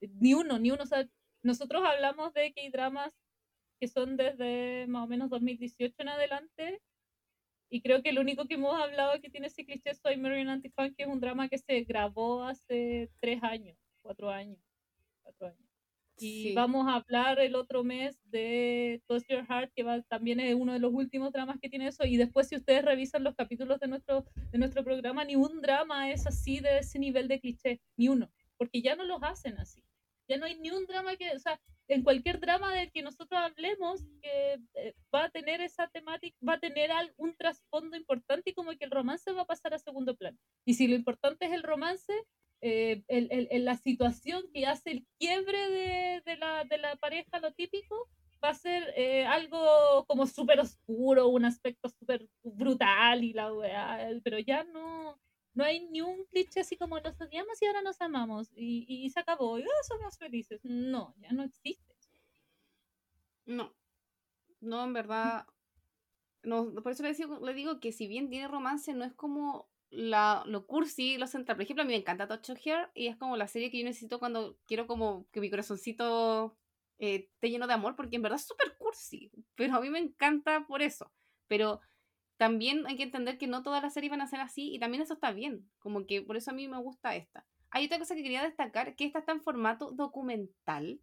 Ni 0.00 0.32
uno, 0.32 0.58
ni 0.58 0.70
uno. 0.70 0.84
O 0.84 0.86
sea, 0.86 1.06
nosotros 1.42 1.82
hablamos 1.84 2.32
de 2.32 2.54
que 2.54 2.62
hay 2.62 2.70
dramas 2.70 3.12
que 3.78 3.86
son 3.86 4.16
desde 4.16 4.86
más 4.86 5.04
o 5.04 5.08
menos 5.08 5.28
2018 5.28 5.94
en 5.98 6.08
adelante 6.08 6.80
y 7.72 7.80
creo 7.80 8.02
que 8.02 8.10
el 8.10 8.18
único 8.18 8.44
que 8.44 8.54
hemos 8.54 8.78
hablado 8.78 9.18
que 9.22 9.30
tiene 9.30 9.46
ese 9.46 9.64
cliché 9.64 9.92
es 9.92 9.98
Soy 9.98 10.18
Marion 10.18 10.50
Antifan, 10.50 10.94
que 10.94 11.04
es 11.04 11.08
un 11.08 11.20
drama 11.20 11.48
que 11.48 11.56
se 11.56 11.80
grabó 11.84 12.44
hace 12.44 13.08
tres 13.18 13.42
años, 13.42 13.78
cuatro 14.02 14.28
años. 14.28 14.58
Cuatro 15.22 15.46
años. 15.46 15.72
Y 16.18 16.52
vamos 16.52 16.86
a 16.86 16.96
hablar 16.96 17.40
el 17.40 17.54
otro 17.54 17.82
mes 17.82 18.20
de 18.24 19.00
Toast 19.06 19.26
Your 19.26 19.46
Heart, 19.46 19.72
que 19.74 19.84
va, 19.84 20.02
también 20.02 20.38
es 20.40 20.54
uno 20.54 20.74
de 20.74 20.80
los 20.80 20.92
últimos 20.92 21.32
dramas 21.32 21.58
que 21.62 21.70
tiene 21.70 21.86
eso. 21.86 22.04
Y 22.04 22.18
después, 22.18 22.46
si 22.46 22.56
ustedes 22.56 22.84
revisan 22.84 23.24
los 23.24 23.34
capítulos 23.34 23.80
de 23.80 23.88
nuestro, 23.88 24.26
de 24.50 24.58
nuestro 24.58 24.84
programa, 24.84 25.24
ni 25.24 25.36
un 25.36 25.62
drama 25.62 26.10
es 26.10 26.26
así 26.26 26.60
de 26.60 26.80
ese 26.80 26.98
nivel 26.98 27.26
de 27.26 27.40
cliché, 27.40 27.80
ni 27.96 28.08
uno. 28.08 28.30
Porque 28.58 28.82
ya 28.82 28.96
no 28.96 29.04
los 29.04 29.22
hacen 29.22 29.58
así. 29.58 29.82
Ya 30.28 30.36
no 30.36 30.44
hay 30.44 30.58
ni 30.60 30.70
un 30.70 30.84
drama 30.84 31.16
que, 31.16 31.30
o 31.34 31.38
sea, 31.38 31.58
en 31.88 32.02
cualquier 32.02 32.40
drama 32.40 32.74
del 32.74 32.90
que 32.90 33.02
nosotros 33.02 33.40
hablemos, 33.40 34.02
que 34.20 34.58
eh, 34.74 34.94
va 35.14 35.24
a 35.24 35.30
tener 35.30 35.60
esa 35.60 35.88
temática, 35.88 36.36
va 36.46 36.54
a 36.54 36.60
tener 36.60 36.90
un 37.16 37.36
trasfondo 37.36 37.96
importante 37.96 38.50
y 38.50 38.54
como 38.54 38.72
que 38.72 38.84
el 38.84 38.90
romance 38.90 39.32
va 39.32 39.42
a 39.42 39.46
pasar 39.46 39.74
a 39.74 39.78
segundo 39.78 40.16
plano. 40.16 40.38
Y 40.64 40.74
si 40.74 40.86
lo 40.86 40.94
importante 40.94 41.46
es 41.46 41.52
el 41.52 41.62
romance, 41.62 42.12
eh, 42.60 43.02
el, 43.08 43.64
la 43.64 43.76
situación 43.76 44.44
que 44.52 44.66
hace 44.66 44.92
el 44.92 45.06
quiebre 45.18 45.68
de, 45.70 46.22
de, 46.24 46.36
la, 46.36 46.64
de 46.64 46.78
la 46.78 46.96
pareja, 46.96 47.40
lo 47.40 47.52
típico, 47.52 48.08
va 48.42 48.50
a 48.50 48.54
ser 48.54 48.92
eh, 48.96 49.24
algo 49.24 50.04
como 50.06 50.26
súper 50.26 50.60
oscuro, 50.60 51.28
un 51.28 51.44
aspecto 51.44 51.88
súper 51.88 52.28
brutal 52.42 53.22
y 53.22 53.32
la 53.32 53.52
weá, 53.52 54.08
pero 54.24 54.38
ya 54.38 54.64
no, 54.64 55.18
no 55.54 55.64
hay 55.64 55.86
ni 55.88 56.00
un 56.00 56.24
cliché 56.26 56.60
así 56.60 56.76
como 56.76 56.98
nos 57.00 57.20
odiamos 57.20 57.60
y 57.60 57.66
ahora 57.66 57.82
nos 57.82 58.00
amamos 58.00 58.50
y, 58.54 58.86
y 58.88 59.10
se 59.10 59.20
acabó 59.20 59.58
y 59.58 59.62
oh, 59.62 59.84
somos 59.86 60.18
felices. 60.18 60.60
No, 60.64 61.14
ya 61.18 61.32
no 61.32 61.42
existe. 61.42 61.92
No, 63.46 63.74
no, 64.60 64.84
en 64.84 64.92
verdad, 64.92 65.46
no, 66.42 66.72
por 66.82 66.92
eso 66.92 67.02
le 67.02 67.12
digo, 67.14 67.38
le 67.44 67.54
digo 67.54 67.80
que 67.80 67.92
si 67.92 68.06
bien 68.06 68.28
tiene 68.30 68.48
romance, 68.48 68.94
no 68.94 69.04
es 69.04 69.12
como 69.12 69.68
la, 69.90 70.42
lo 70.46 70.66
cursi, 70.66 71.18
lo 71.18 71.26
central. 71.26 71.56
Por 71.56 71.64
ejemplo, 71.64 71.82
a 71.82 71.86
mí 71.86 71.92
me 71.92 71.98
encanta 71.98 72.26
Touch 72.26 72.50
Hair 72.64 72.90
y 72.94 73.08
es 73.08 73.16
como 73.16 73.36
la 73.36 73.48
serie 73.48 73.70
que 73.70 73.78
yo 73.78 73.84
necesito 73.84 74.18
cuando 74.18 74.56
quiero 74.66 74.86
como 74.86 75.26
que 75.32 75.40
mi 75.40 75.50
corazoncito 75.50 76.56
eh, 76.98 77.28
esté 77.34 77.50
lleno 77.50 77.66
de 77.66 77.74
amor, 77.74 77.96
porque 77.96 78.16
en 78.16 78.22
verdad 78.22 78.38
es 78.38 78.46
súper 78.46 78.76
cursi, 78.78 79.30
pero 79.54 79.76
a 79.76 79.80
mí 79.80 79.90
me 79.90 79.98
encanta 79.98 80.66
por 80.66 80.82
eso. 80.82 81.12
Pero 81.48 81.80
también 82.42 82.88
hay 82.88 82.96
que 82.96 83.04
entender 83.04 83.38
que 83.38 83.46
no 83.46 83.62
todas 83.62 83.80
las 83.84 83.94
series 83.94 84.10
van 84.10 84.20
a 84.20 84.26
ser 84.26 84.40
así 84.40 84.74
y 84.74 84.80
también 84.80 85.00
eso 85.00 85.14
está 85.14 85.30
bien, 85.30 85.70
como 85.78 86.06
que 86.06 86.22
por 86.22 86.36
eso 86.36 86.50
a 86.50 86.54
mí 86.54 86.66
me 86.66 86.76
gusta 86.76 87.14
esta. 87.14 87.46
Hay 87.70 87.86
otra 87.86 88.00
cosa 88.00 88.16
que 88.16 88.22
quería 88.24 88.42
destacar, 88.42 88.96
que 88.96 89.04
esta 89.04 89.20
está 89.20 89.30
en 89.30 89.40
formato 89.40 89.92
documental 89.92 91.00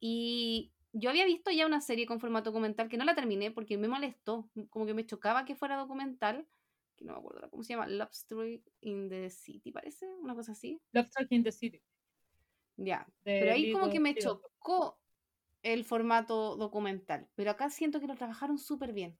y 0.00 0.72
yo 0.94 1.10
había 1.10 1.26
visto 1.26 1.50
ya 1.50 1.66
una 1.66 1.82
serie 1.82 2.06
con 2.06 2.20
formato 2.20 2.52
documental 2.52 2.88
que 2.88 2.96
no 2.96 3.04
la 3.04 3.14
terminé 3.14 3.50
porque 3.50 3.76
me 3.76 3.86
molestó, 3.86 4.48
como 4.70 4.86
que 4.86 4.94
me 4.94 5.04
chocaba 5.04 5.44
que 5.44 5.56
fuera 5.56 5.76
documental, 5.76 6.48
que 6.96 7.04
no 7.04 7.12
me 7.12 7.18
acuerdo 7.18 7.50
cómo 7.50 7.62
se 7.62 7.74
llama, 7.74 7.86
Love 7.86 8.12
Story 8.12 8.64
in 8.80 9.10
the 9.10 9.28
City, 9.28 9.72
parece, 9.72 10.06
una 10.22 10.34
cosa 10.34 10.52
así. 10.52 10.80
Love 10.92 11.08
Story 11.08 11.26
in 11.32 11.42
the 11.44 11.52
City. 11.52 11.82
Ya, 12.78 13.06
pero 13.22 13.52
ahí 13.52 13.72
como 13.72 13.90
que 13.90 14.00
me 14.00 14.14
chocó 14.14 14.98
el 15.62 15.84
formato 15.84 16.56
documental, 16.56 17.28
pero 17.34 17.50
acá 17.50 17.68
siento 17.68 18.00
que 18.00 18.06
lo 18.06 18.14
trabajaron 18.14 18.56
súper 18.56 18.94
bien. 18.94 19.18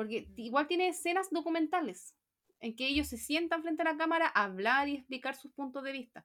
Porque 0.00 0.32
igual 0.36 0.66
tiene 0.66 0.88
escenas 0.88 1.28
documentales 1.28 2.16
en 2.60 2.74
que 2.74 2.86
ellos 2.86 3.06
se 3.06 3.18
sientan 3.18 3.60
frente 3.60 3.82
a 3.82 3.84
la 3.84 3.98
cámara 3.98 4.32
a 4.34 4.44
hablar 4.44 4.88
y 4.88 4.94
explicar 4.94 5.36
sus 5.36 5.52
puntos 5.52 5.84
de 5.84 5.92
vista. 5.92 6.24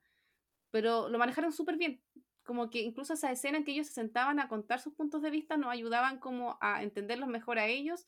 Pero 0.71 1.09
lo 1.09 1.17
manejaron 1.17 1.51
súper 1.51 1.75
bien. 1.75 2.01
Como 2.45 2.69
que 2.69 2.79
incluso 2.79 3.15
esa 3.15 3.33
escena 3.33 3.57
en 3.57 3.65
que 3.65 3.73
ellos 3.73 3.87
se 3.87 3.91
sentaban 3.91 4.39
a 4.39 4.47
contar 4.47 4.79
sus 4.79 4.93
puntos 4.93 5.21
de 5.21 5.29
vista 5.29 5.57
nos 5.57 5.73
ayudaban 5.73 6.21
como 6.21 6.57
a 6.61 6.83
entenderlos 6.83 7.27
mejor 7.27 7.59
a 7.59 7.67
ellos 7.67 8.05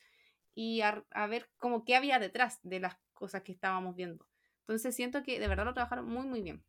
y 0.54 0.80
a, 0.80 1.04
ver 1.28 1.50
como 1.58 1.84
qué 1.84 1.96
había 1.96 2.18
detrás 2.18 2.60
de 2.62 2.80
las 2.80 2.96
cosas 3.12 3.42
que 3.42 3.52
estábamos 3.52 3.94
viendo. 3.94 4.26
Entonces 4.60 4.96
siento 4.96 5.22
que 5.22 5.38
de 5.38 5.48
verdad 5.48 5.66
lo 5.66 5.74
trabajaron 5.74 6.08
muy, 6.08 6.26
muy 6.26 6.40
bien. 6.40 6.64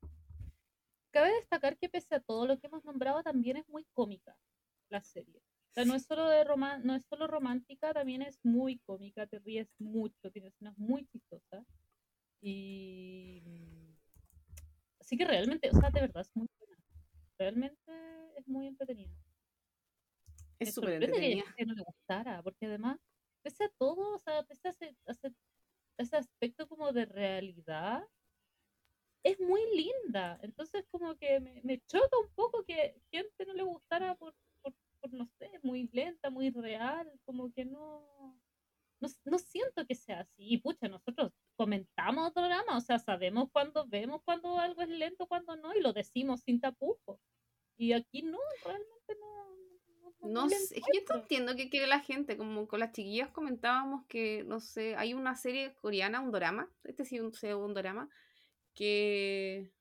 Cabe 1.12 1.32
destacar 1.36 1.78
que 1.78 1.88
pese 1.88 2.16
a 2.16 2.20
todo 2.20 2.46
lo 2.46 2.60
que 2.60 2.68
hemos 2.68 2.84
nombrado, 2.84 3.24
también 3.24 3.56
es 3.56 3.70
muy 3.70 3.86
cómica 3.94 4.36
la 4.90 5.02
serie 5.02 5.42
no 5.86 5.96
es 5.96 6.06
solo 6.06 6.28
de 6.28 6.46
no 6.84 6.96
es 6.96 7.06
solo 7.06 7.28
romántica, 7.28 7.94
también 7.94 8.22
es 8.22 8.40
muy 8.44 8.80
cómica, 8.80 9.28
te 9.28 9.40
ríes 9.40 9.70
mucho, 9.80 10.32
tiene 10.32 10.50
escenas 10.50 10.78
muy 10.78 11.06
chistosas. 11.08 11.66
Y 12.42 13.96
así 15.00 15.18
que 15.18 15.26
realmente, 15.26 15.70
o 15.70 15.80
sea, 15.80 15.90
de 15.90 16.02
verdad 16.02 16.22
es 16.22 16.32
muy 16.36 16.48
buena. 16.58 16.78
Realmente 17.38 17.92
es 18.36 18.48
muy 18.48 18.68
entretenida. 18.68 19.14
Es 20.60 20.74
súper 20.74 20.94
entretenida. 20.94 21.44
Que, 21.56 21.66
no 21.66 21.74
le 21.74 21.84
gustara, 21.84 22.42
porque 22.44 22.66
además, 22.66 23.00
pese 23.42 23.66
a 23.66 23.70
todo, 23.78 24.16
o 24.16 24.20
sea, 24.20 24.44
pese 24.44 24.70
a 24.70 24.72
ese, 24.72 25.34
ese 25.98 26.18
aspecto 26.18 26.68
como 26.68 26.92
de 26.92 27.06
realidad, 27.06 28.06
es 29.24 29.40
muy 29.40 29.62
linda. 29.76 30.40
Entonces, 30.42 30.86
como 30.92 31.16
que 31.16 31.40
me, 31.40 31.62
me 31.64 31.80
choca 31.88 32.18
un 32.22 32.34
poco 32.36 32.64
que 32.64 33.02
gente 33.12 33.46
no 33.46 33.54
le 33.54 33.64
gustara 33.64 34.16
por 34.16 34.34
no 35.12 35.26
sé, 35.38 35.50
muy 35.64 35.90
lenta, 35.92 36.30
muy 36.30 36.50
real, 36.50 37.12
como 37.26 37.52
que 37.52 37.66
no, 37.66 38.36
no, 39.00 39.40
siento 39.40 39.86
que 39.86 39.96
sea 39.96 40.22
así. 40.22 40.34
Y 40.38 40.58
pucha, 40.58 40.88
nosotros 40.88 41.32
comentamos 41.56 42.34
drama, 42.34 42.78
o 42.78 42.82
sea, 42.82 43.00
sabemos 43.00 43.50
cuando 43.52 43.88
vemos 43.88 44.22
cuando 44.24 44.60
algo 44.60 44.82
es 44.82 44.90
lento, 44.90 45.28
cuando 45.28 45.56
no, 45.56 45.74
y 45.74 45.82
lo 45.82 45.94
decimos 45.94 46.42
sin 46.42 46.60
tapujos. 46.60 47.20
Y 47.78 47.94
aquí 47.94 48.22
no, 48.24 48.40
realmente 48.64 49.16
no. 49.20 49.40
No, 50.22 50.50
sé, 50.50 50.82
yo 50.94 51.16
entiendo 51.16 51.56
que, 51.56 51.70
que 51.70 51.88
la 51.88 52.02
gente, 52.02 52.36
como 52.36 52.68
con 52.68 52.82
las 52.82 52.92
chiquillas 52.92 53.32
comentábamos 53.32 54.06
que, 54.08 54.44
no 54.44 54.60
sé, 54.60 54.98
hay 54.98 55.14
una 55.14 55.34
serie 55.36 55.74
coreana, 55.76 56.20
un 56.20 56.32
drama, 56.32 56.70
este 56.84 57.06
sí 57.06 57.22
un, 57.22 57.32
un 57.56 57.74
drama, 57.74 58.10
que, 58.74 59.72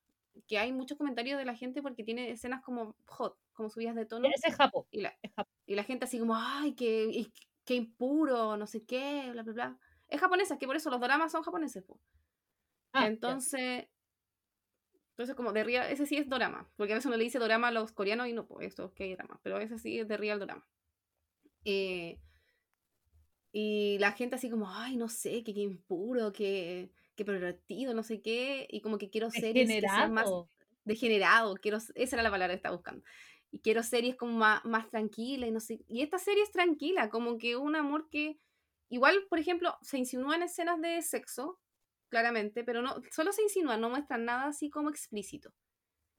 que 0.46 0.58
hay 0.58 0.72
muchos 0.72 0.96
comentarios 0.96 1.38
de 1.38 1.44
la 1.44 1.56
gente 1.56 1.82
porque 1.82 2.04
tiene 2.04 2.30
escenas 2.30 2.62
como 2.62 2.94
hot, 3.06 3.36
como 3.58 3.70
subidas 3.70 3.96
de 3.96 4.06
tono. 4.06 4.28
Ese 4.32 4.48
es 4.48 4.54
Japo. 4.54 4.86
Y 4.90 5.00
la, 5.00 5.18
y 5.66 5.74
la 5.74 5.82
gente 5.82 6.04
así 6.04 6.18
como, 6.18 6.36
ay, 6.36 6.74
qué, 6.74 7.26
qué 7.64 7.74
impuro, 7.74 8.56
no 8.56 8.66
sé 8.68 8.86
qué, 8.86 9.28
bla, 9.32 9.42
bla, 9.42 9.52
bla. 9.52 9.78
Es 10.08 10.20
japonesa, 10.20 10.58
que 10.58 10.66
por 10.66 10.76
eso 10.76 10.90
los 10.90 11.00
dramas 11.00 11.32
son 11.32 11.42
japoneses. 11.42 11.84
Ah, 12.92 13.08
Entonces, 13.08 13.88
Entonces, 15.10 15.34
como 15.34 15.52
de 15.52 15.64
real, 15.64 15.90
ese 15.90 16.06
sí 16.06 16.16
es 16.16 16.28
drama. 16.28 16.70
Porque 16.76 16.92
a 16.92 16.96
veces 16.96 17.06
uno 17.06 17.16
le 17.16 17.24
dice 17.24 17.40
drama 17.40 17.68
a 17.68 17.72
los 17.72 17.90
coreanos 17.90 18.28
y 18.28 18.32
no, 18.32 18.46
pues 18.46 18.68
esto 18.68 18.86
es 18.86 18.92
que 18.92 19.16
drama. 19.16 19.40
Pero 19.42 19.58
ese 19.58 19.76
sí 19.78 19.98
es 19.98 20.06
de 20.06 20.16
real 20.16 20.38
drama. 20.38 20.64
Eh, 21.64 22.20
y 23.50 23.98
la 23.98 24.12
gente 24.12 24.36
así 24.36 24.48
como, 24.50 24.70
ay, 24.70 24.96
no 24.96 25.08
sé, 25.08 25.42
que, 25.42 25.50
impuro, 25.50 26.32
que, 26.32 26.92
que 27.16 27.24
pervertido, 27.24 27.92
no 27.92 28.04
sé 28.04 28.22
qué. 28.22 28.68
Y 28.70 28.80
como 28.82 28.98
que 28.98 29.10
quiero 29.10 29.30
que 29.30 29.40
sean 29.66 30.12
más 30.12 30.30
degenerado. 30.84 31.54
Quiero, 31.56 31.78
esa 31.78 32.16
era 32.16 32.22
la 32.22 32.30
palabra 32.30 32.54
que 32.54 32.58
estaba 32.58 32.76
buscando. 32.76 33.04
Y 33.50 33.60
quiero 33.60 33.82
series 33.82 34.16
como 34.16 34.32
más, 34.32 34.64
más 34.64 34.88
tranquilas 34.90 35.48
y 35.48 35.52
no 35.52 35.60
sé. 35.60 35.80
Y 35.88 36.02
esta 36.02 36.18
serie 36.18 36.42
es 36.42 36.52
tranquila, 36.52 37.08
como 37.10 37.38
que 37.38 37.56
un 37.56 37.76
amor 37.76 38.08
que. 38.10 38.38
Igual, 38.90 39.26
por 39.28 39.38
ejemplo, 39.38 39.76
se 39.82 39.98
insinúa 39.98 40.36
en 40.36 40.44
escenas 40.44 40.80
de 40.80 41.02
sexo, 41.02 41.60
claramente, 42.08 42.64
pero 42.64 42.82
no, 42.82 42.96
solo 43.10 43.32
se 43.32 43.42
insinúa, 43.42 43.76
no 43.76 43.90
muestran 43.90 44.24
nada 44.24 44.46
así 44.46 44.70
como 44.70 44.88
explícito. 44.88 45.52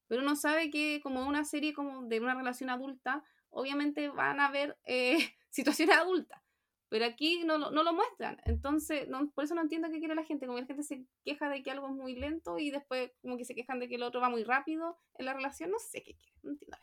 Pero 0.08 0.22
uno 0.22 0.36
sabe 0.36 0.70
que 0.72 1.00
como 1.04 1.28
una 1.28 1.46
serie 1.46 1.74
como 1.74 2.04
de 2.04 2.20
una 2.20 2.36
relación 2.36 2.70
adulta, 2.70 3.24
obviamente 3.50 4.10
van 4.10 4.40
a 4.40 4.48
haber 4.48 4.78
eh, 4.86 5.18
situaciones 5.50 5.98
adultas. 5.98 6.42
Pero 6.90 7.06
aquí 7.06 7.44
no, 7.46 7.60
no 7.60 7.84
lo 7.84 7.94
muestran. 7.94 8.42
Entonces, 8.46 9.08
no, 9.08 9.30
por 9.32 9.44
eso 9.44 9.54
no 9.54 9.62
entiendo 9.62 9.90
qué 9.92 10.00
quiere 10.00 10.16
la 10.16 10.24
gente. 10.24 10.48
Como 10.48 10.58
la 10.58 10.66
gente 10.66 10.82
se 10.82 11.06
queja 11.24 11.48
de 11.48 11.62
que 11.62 11.70
algo 11.70 11.88
es 11.88 11.94
muy 11.94 12.16
lento 12.16 12.58
y 12.58 12.72
después 12.72 13.12
como 13.22 13.38
que 13.38 13.46
se 13.46 13.54
quejan 13.54 13.80
de 13.80 13.88
que 13.88 13.96
el 13.96 14.04
otro 14.04 14.20
va 14.22 14.30
muy 14.30 14.44
rápido 14.44 14.98
en 15.16 15.26
la 15.26 15.34
relación. 15.36 15.70
No 15.70 15.78
sé 15.78 16.02
qué 16.02 16.16
quiere. 16.16 16.34
No 16.42 16.52
entiendo 16.52 16.78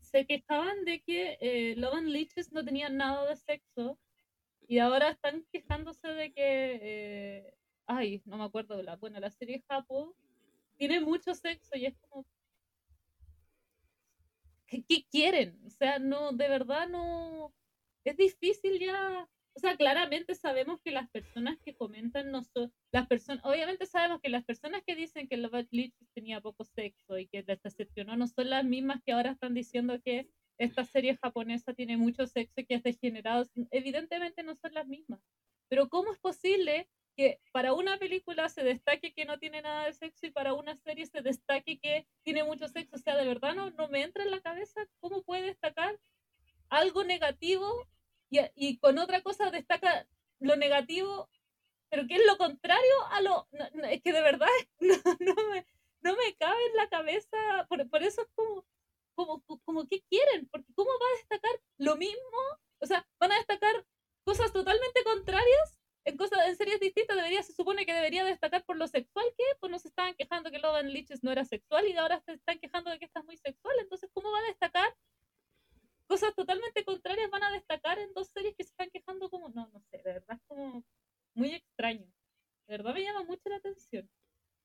se 0.00 0.26
quejaban 0.26 0.84
de 0.84 1.02
que 1.02 1.38
eh, 1.40 1.74
Love 1.76 2.02
Leeches 2.02 2.52
no 2.52 2.64
tenían 2.64 2.96
nada 2.96 3.28
de 3.28 3.36
sexo 3.36 3.98
y 4.68 4.78
ahora 4.78 5.10
están 5.10 5.44
quejándose 5.52 6.08
de 6.08 6.32
que 6.32 6.78
eh, 6.82 7.54
ay, 7.90 8.22
no 8.24 8.36
me 8.36 8.44
acuerdo 8.44 8.76
de 8.76 8.84
la, 8.84 8.96
bueno, 8.96 9.18
la 9.18 9.30
serie 9.30 9.64
Japón 9.68 10.12
tiene 10.76 11.00
mucho 11.00 11.34
sexo 11.34 11.76
y 11.76 11.86
es 11.86 11.98
como, 12.08 12.24
¿qué, 14.66 15.04
quieren? 15.10 15.60
O 15.66 15.70
sea, 15.70 15.98
no, 15.98 16.32
de 16.32 16.48
verdad 16.48 16.88
no, 16.88 17.52
es 18.04 18.16
difícil 18.16 18.78
ya, 18.78 19.28
sea, 19.60 19.76
claramente 19.76 20.34
sabemos 20.34 20.80
que 20.82 20.90
las 20.90 21.08
personas 21.10 21.58
que 21.64 21.74
comentan 21.74 22.30
no 22.30 22.42
son, 22.42 22.72
las 22.92 23.06
personas, 23.06 23.44
obviamente 23.44 23.86
sabemos 23.86 24.20
que 24.20 24.28
las 24.28 24.44
personas 24.44 24.82
que 24.86 24.96
dicen 24.96 25.28
que 25.28 25.36
Love 25.36 25.68
Leech 25.70 25.94
tenía 26.14 26.40
poco 26.40 26.64
sexo 26.64 27.18
y 27.18 27.28
que 27.28 27.44
les 27.46 27.62
decepcionó 27.62 28.16
no 28.16 28.26
son 28.26 28.50
las 28.50 28.64
mismas 28.64 29.02
que 29.04 29.12
ahora 29.12 29.30
están 29.30 29.54
diciendo 29.54 30.00
que 30.02 30.28
esta 30.58 30.84
serie 30.84 31.16
japonesa 31.16 31.72
tiene 31.74 31.96
mucho 31.96 32.26
sexo 32.26 32.60
y 32.60 32.66
que 32.66 32.74
es 32.74 32.82
degenerado. 32.82 33.46
Evidentemente 33.70 34.42
no 34.42 34.54
son 34.56 34.74
las 34.74 34.86
mismas. 34.86 35.20
Pero 35.68 35.88
¿cómo 35.88 36.12
es 36.12 36.18
posible 36.18 36.88
que 37.16 37.40
para 37.52 37.72
una 37.72 37.98
película 37.98 38.48
se 38.48 38.62
destaque 38.62 39.12
que 39.12 39.24
no 39.24 39.38
tiene 39.38 39.62
nada 39.62 39.86
de 39.86 39.92
sexo 39.92 40.26
y 40.26 40.30
para 40.30 40.54
una 40.54 40.76
serie 40.76 41.06
se 41.06 41.22
destaque 41.22 41.78
que 41.78 42.06
tiene 42.22 42.44
mucho 42.44 42.68
sexo. 42.68 42.96
O 42.96 42.98
sea, 42.98 43.16
de 43.16 43.26
verdad 43.26 43.54
no, 43.54 43.70
no 43.70 43.88
me 43.88 44.02
entra 44.02 44.22
en 44.24 44.30
la 44.30 44.40
cabeza 44.40 44.80
cómo 45.00 45.22
puede 45.22 45.46
destacar 45.46 45.98
algo 46.68 47.04
negativo 47.04 47.86
y, 48.30 48.40
y 48.54 48.78
con 48.78 48.98
otra 48.98 49.20
cosa 49.22 49.50
destaca 49.50 50.06
lo 50.38 50.56
negativo, 50.56 51.28
pero 51.90 52.06
que 52.06 52.14
es 52.14 52.26
lo 52.26 52.38
contrario 52.38 53.06
a 53.10 53.20
lo... 53.20 53.48
es 53.90 54.02
que 54.02 54.12
de 54.12 54.22
verdad 54.22 54.48
no, 54.80 54.94
no, 55.20 55.34
me, 55.50 55.66
no 56.00 56.16
me 56.16 56.34
cabe 56.36 56.64
en 56.66 56.76
la 56.76 56.88
cabeza, 56.88 57.66
por, 57.68 57.88
por 57.90 58.02
eso 58.02 58.22
es 58.22 58.28
como, 58.34 58.64
como, 59.14 59.42
como, 59.64 59.88
¿qué 59.88 60.02
quieren? 60.08 60.48
Porque 60.48 60.72
¿cómo 60.74 60.90
va 60.90 61.06
a 61.06 61.18
destacar 61.18 61.60
lo 61.78 61.96
mismo? 61.96 62.38
O 62.78 62.86
sea, 62.86 63.06
van 63.18 63.32
a 63.32 63.36
destacar 63.36 63.84
cosas 64.24 64.52
totalmente 64.52 65.02
contrarias 65.04 65.80
en 66.04 66.16
cosas, 66.16 66.46
en 66.46 66.56
series 66.56 66.80
distintas 66.80 67.16
debería, 67.16 67.42
se 67.42 67.52
supone 67.52 67.84
que 67.84 67.92
debería 67.92 68.24
destacar 68.24 68.64
por 68.64 68.76
lo 68.76 68.88
sexual 68.88 69.24
que, 69.36 69.44
pues 69.60 69.70
nos 69.70 69.84
estaban 69.84 70.14
quejando 70.14 70.50
que 70.50 70.58
Logan 70.58 70.92
Leeches 70.92 71.22
no 71.22 71.30
era 71.30 71.44
sexual 71.44 71.86
y 71.86 71.96
ahora 71.96 72.20
se 72.20 72.32
están 72.32 72.58
quejando 72.58 72.90
de 72.90 72.98
que 72.98 73.04
estás 73.04 73.24
muy 73.24 73.36
sexual, 73.36 73.76
entonces 73.80 74.10
¿cómo 74.14 74.30
va 74.30 74.38
a 74.38 74.48
destacar? 74.48 74.96
Cosas 76.10 76.34
totalmente 76.34 76.84
contrarias 76.84 77.30
van 77.30 77.44
a 77.44 77.52
destacar 77.52 78.00
en 78.00 78.12
dos 78.14 78.26
series 78.34 78.56
que 78.56 78.64
se 78.64 78.70
están 78.70 78.90
quejando 78.90 79.30
como, 79.30 79.48
no, 79.50 79.70
no 79.72 79.78
sé, 79.78 79.98
de 79.98 80.14
verdad 80.14 80.36
es 80.36 80.42
como 80.48 80.84
muy 81.34 81.54
extraño. 81.54 82.04
De 82.66 82.76
verdad 82.76 82.94
me 82.94 83.04
llama 83.04 83.22
mucho 83.22 83.48
la 83.48 83.58
atención. 83.58 84.10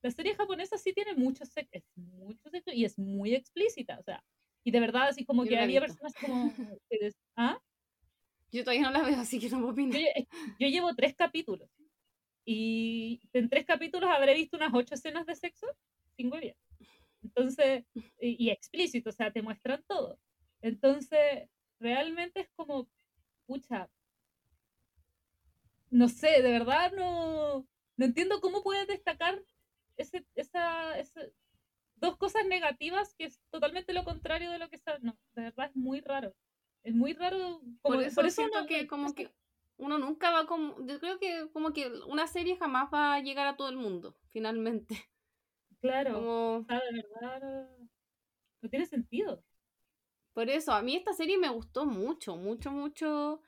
La 0.02 0.10
serie 0.10 0.34
japonesa 0.34 0.76
sí 0.76 0.92
tiene 0.92 1.14
mucho 1.14 1.44
sexo, 1.46 1.78
mucho 1.94 2.50
sexo 2.50 2.72
y 2.72 2.84
es 2.84 2.98
muy 2.98 3.32
explícita, 3.36 3.96
o 3.96 4.02
sea, 4.02 4.24
y 4.64 4.72
de 4.72 4.80
verdad 4.80 5.06
así 5.06 5.24
como 5.24 5.44
que 5.44 5.56
había 5.56 5.80
personas 5.80 6.12
como, 6.20 6.52
¿ah? 7.36 7.62
Yo 8.50 8.64
todavía 8.64 8.82
no 8.82 8.90
la 8.90 9.04
veo, 9.04 9.20
así 9.20 9.38
que 9.38 9.48
no 9.48 9.60
me 9.60 9.70
opino. 9.70 9.96
Yo, 10.58 10.66
llevo 10.66 10.96
tres 10.96 11.14
capítulos. 11.14 11.70
Y 12.44 13.20
en 13.32 13.48
tres 13.48 13.64
capítulos 13.66 14.10
habré 14.10 14.34
visto 14.34 14.56
unas 14.56 14.74
ocho 14.74 14.96
escenas 14.96 15.26
de 15.26 15.36
sexo 15.36 15.68
sin 16.16 16.28
bien. 16.30 16.56
Entonces, 17.22 17.84
y, 18.20 18.50
explícito, 18.50 19.10
o 19.10 19.12
sea, 19.12 19.32
te 19.32 19.42
muestran 19.42 19.84
todo. 19.86 20.18
Entonces, 20.66 21.48
realmente 21.78 22.40
es 22.40 22.48
como, 22.56 22.88
pucha, 23.46 23.88
no 25.90 26.08
sé, 26.08 26.42
de 26.42 26.50
verdad 26.50 26.90
no, 26.90 27.68
no 27.96 28.04
entiendo 28.04 28.40
cómo 28.40 28.64
puedes 28.64 28.88
destacar 28.88 29.40
ese, 29.96 30.26
esa, 30.34 30.94
dos 31.94 32.16
cosas 32.16 32.46
negativas 32.46 33.14
que 33.14 33.26
es 33.26 33.40
totalmente 33.50 33.92
lo 33.92 34.02
contrario 34.02 34.50
de 34.50 34.58
lo 34.58 34.68
que 34.68 34.74
está. 34.74 34.98
No, 34.98 35.16
de 35.36 35.42
verdad 35.42 35.66
es 35.66 35.76
muy 35.76 36.00
raro. 36.00 36.34
Es 36.82 36.96
muy 36.96 37.12
raro. 37.12 37.62
por 37.82 38.02
eso, 38.02 38.28
siento 38.28 38.66
que 38.66 38.88
como 38.88 39.14
que 39.14 39.32
uno 39.76 39.98
nunca 39.98 40.32
va 40.32 40.48
como... 40.48 40.84
Yo 40.84 40.98
creo 40.98 41.20
que 41.20 41.48
como 41.52 41.72
que 41.72 41.92
una 42.08 42.26
serie 42.26 42.56
jamás 42.56 42.92
va 42.92 43.14
a 43.14 43.20
llegar 43.20 43.46
a 43.46 43.56
todo 43.56 43.68
el 43.68 43.76
mundo, 43.76 44.16
finalmente. 44.30 44.96
Claro. 45.80 46.14
Como... 46.14 46.66
de 46.68 47.02
verdad 47.20 47.68
no 48.62 48.68
tiene 48.68 48.86
sentido. 48.86 49.44
Por 50.36 50.50
eso, 50.50 50.72
a 50.72 50.82
mí 50.82 50.94
esta 50.94 51.14
serie 51.14 51.38
me 51.38 51.48
gustó 51.48 51.86
mucho, 51.86 52.36
mucho, 52.36 52.70
mucho. 52.70 53.40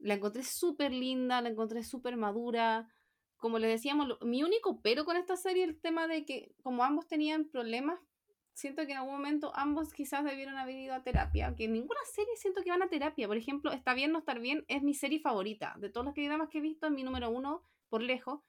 La 0.00 0.14
encontré 0.14 0.42
súper 0.42 0.90
linda, 0.92 1.40
la 1.40 1.50
encontré 1.50 1.84
súper 1.84 2.16
madura. 2.16 2.88
Como 3.36 3.60
le 3.60 3.68
decíamos, 3.68 4.18
mi 4.22 4.42
único 4.42 4.80
pero 4.82 5.04
con 5.04 5.16
esta 5.16 5.36
serie 5.36 5.62
es 5.62 5.68
el 5.68 5.80
tema 5.80 6.08
de 6.08 6.24
que 6.24 6.52
como 6.64 6.82
ambos 6.82 7.06
tenían 7.06 7.44
problemas 7.44 8.00
siento 8.54 8.84
que 8.86 8.90
en 8.90 8.98
algún 8.98 9.14
momento 9.14 9.52
ambos 9.54 9.92
quizás 9.92 10.24
debieron 10.24 10.56
haber 10.56 10.74
ido 10.74 10.94
a 10.94 11.04
terapia, 11.04 11.54
que 11.56 11.68
ninguna 11.68 12.00
serie 12.12 12.34
siento 12.34 12.60
que 12.64 12.70
van 12.70 12.82
a 12.82 12.88
terapia. 12.88 13.28
Por 13.28 13.36
ejemplo, 13.36 13.70
Está 13.70 13.94
bien, 13.94 14.10
no 14.10 14.18
estar 14.18 14.40
bien 14.40 14.64
es 14.66 14.82
mi 14.82 14.94
serie 14.94 15.20
favorita. 15.20 15.76
De 15.78 15.90
todos 15.90 16.04
los 16.04 16.12
que 16.12 16.26
dramas 16.26 16.48
que 16.48 16.58
he 16.58 16.60
visto, 16.60 16.88
es 16.88 16.92
mi 16.92 17.04
número 17.04 17.30
uno 17.30 17.62
por 17.88 18.02
lejos. 18.02 18.40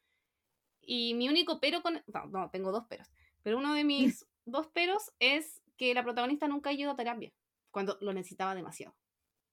Y 0.82 1.14
mi 1.14 1.30
único 1.30 1.60
pero 1.60 1.84
con... 1.84 2.02
No, 2.08 2.26
no, 2.26 2.50
tengo 2.50 2.72
dos 2.72 2.88
peros. 2.88 3.08
Pero 3.44 3.60
uno 3.60 3.76
de 3.76 3.84
mis 3.84 4.26
dos 4.46 4.66
peros 4.66 5.12
es 5.20 5.62
que 5.78 5.94
la 5.94 6.02
protagonista 6.02 6.48
nunca 6.48 6.72
ha 6.72 6.74
ido 6.74 6.90
a 6.90 6.96
terapia, 6.96 7.32
cuando 7.74 7.98
lo 8.00 8.14
necesitaba 8.14 8.56
demasiado. 8.56 8.96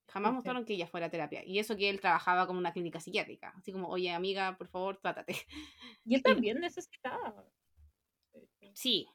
Jamás 0.06 0.32
mostraron 0.32 0.64
que 0.64 0.74
ella 0.74 0.86
fuera 0.86 1.06
a 1.06 1.10
terapia. 1.10 1.44
Y 1.44 1.58
eso 1.58 1.76
que 1.76 1.88
él 1.88 2.00
trabajaba 2.00 2.46
como 2.46 2.58
una 2.58 2.72
clínica 2.72 3.00
psiquiátrica. 3.00 3.54
Así 3.56 3.72
como, 3.72 3.88
oye, 3.88 4.12
amiga, 4.12 4.56
por 4.58 4.68
favor, 4.68 4.98
trátate. 4.98 5.34
Y 6.04 6.14
él 6.14 6.22
también 6.22 6.60
necesitaba. 6.60 7.44
Sí, 8.72 9.08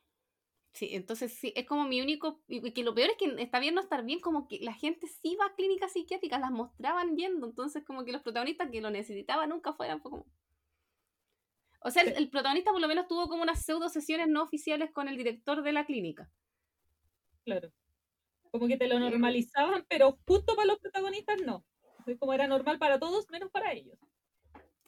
Sí, 0.76 0.90
entonces 0.92 1.32
sí, 1.32 1.54
es 1.56 1.66
como 1.66 1.86
mi 1.86 2.02
único, 2.02 2.44
y 2.50 2.74
que 2.74 2.84
lo 2.84 2.94
peor 2.94 3.12
es 3.12 3.16
que 3.16 3.42
está 3.42 3.60
bien 3.60 3.76
no 3.76 3.80
estar 3.80 4.04
bien, 4.04 4.20
como 4.20 4.46
que 4.46 4.60
la 4.60 4.74
gente 4.74 5.08
sí 5.08 5.38
va 5.40 5.46
a 5.46 5.56
clínicas 5.56 5.94
psiquiátricas, 5.94 6.42
las 6.42 6.52
mostraban 6.52 7.16
yendo, 7.16 7.48
entonces 7.48 7.86
como 7.86 8.04
que 8.04 8.12
los 8.12 8.22
protagonistas 8.22 8.70
que 8.70 8.82
lo 8.82 8.90
necesitaban 8.90 9.52
nunca 9.52 9.72
fueran, 9.72 10.02
fue 10.02 10.12
como... 10.12 10.26
O 11.80 11.92
sea, 11.92 12.04
el, 12.04 12.30
protagonista 12.30 12.72
por 12.72 12.82
lo 12.82 12.90
menos 12.90 13.08
tuvo 13.08 13.30
como 13.30 13.42
unas 13.42 13.64
pseudo 13.64 13.88
sesiones 13.88 14.28
no 14.28 14.44
oficiales 14.44 14.92
con 14.92 15.08
el 15.08 15.16
director 15.16 15.64
de 15.64 15.72
la 15.72 15.86
clínica. 15.86 16.30
Claro. 17.46 17.72
Como 18.56 18.70
que 18.70 18.78
te 18.78 18.88
lo 18.88 19.00
normalizaban, 19.00 19.86
pero 19.90 20.18
justo 20.26 20.56
para 20.56 20.68
los 20.68 20.80
protagonistas 20.80 21.42
no. 21.42 21.66
Como 22.20 22.32
era 22.32 22.48
normal 22.48 22.80
para 22.80 23.00
todos, 23.00 23.30
menos 23.30 23.52
para 23.52 23.74
ellos. 23.74 24.00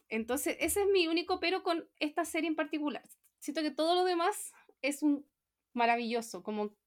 Entonces, 0.07 0.55
ese 0.61 0.83
es 0.83 0.87
mi 0.87 1.07
único 1.07 1.41
pero 1.41 1.63
con 1.63 1.85
esta 1.99 2.23
serie 2.23 2.47
en 2.47 2.55
particular. 2.55 3.03
Siento 3.39 3.61
que 3.61 3.71
todo 3.71 3.93
lo 3.93 4.05
demás 4.05 4.53
es 4.81 5.03
un 5.03 5.27
maravilloso. 5.73 6.43
Como 6.43 6.77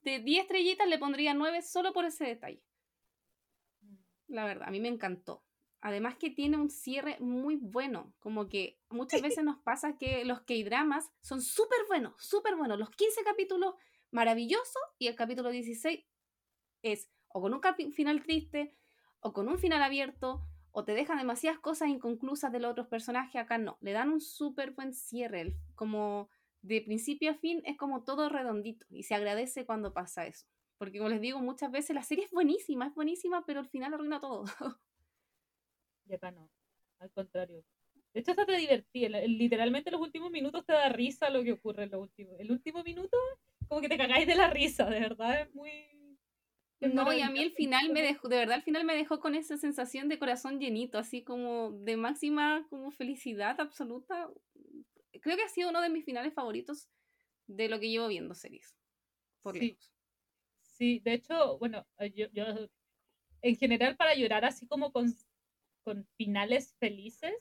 de 0.00 0.20
10 0.20 0.44
estrellitas 0.44 0.88
le 0.88 0.98
pondría 0.98 1.34
9 1.34 1.60
solo 1.60 1.92
por 1.92 2.06
ese 2.06 2.24
detalle. 2.24 2.64
La 4.26 4.46
verdad, 4.46 4.68
a 4.68 4.70
mí 4.70 4.80
me 4.80 4.88
encantó. 4.88 5.44
Además 5.82 6.16
que 6.16 6.30
tiene 6.30 6.56
un 6.56 6.70
cierre 6.70 7.18
muy 7.20 7.56
bueno, 7.56 8.14
como 8.20 8.48
que 8.48 8.80
muchas 8.88 9.20
veces 9.38 9.44
nos 9.44 9.58
pasa 9.58 9.98
que 9.98 10.24
los 10.24 10.40
K-dramas 10.40 11.12
son 11.20 11.42
súper 11.42 11.80
buenos, 11.88 12.14
súper 12.18 12.56
buenos. 12.56 12.78
Los 12.78 12.88
15 12.88 13.22
capítulos 13.22 13.74
maravillosos 14.10 14.82
y 14.98 15.08
el 15.08 15.14
capítulo 15.14 15.50
16 15.50 16.04
es 16.82 17.10
o 17.28 17.40
con 17.40 17.52
un 17.52 17.92
final 17.92 18.22
triste 18.22 18.74
o 19.20 19.32
con 19.32 19.48
un 19.48 19.58
final 19.58 19.82
abierto 19.82 20.46
o 20.72 20.84
te 20.84 20.92
dejan 20.92 21.18
demasiadas 21.18 21.58
cosas 21.58 21.88
inconclusas 21.88 22.52
de 22.52 22.60
los 22.60 22.70
otros 22.70 22.86
personajes. 22.88 23.40
Acá 23.40 23.58
no, 23.58 23.78
le 23.80 23.92
dan 23.92 24.10
un 24.10 24.20
súper 24.20 24.72
buen 24.72 24.92
cierre, 24.92 25.56
como 25.74 26.28
de 26.62 26.82
principio 26.82 27.30
a 27.30 27.34
fin 27.34 27.62
es 27.64 27.76
como 27.76 28.04
todo 28.04 28.28
redondito 28.28 28.86
y 28.90 29.04
se 29.04 29.14
agradece 29.14 29.64
cuando 29.64 29.92
pasa 29.92 30.26
eso. 30.26 30.46
Porque 30.78 30.98
como 30.98 31.08
les 31.08 31.20
digo, 31.20 31.40
muchas 31.40 31.70
veces 31.70 31.94
la 31.94 32.02
serie 32.02 32.24
es 32.24 32.30
buenísima, 32.30 32.88
es 32.88 32.94
buenísima, 32.94 33.44
pero 33.46 33.60
al 33.60 33.68
final 33.68 33.94
arruina 33.94 34.20
todo. 34.20 34.44
Y 36.08 36.14
acá 36.14 36.30
no, 36.30 36.48
al 37.00 37.10
contrario. 37.10 37.64
De 38.14 38.20
hecho, 38.20 38.30
hasta 38.30 38.46
te 38.46 38.56
divertí. 38.56 39.08
Literalmente, 39.08 39.90
los 39.90 40.00
últimos 40.00 40.30
minutos 40.30 40.64
te 40.64 40.72
da 40.72 40.88
risa 40.88 41.30
lo 41.30 41.42
que 41.42 41.52
ocurre 41.52 41.82
en 41.82 41.90
los 41.90 42.00
últimos. 42.00 42.38
El 42.38 42.52
último 42.52 42.84
minuto, 42.84 43.18
como 43.68 43.80
que 43.80 43.88
te 43.88 43.96
cagáis 43.96 44.26
de 44.26 44.34
la 44.34 44.50
risa, 44.50 44.86
de 44.86 45.00
verdad, 45.00 45.42
es 45.42 45.54
muy. 45.54 45.70
no, 46.80 47.12
y 47.12 47.20
a 47.20 47.30
mí 47.30 47.40
el 47.42 47.52
final 47.52 47.92
me 47.92 48.02
dejó, 48.02 48.28
de 48.28 48.36
verdad, 48.36 48.56
el 48.56 48.62
final 48.62 48.84
me 48.84 48.96
dejó 48.96 49.20
con 49.20 49.34
esa 49.34 49.56
sensación 49.56 50.08
de 50.08 50.18
corazón 50.18 50.60
llenito, 50.60 50.98
así 50.98 51.22
como 51.22 51.72
de 51.72 51.96
máxima 51.96 52.66
como 52.70 52.90
felicidad 52.90 53.60
absoluta. 53.60 54.30
Creo 55.20 55.36
que 55.36 55.42
ha 55.42 55.48
sido 55.48 55.70
uno 55.70 55.80
de 55.80 55.88
mis 55.88 56.04
finales 56.04 56.34
favoritos 56.34 56.88
de 57.46 57.68
lo 57.68 57.80
que 57.80 57.90
llevo 57.90 58.08
viendo 58.08 58.34
series. 58.34 58.76
Por 59.42 59.56
sí. 59.56 59.76
Sí, 60.60 61.00
de 61.00 61.14
hecho, 61.14 61.58
bueno, 61.58 61.86
eh, 61.98 62.12
yo, 62.14 62.26
yo 62.32 62.44
en 63.40 63.56
general 63.56 63.96
para 63.96 64.14
llorar 64.14 64.44
así 64.44 64.66
como 64.66 64.92
con, 64.92 65.14
con 65.84 66.06
finales 66.16 66.74
felices, 66.78 67.34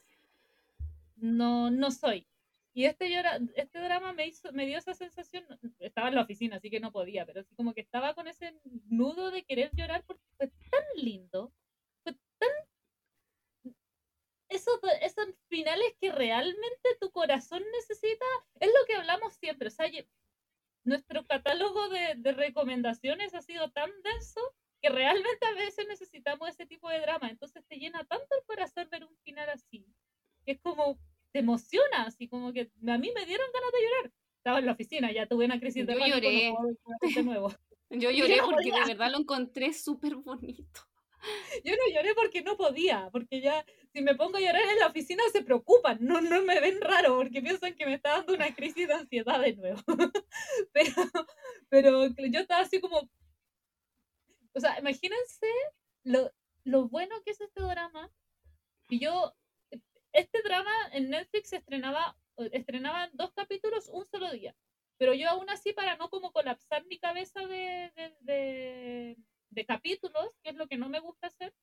no, 1.18 1.70
no 1.70 1.92
soy. 1.92 2.28
Y 2.76 2.88
este, 2.88 3.10
llora, 3.10 3.40
este 3.56 3.80
drama 3.80 4.12
me, 4.12 4.28
hizo, 4.28 4.52
me 4.52 4.66
dio 4.66 4.78
esa 4.78 4.94
sensación, 4.94 5.46
estaba 5.80 6.10
en 6.10 6.16
la 6.16 6.24
oficina, 6.24 6.58
así 6.58 6.70
que 6.70 6.82
no 6.82 6.92
podía, 6.92 7.26
pero 7.26 7.40
así 7.40 7.56
como 7.56 7.74
que 7.74 7.80
estaba 7.80 8.14
con 8.14 8.28
ese 8.28 8.54
nudo 8.90 9.32
de 9.32 9.46
querer 9.46 9.72
llorar 9.74 10.04
porque 10.06 10.26
fue 10.36 10.48
tan 10.70 10.84
lindo, 10.98 11.54
fue 12.04 12.14
tan... 12.38 13.74
Esos, 14.50 14.78
esos 15.02 15.26
finales 15.48 15.96
que 16.02 16.12
realmente 16.12 16.90
tu 17.00 17.12
corazón 17.12 17.64
necesita, 17.72 18.26
es 18.60 18.68
lo 18.68 18.86
que 18.86 18.96
hablamos 18.96 19.36
siempre, 19.36 19.70
o 19.70 19.72
sea, 19.72 19.90
nuestro 20.84 21.26
catálogo 21.26 21.88
de, 21.88 22.16
de 22.18 22.34
recomendaciones 22.34 23.34
ha 23.36 23.42
sido 23.42 23.72
tan 23.72 23.90
denso 24.02 24.42
que 24.82 24.90
realmente 24.90 25.46
a 25.46 25.54
veces 25.54 25.88
necesitamos 25.88 26.50
ese 26.50 26.66
tipo 26.66 26.90
de 26.90 27.00
drama, 27.00 27.30
entonces 27.30 27.66
te 27.70 27.78
llena 27.78 28.04
tanto 28.04 28.28
el 28.38 28.46
corazón 28.46 28.90
ver 28.92 29.06
un 29.06 29.16
final 29.20 29.50
así, 29.50 29.88
que 30.46 30.52
es 30.52 30.60
como 30.60 31.00
te 31.36 31.40
emociona, 31.40 32.04
así 32.06 32.30
como 32.30 32.54
que 32.54 32.62
a 32.62 32.98
mí 32.98 33.12
me 33.14 33.26
dieron 33.26 33.48
ganas 33.54 33.72
de 33.74 33.82
llorar. 33.82 34.14
Estaba 34.38 34.60
en 34.60 34.66
la 34.68 34.72
oficina, 34.72 35.12
ya 35.12 35.28
tuve 35.28 35.44
una 35.44 35.60
crisis 35.60 35.86
de 35.86 35.94
Yo 35.94 36.08
lloré. 36.08 36.54
de 37.14 37.24
nuevo. 37.24 37.54
Yo 37.90 38.10
lloré 38.10 38.38
porque 38.42 38.72
de 38.72 38.86
verdad 38.94 39.12
lo 39.12 39.20
encontré 39.20 39.74
súper 39.74 40.16
bonito. 40.16 40.80
Yo 41.66 41.74
no 41.74 41.94
lloré 41.94 42.16
porque 42.16 42.42
no 42.42 42.56
podía, 42.56 43.10
porque 43.12 43.42
ya 43.42 43.66
si 43.92 44.02
me 44.02 44.16
pongo 44.16 44.38
a 44.38 44.40
llorar 44.40 44.62
en 44.62 44.80
la 44.80 44.88
oficina 44.88 45.24
se 45.34 45.42
preocupan, 45.42 45.98
no, 46.00 46.22
no 46.22 46.42
me 46.44 46.58
ven 46.62 46.80
raro 46.80 47.18
porque 47.18 47.42
piensan 47.42 47.76
que 47.76 47.86
me 47.86 47.96
está 47.96 48.12
dando 48.12 48.34
una 48.34 48.56
crisis 48.56 48.88
de 48.88 48.94
ansiedad 48.94 49.42
de 49.42 49.58
nuevo. 49.58 49.82
pero, 50.72 50.94
pero 51.70 52.08
yo 52.32 52.40
estaba 52.40 52.62
así 52.62 52.80
como, 52.80 53.10
o 54.54 54.60
sea, 54.62 54.80
imagínense 54.80 55.48
lo, 56.06 56.32
lo 56.64 56.88
bueno 56.88 57.22
que 57.26 57.32
es 57.32 57.42
este 57.42 57.62
drama. 57.62 58.10
Y 58.88 59.00
yo 59.00 59.36
este 60.16 60.42
drama 60.44 60.72
en 60.94 61.10
Netflix 61.10 61.52
estrenaba, 61.52 62.18
estrenaban 62.52 63.10
dos 63.14 63.34
capítulos 63.34 63.90
un 63.90 64.06
solo 64.06 64.32
día. 64.32 64.56
Pero 64.98 65.14
yo 65.14 65.30
aún 65.30 65.50
así, 65.50 65.74
para 65.74 65.98
no 65.98 66.10
como 66.10 66.32
colapsar 66.32 66.86
mi 66.86 66.98
cabeza 67.00 67.46
de, 67.46 67.92
de, 68.22 69.18
de, 69.50 69.66
capítulos, 69.66 70.30
que 70.42 70.52
es 70.52 70.56
lo 70.56 70.68
que 70.68 70.78
no 70.78 70.88
me 70.88 71.02
gusta 71.02 71.28
hacer, 71.28 71.54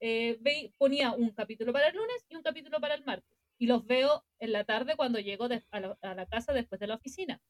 eh, 0.00 0.38
ponía 0.76 1.12
un 1.12 1.30
capítulo 1.30 1.72
para 1.72 1.88
el 1.88 1.96
lunes 1.96 2.26
y 2.28 2.36
un 2.36 2.42
capítulo 2.42 2.80
para 2.80 2.94
el 2.94 3.04
martes. 3.04 3.38
Y 3.58 3.66
los 3.66 3.86
veo 3.86 4.24
en 4.40 4.52
la 4.52 4.64
tarde 4.64 4.94
cuando 4.94 5.18
llego 5.18 5.46
a, 5.46 5.80
la, 5.80 5.98
a, 6.02 6.14
la, 6.14 6.26
casa 6.26 6.52
después 6.52 6.80
de 6.80 6.88
la 6.88 6.96
oficina. 6.96 7.40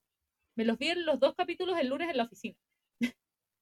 Me 0.55 0.65
los 0.65 0.79
vi 0.79 0.91
en 0.91 1.05
los 1.05 1.19
dos 1.19 1.35
capítulos 1.35 1.77
el 1.79 1.89
lunes 1.89 2.09
en 2.09 2.19
la 2.19 2.25
oficina. 2.25 2.57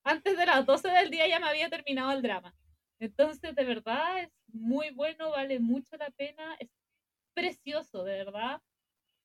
Antes 0.04 0.36
de 0.36 0.44
las 0.44 0.66
12 0.66 0.88
del 0.88 1.10
día 1.10 1.26
ya 1.28 1.40
me 1.40 1.48
había 1.48 1.70
terminado 1.70 2.12
el 2.12 2.20
drama. 2.20 2.54
Entonces, 2.98 3.54
de 3.54 3.64
verdad, 3.64 4.20
es 4.20 4.30
muy 4.48 4.90
bueno, 4.90 5.30
vale 5.30 5.60
mucho 5.60 5.96
la 5.96 6.10
pena, 6.10 6.56
es 6.58 6.68
precioso, 7.40 8.04
de 8.04 8.24
verdad. 8.24 8.62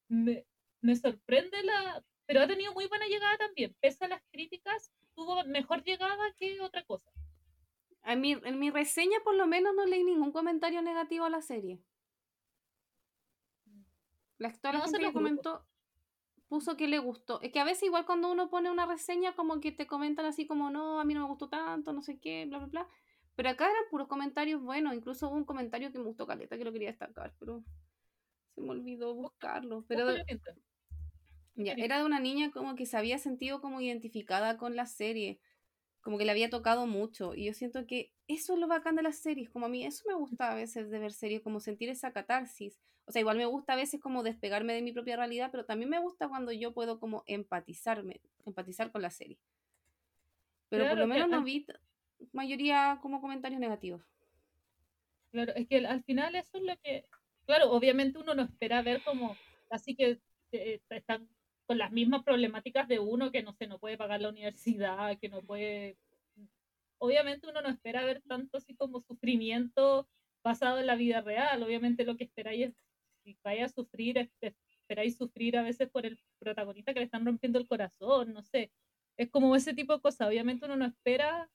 Me, 0.08 0.46
me 0.82 0.96
sorprende 0.96 1.64
la... 1.64 2.04
Pero 2.26 2.42
ha 2.42 2.48
tenido 2.48 2.74
muy 2.74 2.88
buena 2.88 3.08
llegada 3.08 3.38
también. 3.38 3.76
Pese 3.80 4.06
a 4.06 4.08
las 4.08 4.22
críticas, 4.32 4.92
tuvo 5.14 5.44
mejor 5.46 5.84
llegada 5.84 6.34
que 6.38 6.60
otra 6.62 6.84
cosa. 6.84 7.12
En 8.04 8.22
mi, 8.22 8.34
en 8.34 8.60
mi 8.60 8.70
reseña 8.70 9.18
por 9.24 9.36
lo 9.36 9.48
menos 9.48 9.74
no 9.76 9.86
leí 9.86 10.04
ningún 10.04 10.32
comentario 10.32 10.82
negativo 10.82 11.26
a 11.26 11.30
la 11.30 11.42
serie. 11.42 11.80
La 14.38 14.50
actora 14.50 14.80
no 14.80 14.92
que 14.92 15.14
comentó 15.14 15.66
puso 16.48 16.78
que 16.78 16.88
le 16.88 17.00
gustó. 17.00 17.42
Es 17.42 17.52
que 17.52 17.60
a 17.60 17.64
veces 17.64 17.84
igual 17.84 18.06
cuando 18.06 18.32
uno 18.32 18.50
pone 18.50 18.70
una 18.70 18.86
reseña 18.86 19.36
como 19.36 19.60
que 19.60 19.72
te 19.72 19.88
comentan 19.88 20.26
así 20.26 20.46
como 20.46 20.70
no, 20.70 21.00
a 21.00 21.06
mí 21.06 21.14
no 21.14 21.22
me 21.22 21.28
gustó 21.28 21.50
tanto, 21.50 21.94
no 21.94 22.02
sé 22.02 22.20
qué, 22.20 22.46
bla, 22.46 22.60
bla, 22.60 22.68
bla. 22.68 22.90
Pero 23.36 23.50
acá 23.50 23.66
eran 23.66 23.84
puros 23.90 24.08
comentarios 24.08 24.62
buenos. 24.62 24.94
Incluso 24.94 25.28
hubo 25.28 25.36
un 25.36 25.46
comentario 25.46 25.92
que 25.92 25.98
me 25.98 26.06
gustó 26.06 26.26
caleta 26.26 26.58
que 26.58 26.64
lo 26.64 26.72
quería 26.72 26.90
destacar, 26.90 27.34
pero 27.40 27.64
se 28.56 28.62
me 28.62 28.72
olvidó 28.72 29.14
buscarlo. 29.14 29.84
Pero 29.88 30.08
ya, 31.56 31.74
era 31.74 32.00
de 32.00 32.06
una 32.06 32.20
niña 32.20 32.52
como 32.52 32.76
que 32.76 32.86
se 32.86 32.98
había 32.98 33.18
sentido 33.18 33.62
como 33.62 33.82
identificada 33.82 34.58
con 34.58 34.76
la 34.76 34.86
serie, 34.86 35.40
como 36.02 36.18
que 36.18 36.26
le 36.26 36.32
había 36.32 36.50
tocado 36.50 36.88
mucho. 36.88 37.36
Y 37.36 37.46
yo 37.46 37.54
siento 37.54 37.86
que 37.86 38.14
eso 38.28 38.54
es 38.54 38.60
lo 38.60 38.68
bacán 38.68 38.96
de 38.96 39.04
las 39.04 39.18
series, 39.18 39.50
como 39.50 39.68
a 39.68 39.70
mí 39.70 39.86
eso 39.86 40.04
me 40.08 40.16
gusta 40.16 40.52
a 40.52 40.56
veces 40.56 40.90
de 40.90 41.00
ver 41.00 41.14
series, 41.14 41.42
como 41.42 41.60
sentir 41.60 41.90
esa 41.90 42.12
catarsis. 42.12 42.80
O 43.06 43.12
sea, 43.12 43.20
igual 43.20 43.38
me 43.38 43.46
gusta 43.46 43.74
a 43.74 43.76
veces 43.76 44.02
como 44.02 44.24
despegarme 44.24 44.74
de 44.74 44.82
mi 44.82 44.92
propia 44.92 45.16
realidad, 45.16 45.50
pero 45.52 45.66
también 45.66 45.90
me 45.90 46.00
gusta 46.00 46.28
cuando 46.28 46.52
yo 46.52 46.74
puedo 46.74 47.00
como 47.00 47.24
empatizarme, 47.28 48.20
empatizar 48.46 48.92
con 48.92 49.02
la 49.02 49.12
serie. 49.12 49.38
Pero 50.70 50.90
por 50.90 50.98
lo 50.98 51.08
menos 51.08 51.30
no 51.30 51.44
vi 51.44 51.66
mayoría 52.32 52.98
como 53.02 53.22
comentarios 53.22 53.60
negativos. 53.60 54.02
Claro, 55.32 55.54
es 55.56 55.68
que 55.68 55.86
al 55.86 56.04
final 56.04 56.36
eso 56.36 56.58
es 56.58 56.64
lo 56.64 56.76
que 56.78 57.06
claro, 57.46 57.72
obviamente 57.72 58.20
uno 58.20 58.34
no 58.34 58.44
espera 58.44 58.82
ver 58.82 59.02
como, 59.04 59.36
así 59.70 59.96
que 59.96 60.20
eh, 60.52 60.82
están 60.90 61.28
con 61.66 61.78
las 61.78 61.92
mismas 61.92 62.24
problemáticas 62.24 62.88
de 62.88 63.00
uno, 63.00 63.32
que 63.32 63.44
no 63.44 63.54
sé, 63.54 63.68
no 63.68 63.80
puede 63.80 63.98
pagar 63.98 64.22
la 64.22 64.30
universidad, 64.30 65.18
que 65.20 65.30
no 65.30 65.42
puede... 65.42 65.98
Obviamente 67.00 67.48
uno 67.50 67.62
no 67.62 67.70
espera 67.70 68.06
ver 68.06 68.22
tanto 68.28 68.58
así 68.58 68.76
como 68.76 69.02
sufrimiento 69.02 70.08
basado 70.44 70.80
en 70.80 70.88
la 70.88 70.96
vida 70.96 71.22
real. 71.22 71.62
Obviamente 71.64 72.06
lo 72.06 72.16
que 72.16 72.24
esperáis 72.26 72.68
es, 72.68 72.76
si 73.24 73.38
vaya 73.44 73.66
a 73.66 73.70
sufrir, 73.70 74.30
esperáis 74.40 75.18
sufrir 75.18 75.58
a 75.58 75.64
veces 75.64 75.90
por 75.90 76.06
el 76.06 76.20
protagonista 76.40 76.94
que 76.94 77.00
le 77.00 77.06
están 77.06 77.26
rompiendo 77.26 77.60
el 77.60 77.68
corazón, 77.68 78.34
no 78.34 78.44
sé. 78.44 78.72
Es 79.18 79.30
como 79.30 79.56
ese 79.56 79.74
tipo 79.74 79.94
de 79.94 80.02
cosas. 80.02 80.28
Obviamente 80.28 80.66
uno 80.66 80.78
no 80.78 80.86
espera 80.86 81.50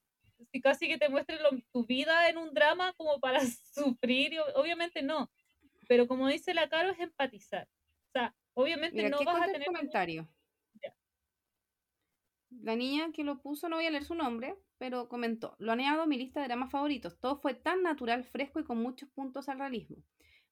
si 0.53 0.61
casi 0.61 0.89
que 0.89 0.99
te 0.99 1.09
muestre 1.09 1.39
tu 1.73 1.85
vida 1.85 2.29
en 2.29 2.39
un 2.39 2.53
drama 2.53 2.93
como 2.95 3.21
para 3.21 3.41
sufrir, 3.75 4.33
obviamente 4.57 5.03
no 5.03 5.31
pero 5.91 6.07
como 6.07 6.29
dice 6.29 6.55
la 6.55 6.69
Caro, 6.69 6.91
es 6.91 7.01
empatizar. 7.01 7.69
O 8.07 8.13
sea, 8.13 8.33
obviamente 8.55 9.11
no 9.11 9.19
vas 9.25 9.43
a 9.43 9.47
tener... 9.47 9.67
comentario. 9.67 10.29
La 12.49 12.77
niña 12.77 13.11
que 13.13 13.25
lo 13.25 13.43
puso, 13.43 13.69
no 13.69 13.75
voy 13.75 13.87
a 13.87 13.91
leer 13.91 14.05
su 14.05 14.15
nombre, 14.15 14.55
pero 14.79 15.09
comentó, 15.09 15.57
lo 15.59 15.73
han 15.73 15.81
añado 15.81 16.03
a 16.03 16.07
mi 16.07 16.17
lista 16.17 16.41
de 16.41 16.47
dramas 16.47 16.71
favoritos. 16.71 17.19
Todo 17.19 17.41
fue 17.41 17.55
tan 17.55 17.83
natural, 17.83 18.23
fresco 18.23 18.61
y 18.61 18.65
con 18.65 18.81
muchos 18.81 19.09
puntos 19.09 19.49
al 19.49 19.59
realismo. 19.59 19.97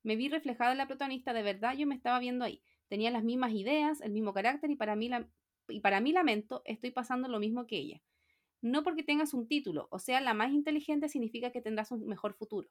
Me 0.02 0.16
vi 0.16 0.28
reflejada 0.28 0.72
en 0.72 0.78
la 0.78 0.88
protagonista, 0.88 1.32
de 1.32 1.44
verdad 1.44 1.76
yo 1.76 1.86
me 1.86 1.94
estaba 1.94 2.18
viendo 2.18 2.44
ahí. 2.44 2.60
Tenía 2.88 3.12
las 3.12 3.22
mismas 3.22 3.52
ideas, 3.52 4.00
el 4.00 4.10
mismo 4.10 4.32
carácter 4.32 4.72
y 4.72 4.74
para 4.74 4.96
mí, 4.96 5.08
la, 5.08 5.28
y 5.68 5.78
para 5.78 6.00
mí 6.00 6.10
lamento, 6.10 6.62
estoy 6.64 6.90
pasando 6.90 7.28
lo 7.28 7.38
mismo 7.38 7.68
que 7.68 7.76
ella. 7.76 8.02
No 8.60 8.82
porque 8.82 9.04
tengas 9.04 9.34
un 9.34 9.46
título, 9.46 9.86
o 9.92 10.00
sea, 10.00 10.20
la 10.20 10.34
más 10.34 10.50
inteligente 10.50 11.08
significa 11.08 11.52
que 11.52 11.62
tendrás 11.62 11.92
un 11.92 12.04
mejor 12.08 12.34
futuro. 12.34 12.68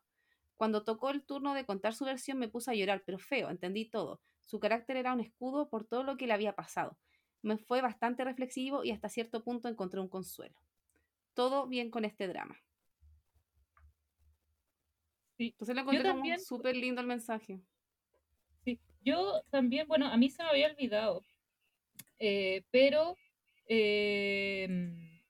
Cuando 0.57 0.83
tocó 0.83 1.11
el 1.11 1.23
turno 1.23 1.53
de 1.53 1.65
contar 1.65 1.93
su 1.93 2.03
versión 2.03 2.39
me 2.39 2.49
puse 2.49 2.71
a 2.71 2.73
llorar, 2.73 3.03
pero 3.05 3.19
feo, 3.19 3.49
entendí 3.49 3.85
todo. 3.85 4.19
Su 4.41 4.59
carácter 4.59 4.97
era 4.97 5.13
un 5.13 5.19
escudo 5.19 5.69
por 5.69 5.85
todo 5.85 6.03
lo 6.03 6.17
que 6.17 6.25
le 6.25 6.33
había 6.33 6.55
pasado. 6.55 6.97
Me 7.43 7.57
fue 7.57 7.81
bastante 7.81 8.23
reflexivo 8.23 8.83
y 8.83 8.91
hasta 8.91 9.07
cierto 9.07 9.43
punto 9.43 9.69
encontré 9.69 9.99
un 9.99 10.09
consuelo. 10.09 10.59
Todo 11.35 11.67
bien 11.67 11.91
con 11.91 12.05
este 12.05 12.27
drama. 12.27 12.57
Sí. 15.37 15.49
Entonces 15.49 15.75
lo 15.75 15.81
encontré 15.81 16.09
como 16.09 16.39
súper 16.39 16.75
lindo 16.75 17.01
el 17.01 17.07
mensaje. 17.07 17.61
Sí, 18.65 18.79
yo 19.01 19.43
también, 19.51 19.87
bueno, 19.87 20.07
a 20.07 20.17
mí 20.17 20.31
se 20.31 20.41
me 20.41 20.49
había 20.49 20.69
olvidado, 20.69 21.23
eh, 22.17 22.63
pero 22.71 23.15
eh, 23.67 24.67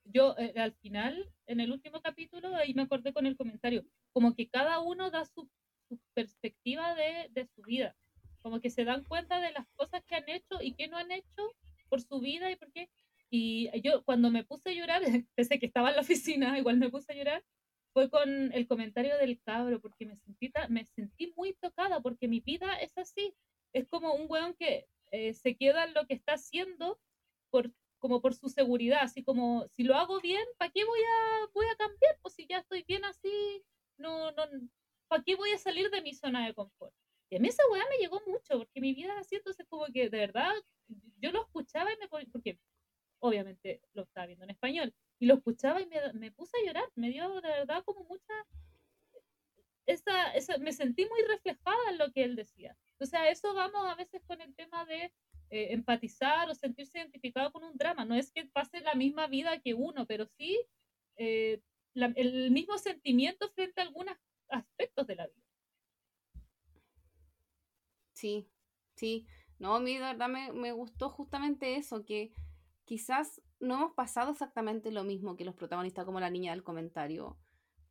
yo 0.06 0.36
eh, 0.38 0.54
al 0.58 0.74
final, 0.74 1.30
en 1.48 1.60
el 1.60 1.72
último 1.72 2.02
capítulo, 2.02 2.56
ahí 2.56 2.74
me 2.74 2.84
acordé 2.84 3.12
con 3.14 3.26
el 3.26 3.36
comentario, 3.36 3.84
como 4.18 4.34
que 4.34 4.50
cada 4.50 4.80
uno 4.80 5.12
da 5.12 5.26
su, 5.26 5.48
perspectiva 6.16 6.96
de, 6.96 7.30
de, 7.30 7.46
su 7.46 7.62
vida, 7.62 7.96
como 8.42 8.60
que 8.60 8.72
se 8.72 8.84
dan 8.84 9.04
cuenta 9.04 9.40
de 9.40 9.52
las 9.52 9.68
cosas 9.76 10.04
que 10.06 10.16
han 10.16 10.28
hecho 10.28 10.58
y 10.60 10.74
que 10.74 10.88
no 10.88 10.98
han 10.98 11.12
hecho 11.12 11.54
por 11.88 12.02
su 12.02 12.20
vida 12.20 12.50
y 12.50 12.56
por 12.56 12.72
qué. 12.72 12.90
Y 13.30 13.70
yo 13.82 14.04
cuando 14.06 14.32
me 14.32 14.44
puse 14.44 14.72
a 14.72 14.74
llorar, 14.74 15.04
pese 15.36 15.60
que 15.60 15.68
estaba 15.68 15.90
en 15.90 15.98
la 15.98 16.02
oficina, 16.02 16.58
igual 16.58 16.78
me 16.78 16.90
puse 16.90 17.12
a 17.12 17.16
llorar, 17.16 17.46
fue 17.94 18.10
con 18.10 18.52
el 18.54 18.68
comentario 18.68 19.16
del 19.20 19.40
cabro, 19.40 19.80
porque 19.80 20.08
me 20.08 20.18
sentí, 20.18 20.52
me 20.70 20.84
sentí 20.86 21.32
muy 21.38 21.54
tocada, 21.54 22.00
porque 22.02 22.28
mi 22.28 22.40
vida 22.40 22.74
es 22.80 22.98
así, 22.98 23.36
es 23.72 23.88
como 23.88 24.16
un 24.16 24.26
weón 24.28 24.56
que 24.56 24.88
eh, 25.12 25.36
se 25.36 25.56
queda 25.56 25.84
en 25.84 25.94
lo 25.94 26.08
que 26.08 26.16
está 26.16 26.34
haciendo 26.34 27.00
por, 27.52 27.72
como 28.00 28.20
por 28.20 28.34
su 28.34 28.50
seguridad, 28.50 29.02
así 29.04 29.24
como 29.24 29.68
si 29.68 29.84
lo 29.84 29.94
hago 29.94 30.20
bien, 30.22 30.44
¿para 30.58 30.72
qué 30.72 30.84
voy 30.86 31.02
a, 31.02 31.50
voy 31.54 31.68
a 31.68 31.76
cambiar? 31.76 32.18
Pues 32.24 32.34
si 32.34 32.48
ya 32.48 32.58
estoy 32.58 32.84
bien 32.88 33.06
así, 33.06 33.64
no, 33.98 34.32
no, 34.32 34.44
¿para 35.08 35.24
qué 35.24 35.36
voy 35.36 35.52
a 35.52 35.58
salir 35.58 35.90
de 35.90 36.02
mi 36.02 36.14
zona 36.14 36.46
de 36.46 36.54
confort? 36.54 36.94
Y 37.30 37.36
a 37.36 37.40
mí 37.40 37.48
esa 37.50 37.64
weá 37.72 37.84
me 37.90 37.98
llegó 37.98 38.22
mucho, 38.26 38.60
porque 38.60 38.80
mi 38.80 38.94
vida 38.94 39.14
es 39.14 39.20
así, 39.20 39.36
entonces 39.36 39.66
como 39.68 39.86
que 39.88 40.10
de 40.10 40.20
verdad 40.20 40.54
yo 41.18 41.32
lo 41.32 41.42
escuchaba 41.44 41.92
y 41.92 41.98
me 41.98 42.08
porque 42.28 42.60
obviamente 43.20 43.82
lo 43.94 44.04
estaba 44.04 44.28
viendo 44.28 44.46
en 44.46 44.52
español, 44.52 44.94
y 45.20 45.26
lo 45.26 45.36
escuchaba 45.36 45.82
y 45.82 45.88
me, 45.88 46.14
me 46.14 46.32
puse 46.32 46.58
a 46.58 46.66
llorar, 46.66 46.90
me 46.96 47.10
dio 47.10 47.42
de 47.42 47.50
verdad 47.50 47.84
como 47.84 48.04
mucha, 48.06 48.34
esa, 49.88 50.32
esa, 50.34 50.58
me 50.58 50.74
sentí 50.74 51.06
muy 51.06 51.22
reflejada 51.24 51.90
en 51.90 51.98
lo 51.98 52.12
que 52.12 52.24
él 52.24 52.36
decía. 52.36 52.78
O 53.00 53.06
sea, 53.06 53.30
eso 53.30 53.54
vamos 53.54 53.86
a 53.88 53.96
veces 53.96 54.22
con 54.26 54.42
el 54.42 54.54
tema 54.54 54.86
de 54.86 55.14
eh, 55.50 55.72
empatizar 55.72 56.50
o 56.50 56.56
sentirse 56.56 57.00
identificado 57.00 57.52
con 57.52 57.64
un 57.64 57.78
drama. 57.78 58.04
No 58.04 58.16
es 58.16 58.32
que 58.32 58.46
pase 58.46 58.82
la 58.82 58.96
misma 58.96 59.28
vida 59.28 59.60
que 59.60 59.74
uno, 59.74 60.06
pero 60.06 60.26
sí 60.26 60.60
eh, 61.16 61.62
el 62.16 62.52
mismo 62.52 62.78
sentimiento 62.78 63.50
frente 63.52 63.82
a 63.82 63.86
algunos 63.86 64.16
aspectos 64.50 65.08
de 65.08 65.16
la 65.16 65.28
vida. 65.28 65.44
Sí, 68.14 68.50
sí. 68.96 69.28
No, 69.60 69.76
a 69.76 69.80
mí 69.80 69.94
de 69.96 70.02
verdad 70.02 70.30
me, 70.30 70.52
me 70.52 70.72
gustó 70.72 71.10
justamente 71.10 71.76
eso, 71.78 72.06
que 72.06 72.32
quizás 72.86 73.42
no 73.60 73.76
hemos 73.76 73.94
pasado 73.94 74.32
exactamente 74.32 74.92
lo 74.92 75.04
mismo 75.04 75.36
que 75.36 75.46
los 75.46 75.56
protagonistas 75.56 76.06
como 76.06 76.20
la 76.20 76.30
niña 76.30 76.52
del 76.52 76.64
comentario, 76.64 77.38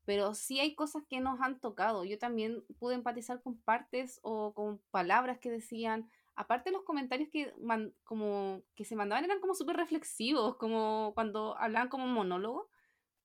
pero 0.04 0.34
sí 0.34 0.61
hay 0.61 0.74
cosas 0.76 1.04
que 1.09 1.20
nos 1.20 1.40
han 1.40 1.61
tocado. 1.61 2.04
Yo 2.04 2.18
también 2.18 2.64
pude 2.78 2.94
empatizar 2.94 3.42
con 3.42 3.59
partes 3.61 4.20
o 4.22 4.54
con 4.54 4.80
palabras 4.90 5.38
que 5.40 5.50
decían, 5.50 6.11
aparte 6.36 6.70
los 6.72 6.84
comentarios 6.84 7.28
que, 7.30 7.52
como, 8.04 8.62
que 8.76 8.84
se 8.84 8.96
mandaban 8.96 9.24
eran 9.24 9.40
como 9.40 9.54
súper 9.54 9.76
reflexivos, 9.76 10.57
como 10.57 11.12
cuando 11.14 11.57
hablaban 11.59 11.88
como 11.88 12.07
monólogo, 12.07 12.68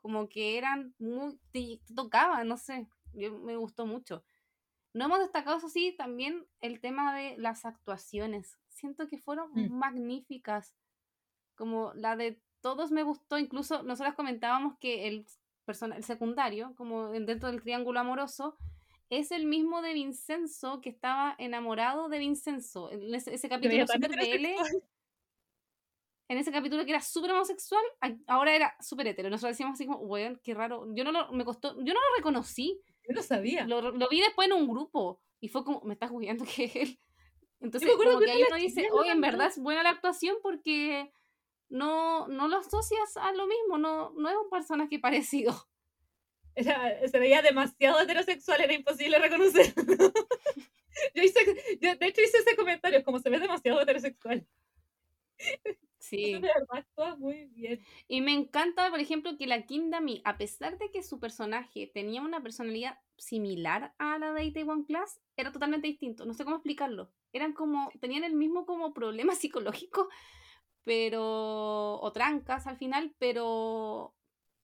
como 0.02 0.28
que 0.30 0.58
eran 0.58 0.94
muy, 1.00 1.40
te, 1.52 1.80
tocaban, 1.96 2.48
no 2.48 2.58
sé, 2.58 2.88
yo, 3.14 3.38
me 3.40 3.56
gustó 3.56 3.86
mucho. 3.86 4.24
No 4.94 5.06
hemos 5.06 5.20
destacado, 5.20 5.58
eso 5.58 5.70
sí, 5.70 5.96
también 5.98 6.46
el 6.60 6.82
tema 6.82 7.16
de 7.16 7.38
las 7.38 7.66
actuaciones. 7.66 8.58
Siento 8.68 9.08
que 9.08 9.18
fueron 9.18 9.52
mm. 9.54 9.72
magníficas. 9.72 10.74
Como 11.56 11.94
la 11.94 12.16
de 12.16 12.42
todos 12.62 12.92
me 12.92 13.04
gustó, 13.04 13.38
incluso 13.38 13.84
nosotras 13.84 14.16
comentábamos 14.16 14.78
que 14.80 15.08
el, 15.08 15.26
el 15.68 16.04
secundario, 16.04 16.74
como 16.76 17.10
dentro 17.12 17.50
del 17.50 17.62
triángulo 17.62 18.00
amoroso, 18.00 18.58
es 19.10 19.32
el 19.32 19.46
mismo 19.46 19.82
de 19.82 19.94
Vincenzo 19.94 20.82
que 20.82 20.90
estaba 20.90 21.36
enamorado 21.38 22.10
de 22.10 22.18
Vincenzo. 22.18 22.92
En 22.92 23.14
ese, 23.14 23.50
capítulo 23.50 23.86
super 23.86 24.12
BL, 24.12 24.82
en 26.32 26.38
ese 26.38 26.50
capítulo 26.50 26.86
que 26.86 26.92
era 26.92 27.02
súper 27.02 27.32
homosexual, 27.32 27.84
ahora 28.26 28.56
era 28.56 28.74
súper 28.80 29.06
hetero. 29.08 29.30
Nosotros 29.30 29.52
decíamos 29.52 29.74
así 29.74 29.86
como, 29.86 30.00
weón, 30.00 30.40
qué 30.42 30.54
raro. 30.54 30.88
Yo 30.96 31.04
no 31.04 31.12
lo, 31.12 31.30
me 31.34 31.44
costó, 31.44 31.76
yo 31.84 31.94
no 31.94 32.00
lo 32.00 32.16
reconocí. 32.16 32.82
Yo 33.06 33.14
no 33.14 33.22
sabía. 33.22 33.68
Lo, 33.68 33.92
lo 33.92 34.08
vi 34.08 34.22
después 34.22 34.48
en 34.48 34.54
un 34.54 34.66
grupo 34.66 35.22
y 35.42 35.50
fue 35.50 35.66
como, 35.66 35.82
me 35.82 35.94
estás 35.94 36.10
jugando 36.10 36.46
que 36.46 36.72
él. 36.74 37.00
Entonces, 37.60 37.92
como 37.98 38.20
que 38.20 38.32
ahí 38.32 38.44
uno 38.48 38.56
dice, 38.56 38.88
oye, 38.94 39.12
en 39.12 39.20
verdad 39.20 39.48
es 39.48 39.60
buena 39.60 39.84
la 39.84 39.90
actuación 39.90 40.38
porque 40.42 41.12
no, 41.68 42.30
no 42.30 42.48
lo 42.48 42.58
asocias 42.60 43.18
a 43.18 43.34
lo 43.34 43.46
mismo, 43.46 43.78
no, 43.78 44.12
no 44.12 44.30
es 44.30 44.36
un 44.36 44.50
personaje 44.50 45.00
parecido. 45.00 45.54
Era, 46.56 47.08
se 47.08 47.20
veía 47.20 47.42
demasiado 47.42 48.00
heterosexual, 48.00 48.62
era 48.62 48.74
imposible 48.74 49.20
reconocerlo. 49.20 49.84
yo 51.16 51.24
hice, 51.24 51.40
yo, 51.82 51.96
de 51.96 52.08
hecho 52.08 52.22
hice 52.22 52.38
ese 52.38 52.56
comentario, 52.56 53.04
como 53.04 53.20
se 53.20 53.30
ve 53.30 53.38
demasiado 53.38 53.82
heterosexual. 53.82 54.48
Sí. 56.02 56.42
muy 57.20 57.46
bien. 57.54 57.80
Y 58.08 58.22
me 58.22 58.34
encanta, 58.34 58.90
por 58.90 59.00
ejemplo, 59.00 59.38
que 59.38 59.46
la 59.46 59.66
Kim 59.66 59.92
Dami, 59.92 60.22
a 60.26 60.38
pesar 60.38 60.78
de 60.80 60.90
que 60.90 61.04
su 61.04 61.20
personaje 61.20 61.92
tenía 61.94 62.22
una 62.22 62.42
personalidad 62.42 62.98
similar 63.18 63.94
a 64.00 64.18
la 64.18 64.34
de 64.34 64.44
Itaewon 64.46 64.84
Class, 64.84 65.22
era 65.38 65.52
totalmente 65.52 65.88
distinto. 65.88 66.26
No 66.26 66.34
sé 66.34 66.44
cómo 66.44 66.58
explicarlo. 66.58 67.12
Eran 67.34 67.54
como, 67.54 67.92
tenían 68.02 68.24
el 68.24 68.34
mismo 68.34 68.66
como 68.66 68.94
problema 68.94 69.36
psicológico, 69.36 70.10
pero, 70.84 72.02
o 72.02 72.12
trancas 72.12 72.66
al 72.66 72.78
final, 72.78 73.16
pero, 73.20 74.16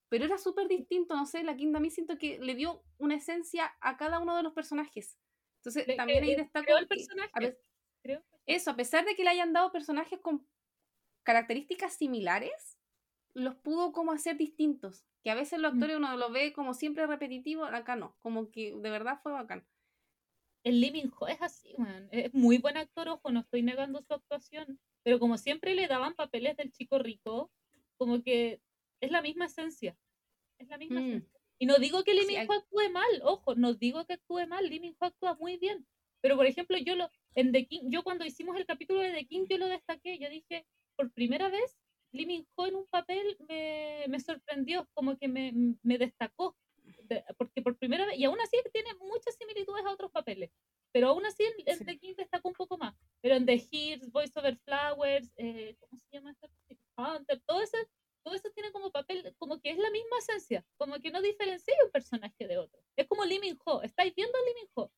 pero 0.09 0.25
era 0.25 0.39
súper 0.39 0.67
distinto. 0.67 1.15
No 1.15 1.28
sé, 1.28 1.43
la 1.43 1.55
Kim 1.55 1.71
Dami 1.71 1.91
siento 1.91 2.17
que 2.17 2.39
le 2.39 2.55
dio 2.55 2.84
una 2.97 3.15
esencia 3.15 3.75
a 3.80 3.95
cada 3.95 4.19
uno 4.19 4.36
de 4.36 4.41
los 4.41 4.53
personajes. 4.53 5.19
Entonces, 5.57 5.95
también 5.95 6.23
ahí 6.23 6.36
destaco. 6.36 6.78
el 6.78 6.88
personaje. 6.88 7.57
Eso, 8.47 8.71
a 8.71 8.75
pesar 8.75 9.05
de 9.05 9.15
que 9.15 9.23
le 9.23 9.30
hayan 9.30 9.53
dado 9.53 9.71
personajes 9.71 10.19
con 10.21 10.47
características 11.28 11.93
similares, 11.93 12.80
los 13.34 13.55
pudo 13.55 13.91
como 13.91 14.13
hacer 14.13 14.38
distintos. 14.38 15.05
Que 15.21 15.30
a 15.30 15.36
veces 15.36 15.59
los 15.59 15.73
mm. 15.73 15.75
actores 15.75 15.97
uno 15.97 16.15
lo 16.15 16.32
ve 16.32 16.53
como 16.53 16.73
siempre 16.73 17.05
repetitivo, 17.05 17.65
acá 17.65 17.97
no, 17.97 18.15
como 18.21 18.49
que 18.49 18.73
de 18.73 18.89
verdad 18.89 19.19
fue 19.21 19.34
bacán. 19.34 19.67
El 20.63 20.80
Living 20.80 21.09
Ho 21.19 21.28
es 21.28 21.41
así, 21.41 21.75
man. 21.78 22.07
Es 22.13 22.34
muy 22.34 22.59
buen 22.59 22.78
actor, 22.78 23.09
ojo, 23.09 23.30
no 23.30 23.41
estoy 23.41 23.61
negando 23.61 24.01
su 24.01 24.13
actuación, 24.13 24.80
pero 25.03 25.19
como 25.19 25.38
siempre 25.38 25.75
le 25.75 25.88
daban 25.88 26.15
papeles 26.15 26.55
del 26.55 26.71
chico 26.71 26.97
rico, 26.97 27.51
como 27.97 28.23
que 28.23 28.61
es 29.01 29.11
la 29.11 29.21
misma 29.21 29.47
esencia. 29.47 29.97
Es 30.57 30.69
la 30.69 30.78
misma 30.78 31.01
mm. 31.01 31.07
esencia. 31.09 31.39
Y 31.59 31.65
no 31.65 31.75
digo 31.75 32.05
que 32.05 32.13
Lee 32.13 32.38
Ho 32.47 32.53
actúe 32.53 32.89
mal, 32.93 33.21
ojo, 33.23 33.53
no 33.55 33.73
digo 33.73 34.05
que 34.05 34.13
actúe 34.13 34.47
mal, 34.47 34.69
Lee 34.69 34.95
Ho 34.97 35.05
actúa 35.05 35.36
muy 35.36 35.57
bien. 35.57 35.86
Pero 36.21 36.38
por 36.38 36.45
ejemplo, 36.45 36.78
yo 36.78 36.95
lo 36.95 37.09
en 37.36 37.51
The 37.51 37.67
King, 37.67 37.82
yo 37.89 38.03
cuando 38.03 38.23
hicimos 38.23 38.55
el 38.55 38.65
capítulo 38.65 39.01
de 39.01 39.11
The 39.11 39.28
King, 39.28 39.45
yo 39.49 39.57
lo 39.57 39.67
destaqué, 39.67 40.17
yo 40.19 40.30
dije, 40.30 40.65
por 40.98 41.12
primera 41.12 41.48
vez, 41.50 41.78
Lee 42.12 42.26
Min 42.26 42.48
Ho 42.56 42.68
en 42.68 42.76
un 42.76 42.88
papel 42.88 43.38
me, 43.48 44.06
me 44.10 44.20
sorprendió, 44.20 44.88
como 44.93 45.18
que 45.18 45.28
me, 45.28 45.54
me 45.84 45.98
destacó, 45.98 46.58
porque 47.38 47.62
por 47.62 47.78
primera 47.78 48.06
vez, 48.06 48.18
y 48.18 48.26
aún 48.26 48.39
así 48.41 48.58
tiene 48.74 48.93
muchas 48.95 49.36
similitudes 49.36 49.86
a 49.86 49.91
otros 49.91 50.12
papeles, 50.12 50.52
pero 50.91 51.10
aún 51.10 51.26
así 51.26 51.43
en, 51.66 51.86
The 51.86 52.00
King 52.00 52.16
destacó 52.18 52.50
un 52.50 52.56
poco 52.56 52.78
más. 52.78 52.95
Pero 53.22 53.36
en 53.36 53.45
The 53.45 53.68
Hears, 53.72 54.12
Voice 54.12 54.34
Over 54.36 54.58
Flowers, 54.66 55.32
eh, 55.38 55.76
¿cómo 55.80 55.98
se 55.98 56.08
llama 56.12 56.32
este? 56.32 56.50
Hunter, 56.98 57.41
todo 57.45 57.62
eso, 57.62 57.78
todo 58.24 58.34
eso 58.34 58.50
tiene 58.52 58.72
como 58.72 58.91
papel, 58.91 59.36
como 59.38 59.60
que 59.62 59.70
es 59.72 59.78
la 59.78 59.91
misma 59.91 60.18
esencia, 60.18 60.66
como 60.78 61.00
que 61.00 61.12
no 61.12 61.22
diferencia 61.22 61.74
un 61.86 61.91
personaje 61.91 62.48
de 62.48 62.58
otro. 62.58 62.82
Es 62.95 63.08
como 63.08 63.26
Lee 63.26 63.39
Min 63.39 63.58
Ho, 63.66 63.82
estáis 63.84 64.16
viendo 64.16 64.38
a 64.38 64.41
Lee 64.41 64.56
Min 64.56 64.70
Ho, 64.76 64.91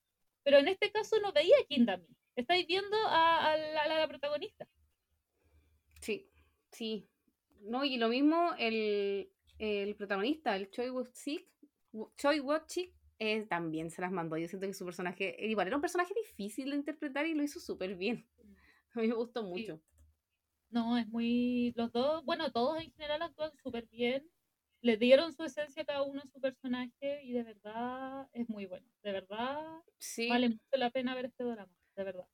pero 0.43 0.57
en 0.59 0.67
este 0.67 0.91
caso 0.91 1.19
no 1.19 1.33
veía 1.33 1.55
a 1.61 1.65
Kim 1.65 1.85
Dami, 1.85 2.07
estáis 2.35 2.65
viendo 2.65 2.95
a, 3.07 3.57
la, 3.57 3.83
a 3.83 3.99
la 3.99 4.07
protagonista. 4.07 4.67
Sí. 6.79 7.09
No, 7.63 7.83
y 7.83 7.97
lo 7.97 8.07
mismo 8.07 8.53
el, 8.57 9.29
el 9.57 9.95
protagonista, 9.95 10.55
el 10.55 10.71
Choi 10.71 10.87
Wook-sik, 10.87 11.45
Choi 12.15 12.39
Wook-sik, 12.39 12.93
eh, 13.19 13.45
también 13.47 13.91
se 13.91 14.01
las 14.01 14.13
mandó. 14.13 14.37
Yo 14.37 14.47
siento 14.47 14.65
que 14.65 14.73
su 14.73 14.85
personaje, 14.85 15.35
igual 15.45 15.67
era 15.67 15.75
un 15.75 15.81
personaje 15.81 16.13
difícil 16.15 16.69
de 16.69 16.77
interpretar 16.77 17.25
y 17.25 17.33
lo 17.33 17.43
hizo 17.43 17.59
súper 17.59 17.97
bien. 17.97 18.25
A 18.93 19.01
mí 19.01 19.09
me 19.09 19.13
gustó 19.13 19.43
mucho. 19.43 19.81
No, 20.69 20.97
es 20.97 21.05
muy. 21.09 21.73
Los 21.75 21.91
dos, 21.91 22.23
bueno, 22.23 22.49
todos 22.49 22.81
en 22.81 22.93
general 22.93 23.23
actúan 23.23 23.51
súper 23.57 23.85
bien. 23.87 24.25
Le 24.79 24.95
dieron 24.95 25.33
su 25.33 25.43
esencia 25.43 25.83
a 25.83 25.85
cada 25.85 26.03
uno 26.03 26.21
en 26.21 26.29
su 26.29 26.39
personaje 26.39 27.21
y 27.25 27.33
de 27.33 27.43
verdad 27.43 28.29
es 28.31 28.47
muy 28.47 28.67
bueno. 28.67 28.87
De 29.03 29.11
verdad 29.11 29.81
sí. 29.97 30.29
vale 30.29 30.47
mucho 30.47 30.77
la 30.77 30.91
pena 30.91 31.13
ver 31.13 31.25
este 31.25 31.43
drama, 31.43 31.75
de 31.97 32.03
verdad. 32.05 32.27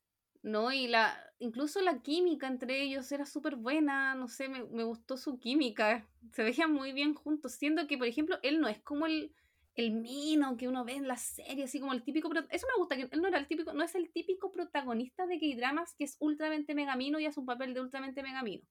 ¿No? 0.46 0.72
Y 0.72 0.88
la, 0.88 1.18
incluso 1.40 1.82
la 1.82 2.02
química 2.02 2.48
entre 2.48 2.84
ellos 2.84 3.12
era 3.12 3.26
súper 3.26 3.56
buena, 3.56 4.14
no 4.14 4.28
sé, 4.28 4.48
me, 4.48 4.64
me, 4.66 4.84
gustó 4.84 5.18
su 5.18 5.40
química, 5.40 6.08
se 6.32 6.44
veían 6.44 6.72
muy 6.72 6.94
bien 6.94 7.16
juntos, 7.16 7.54
siendo 7.54 7.88
que, 7.88 7.98
por 7.98 8.08
ejemplo, 8.08 8.38
él 8.44 8.62
no 8.62 8.68
es 8.68 8.80
como 8.82 9.08
el, 9.08 9.34
el 9.74 9.92
mino 9.92 10.56
que 10.56 10.68
uno 10.68 10.86
ve 10.86 10.94
en 10.94 11.08
la 11.08 11.18
serie, 11.18 11.64
así 11.64 11.80
como 11.80 11.94
el 11.94 12.04
típico, 12.04 12.30
eso 12.50 12.68
me 12.68 12.78
gusta, 12.78 12.96
que 12.96 13.10
él 13.12 13.22
no 13.22 13.28
era 13.28 13.40
el 13.40 13.48
típico, 13.48 13.74
no 13.74 13.84
es 13.84 13.96
el 13.96 14.12
típico 14.12 14.52
protagonista 14.52 15.26
de 15.26 15.40
K-dramas 15.40 15.96
que 15.96 16.04
es 16.04 16.16
ultramente 16.20 16.76
megamino 16.76 17.20
y 17.20 17.26
hace 17.26 17.40
un 17.40 17.48
papel 17.48 17.74
de 17.74 17.82
ultramente 17.82 18.22
megamino. 18.22 18.64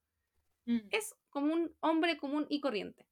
Mm. 0.66 0.78
Es 0.92 1.14
como 1.28 1.52
un 1.52 1.74
hombre 1.80 2.16
común 2.16 2.46
y 2.48 2.60
corriente. 2.60 3.04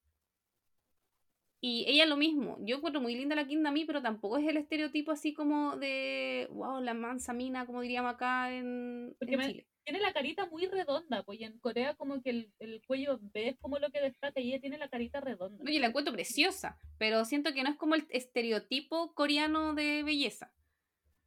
Y 1.64 1.84
ella 1.86 2.06
lo 2.06 2.16
mismo. 2.16 2.58
Yo 2.60 2.76
encuentro 2.76 3.00
muy 3.00 3.14
linda 3.14 3.36
la 3.36 3.46
Kim 3.46 3.62
mí, 3.62 3.84
pero 3.84 4.02
tampoco 4.02 4.36
es 4.36 4.48
el 4.48 4.56
estereotipo 4.56 5.12
así 5.12 5.32
como 5.32 5.76
de, 5.76 6.48
wow, 6.50 6.80
la 6.80 6.92
mansa 6.92 7.32
mina, 7.32 7.66
como 7.66 7.82
diríamos 7.82 8.14
acá 8.14 8.52
en, 8.52 9.14
Chile. 9.20 9.68
Tiene 9.84 10.00
la 10.00 10.12
carita 10.12 10.46
muy 10.46 10.66
redonda, 10.66 11.22
pues 11.22 11.40
en 11.40 11.60
Corea 11.60 11.94
como 11.94 12.20
que 12.20 12.30
el, 12.30 12.52
el 12.58 12.82
cuello 12.84 13.20
ves 13.32 13.56
como 13.60 13.78
lo 13.78 13.90
que 13.90 14.00
destaca 14.00 14.40
y 14.40 14.48
ella 14.48 14.60
tiene 14.60 14.76
la 14.76 14.88
carita 14.88 15.20
redonda. 15.20 15.62
Oye, 15.64 15.78
la 15.78 15.86
encuentro 15.86 16.12
preciosa, 16.12 16.80
pero 16.98 17.24
siento 17.24 17.54
que 17.54 17.62
no 17.62 17.70
es 17.70 17.76
como 17.76 17.94
el 17.94 18.06
estereotipo 18.10 19.14
coreano 19.14 19.74
de 19.74 20.02
belleza. 20.02 20.52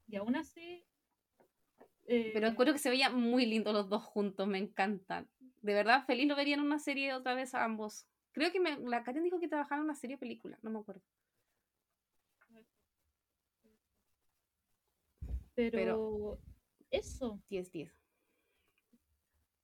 Y 0.09 0.17
aún 0.17 0.35
así... 0.35 0.83
Eh... 2.07 2.31
Pero 2.33 2.47
encuentro 2.47 2.73
que 2.73 2.79
se 2.79 2.89
veían 2.89 3.17
muy 3.17 3.45
lindos 3.45 3.73
los 3.73 3.87
dos 3.87 4.03
juntos, 4.03 4.47
me 4.47 4.57
encantan. 4.57 5.29
De 5.61 5.73
verdad, 5.73 6.05
feliz 6.05 6.27
lo 6.27 6.35
vería 6.35 6.55
en 6.55 6.61
una 6.61 6.79
serie 6.79 7.13
otra 7.13 7.35
vez 7.35 7.55
a 7.55 7.63
ambos. 7.63 8.05
Creo 8.35 8.51
que 8.51 8.59
me, 8.59 8.77
la 8.79 9.01
Karen 9.01 9.23
dijo 9.23 9.39
que 9.39 9.47
trabajaba 9.47 9.79
en 9.79 9.85
una 9.85 9.95
serie 9.95 10.17
o 10.17 10.19
película, 10.19 10.59
no 10.61 10.69
me 10.69 10.79
acuerdo. 10.79 11.01
Pero, 15.55 16.37
eso. 16.91 17.41
10-10. 17.49 17.93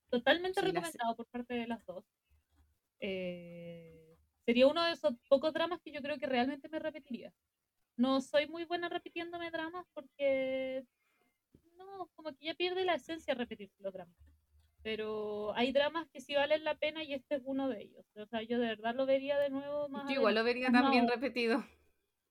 Totalmente 0.09 0.61
recomendado 0.61 1.17
por 1.17 1.25
parte 1.25 1.53
de 1.53 1.67
las 1.67 1.85
dos. 1.85 2.05
Eh, 3.01 4.17
sería 4.45 4.67
uno 4.67 4.85
de 4.85 4.93
esos 4.93 5.15
pocos 5.27 5.51
dramas 5.51 5.81
que 5.81 5.91
yo 5.91 6.01
creo 6.01 6.17
que 6.17 6.27
realmente 6.27 6.69
me 6.69 6.79
repetiría. 6.79 7.33
No 7.97 8.21
soy 8.21 8.47
muy 8.47 8.63
buena 8.63 8.87
repitiéndome 8.87 9.51
dramas 9.51 9.85
porque 9.93 10.85
no, 11.75 12.09
como 12.15 12.31
que 12.31 12.45
ya 12.45 12.53
pierde 12.53 12.85
la 12.85 12.95
esencia 12.95 13.33
repetir 13.33 13.69
los 13.79 13.91
dramas. 13.91 14.30
Pero 14.83 15.53
hay 15.55 15.71
dramas 15.71 16.07
que 16.09 16.21
sí 16.21 16.33
valen 16.33 16.63
la 16.63 16.75
pena 16.75 17.03
y 17.03 17.13
este 17.13 17.35
es 17.35 17.43
uno 17.45 17.69
de 17.69 17.81
ellos. 17.83 18.05
O 18.15 18.25
sea, 18.25 18.41
yo 18.41 18.59
de 18.59 18.67
verdad 18.67 18.95
lo 18.95 19.05
vería 19.05 19.37
de 19.37 19.49
nuevo 19.49 19.89
más. 19.89 20.05
Yo 20.07 20.15
igual 20.15 20.35
lo 20.35 20.43
vería 20.43 20.71
también 20.71 21.07
repetido. 21.07 21.63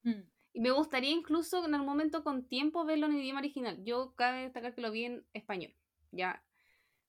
Mm. 0.03 0.23
Y 0.53 0.61
me 0.61 0.71
gustaría 0.73 1.11
incluso 1.11 1.65
en 1.65 1.75
algún 1.75 1.89
momento 1.89 2.25
con 2.25 2.45
tiempo 2.49 2.85
verlo 2.85 3.07
en 3.07 3.19
idioma 3.19 3.41
original. 3.41 3.83
Yo 3.85 4.15
cabe 4.17 4.43
destacar 4.43 4.75
que 4.75 4.81
lo 4.81 4.91
vi 4.91 5.05
en 5.05 5.25
español. 5.33 5.75
Ya. 6.11 6.43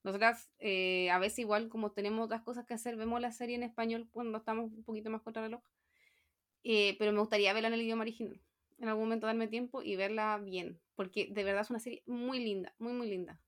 Nosotras 0.04 0.52
eh, 0.60 1.10
a 1.10 1.20
veces 1.20 1.40
igual 1.40 1.70
como 1.70 1.92
tenemos 1.92 2.26
otras 2.26 2.42
cosas 2.42 2.66
que 2.66 2.74
hacer, 2.74 2.96
vemos 2.96 3.20
la 3.22 3.32
serie 3.32 3.56
en 3.56 3.64
español 3.64 4.08
cuando 4.12 4.38
estamos 4.38 4.72
un 4.72 4.84
poquito 4.84 5.10
más 5.10 5.22
contra 5.22 5.42
reloj. 5.42 5.62
Eh, 6.64 6.96
pero 7.00 7.12
me 7.12 7.20
gustaría 7.20 7.54
verla 7.54 7.70
en 7.70 7.74
el 7.74 7.82
idioma 7.82 8.04
original. 8.04 8.40
En 8.78 8.90
algún 8.90 9.06
momento 9.06 9.26
darme 9.26 9.48
tiempo 9.48 9.82
y 9.82 9.96
verla 9.96 10.38
bien. 10.38 10.80
Porque 10.96 11.28
de 11.32 11.44
verdad 11.44 11.62
es 11.62 11.70
una 11.72 11.80
serie 11.80 12.04
muy 12.06 12.40
linda, 12.40 12.76
muy, 12.78 12.94
muy 12.94 13.10
linda. 13.10 13.40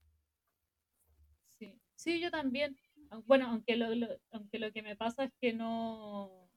Sí, 2.03 2.19
yo 2.19 2.29
también. 2.29 2.75
Bueno, 3.25 3.47
aunque 3.47 3.77
lo, 3.77 3.87
aunque 4.31 4.59
lo 4.59 4.73
que 4.73 4.81
me 4.81 4.97
pasa 4.97 5.23
es 5.23 5.31
que 5.39 5.53
no 5.53 6.49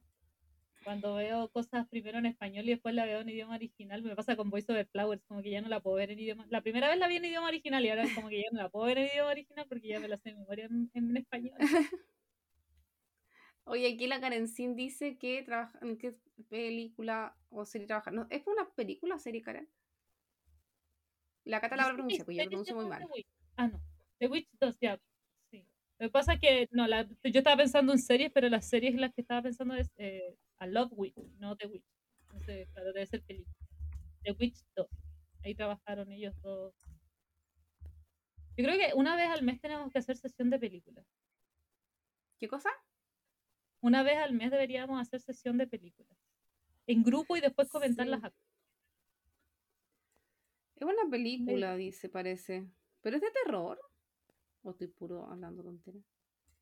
cuando 0.82 1.14
veo 1.14 1.48
cosas 1.50 1.86
primero 1.88 2.18
en 2.18 2.26
español 2.26 2.64
y 2.64 2.70
después 2.70 2.96
la 2.96 3.04
veo 3.04 3.20
en 3.20 3.28
idioma 3.28 3.54
original, 3.54 4.02
me 4.02 4.16
pasa 4.16 4.34
con 4.34 4.50
Voice 4.50 4.70
Over 4.72 4.88
Flowers, 4.88 5.22
como 5.26 5.42
que 5.42 5.50
ya 5.50 5.60
no 5.60 5.68
la 5.68 5.78
puedo 5.78 5.96
ver 5.96 6.10
en 6.10 6.18
idioma. 6.18 6.46
La 6.48 6.62
primera 6.62 6.88
vez 6.88 6.98
la 6.98 7.06
vi 7.06 7.16
en 7.16 7.26
idioma 7.26 7.46
original 7.46 7.84
y 7.84 7.90
ahora 7.90 8.02
es 8.02 8.14
como 8.14 8.28
que 8.28 8.38
ya 8.38 8.48
no 8.50 8.60
la 8.60 8.68
puedo 8.70 8.86
ver 8.86 8.98
en 8.98 9.06
idioma 9.06 9.30
original 9.30 9.66
porque 9.68 9.86
ya 9.86 10.00
me 10.00 10.08
la 10.08 10.16
sé 10.16 10.30
de 10.30 10.36
memoria 10.36 10.68
en, 10.94 11.16
español. 11.16 11.56
Oye, 13.64 13.94
aquí 13.94 14.08
la 14.08 14.20
Karen 14.20 14.48
Sin 14.48 14.74
dice 14.74 15.16
que 15.16 15.44
trabaja 15.44 15.78
en 15.80 15.96
qué 15.96 16.16
película 16.48 17.36
o 17.50 17.64
serie 17.64 17.86
trabaja. 17.86 18.10
No, 18.10 18.26
¿Es 18.30 18.48
una 18.48 18.68
película 18.70 19.14
o 19.14 19.18
serie, 19.20 19.42
Karen? 19.42 19.68
La 21.44 21.60
Cata 21.60 21.76
la 21.76 21.92
pronuncia, 21.92 22.24
pues 22.24 22.36
yo 22.36 22.42
la 22.42 22.48
pronuncio 22.48 22.74
muy 22.74 22.86
mal. 22.86 23.06
Ah, 23.56 23.68
no. 23.68 23.80
The 24.18 24.28
Witch 24.28 24.48
2, 24.60 24.78
ya. 24.80 24.98
Lo 25.98 26.08
que 26.08 26.10
pasa 26.10 26.34
es 26.34 26.40
que, 26.40 26.68
no, 26.72 26.86
la, 26.86 27.04
yo 27.06 27.38
estaba 27.38 27.56
pensando 27.56 27.92
en 27.92 27.98
series, 27.98 28.30
pero 28.32 28.48
las 28.48 28.68
series 28.68 28.94
las 28.96 29.14
que 29.14 29.22
estaba 29.22 29.42
pensando 29.42 29.74
es 29.74 29.90
eh, 29.96 30.36
a 30.58 30.66
Love 30.66 30.92
Witch, 30.92 31.16
no 31.38 31.56
The 31.56 31.66
Witch. 31.66 31.84
Entonces, 32.20 32.68
claro, 32.72 32.92
debe 32.92 33.06
ser 33.06 33.22
película. 33.22 33.56
The 34.22 34.32
Witch 34.32 34.58
2. 34.74 34.86
Ahí 35.44 35.54
trabajaron 35.54 36.10
ellos 36.12 36.34
dos. 36.42 36.74
Yo 38.56 38.64
creo 38.64 38.78
que 38.78 38.94
una 38.94 39.16
vez 39.16 39.28
al 39.28 39.42
mes 39.42 39.60
tenemos 39.60 39.90
que 39.92 39.98
hacer 39.98 40.16
sesión 40.16 40.50
de 40.50 40.58
películas. 40.58 41.06
¿Qué 42.38 42.48
cosa? 42.48 42.70
Una 43.80 44.02
vez 44.02 44.18
al 44.18 44.32
mes 44.32 44.50
deberíamos 44.50 45.00
hacer 45.00 45.20
sesión 45.20 45.56
de 45.56 45.66
películas. 45.66 46.18
En 46.86 47.02
grupo 47.02 47.36
y 47.36 47.40
después 47.40 47.68
comentarlas 47.68 48.20
sí. 48.20 48.28
Es 50.76 50.82
una 50.82 51.10
película, 51.10 51.76
dice, 51.76 52.08
parece. 52.08 52.66
¿Pero 53.00 53.16
es 53.16 53.22
de 53.22 53.30
terror? 53.30 53.80
¿O 54.66 54.70
estoy 54.70 54.88
puro 54.88 55.24
hablando 55.30 55.62
tontería? 55.62 56.02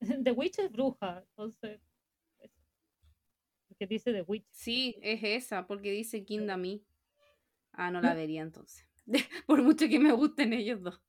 The 0.25 0.33
Witch 0.33 0.59
es 0.59 0.71
bruja, 0.71 1.25
entonces 1.31 1.81
que 3.79 3.87
dice 3.87 4.13
The 4.13 4.23
Witch. 4.23 4.47
Sí, 4.51 4.97
es 5.03 5.23
esa, 5.23 5.67
porque 5.67 5.91
dice 5.91 6.25
Me. 6.59 6.81
Ah, 7.73 7.91
no 7.91 8.01
la 8.01 8.15
vería 8.15 8.43
entonces. 8.43 8.87
por 9.47 9.63
mucho 9.63 9.89
que 9.89 9.99
me 9.99 10.13
gusten 10.13 10.53
ellos 10.53 10.83
dos. 10.83 11.01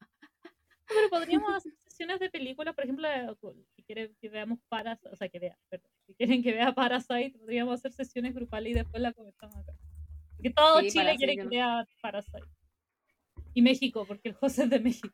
Pero 0.88 1.10
podríamos 1.10 1.54
hacer 1.54 1.74
sesiones 1.84 2.20
de 2.20 2.30
películas, 2.30 2.74
por 2.74 2.86
ejemplo, 2.86 3.08
si 3.76 3.84
quieren 3.84 4.16
que 4.22 4.30
veamos 4.30 4.60
Parasite, 4.70 5.10
o 5.10 5.16
sea, 5.16 5.28
que 5.30 5.40
vea, 5.40 5.58
perdón, 5.70 5.92
si 6.06 6.14
quieren 6.16 6.42
que 6.42 6.54
vea 6.54 6.74
Parasite, 6.74 7.38
podríamos 7.38 7.74
hacer 7.74 7.92
sesiones 7.92 8.34
grupales 8.34 8.72
y 8.72 8.76
después 8.76 9.02
la 9.02 9.12
comentamos 9.12 9.58
acá. 9.58 9.74
Porque 10.38 10.52
todo 10.52 10.82
Chile 10.82 11.16
quiere 11.18 11.36
que 11.36 11.46
vea 11.46 11.86
Parasite. 12.02 12.48
Y 13.54 13.62
México, 13.62 14.06
porque 14.08 14.30
el 14.30 14.36
José 14.36 14.64
es 14.64 14.70
de 14.70 14.80
México. 14.80 15.14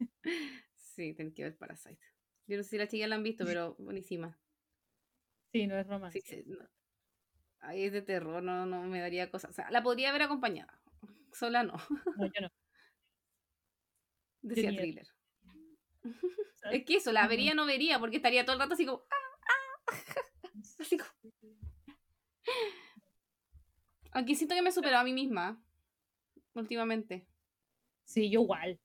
Sí, 0.98 1.14
tienen 1.14 1.32
que 1.32 1.44
ver 1.44 1.56
Parasite. 1.56 2.00
Yo 2.48 2.56
no 2.56 2.64
sé 2.64 2.70
si 2.70 2.78
las 2.78 2.88
chicas 2.88 3.08
la 3.08 3.14
han 3.14 3.22
visto, 3.22 3.44
pero 3.44 3.76
buenísima. 3.78 4.36
Sí, 5.52 5.64
no 5.68 5.78
es 5.78 5.86
romántico. 5.86 6.26
Sí, 6.28 6.44
Ahí 7.60 7.84
es 7.84 7.92
de 7.92 8.02
terror, 8.02 8.42
no, 8.42 8.66
no 8.66 8.82
me 8.82 8.98
daría 8.98 9.30
cosas. 9.30 9.52
O 9.52 9.54
sea, 9.54 9.70
la 9.70 9.84
podría 9.84 10.10
ver 10.10 10.22
acompañada. 10.22 10.82
Sola 11.32 11.62
no. 11.62 11.74
No, 12.16 12.26
yo 12.26 12.40
no. 12.40 12.48
Decía 14.42 14.70
thriller. 14.70 15.06
es 16.72 16.84
que 16.84 16.96
eso, 16.96 17.12
la 17.12 17.28
vería 17.28 17.54
no 17.54 17.64
vería, 17.64 18.00
porque 18.00 18.16
estaría 18.16 18.44
todo 18.44 18.54
el 18.54 18.60
rato 18.60 18.74
así 18.74 18.84
como. 18.84 19.04
¡Ah, 19.08 19.14
ah! 19.46 19.92
Así 20.80 20.96
como. 20.98 21.32
Aunque 24.10 24.34
siento 24.34 24.56
que 24.56 24.62
me 24.62 24.72
superó 24.72 24.96
a 24.98 25.04
mí 25.04 25.12
misma. 25.12 25.62
Últimamente. 26.54 27.24
Sí, 28.04 28.30
yo 28.30 28.40
igual. 28.40 28.80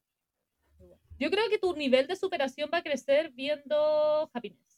Yo 1.23 1.31
creo 1.31 1.49
que 1.49 1.57
tu 1.57 1.73
nivel 1.75 2.07
de 2.07 2.15
superación 2.15 2.69
va 2.73 2.79
a 2.79 2.83
crecer 2.83 3.31
viendo 3.31 4.29
Happiness 4.33 4.73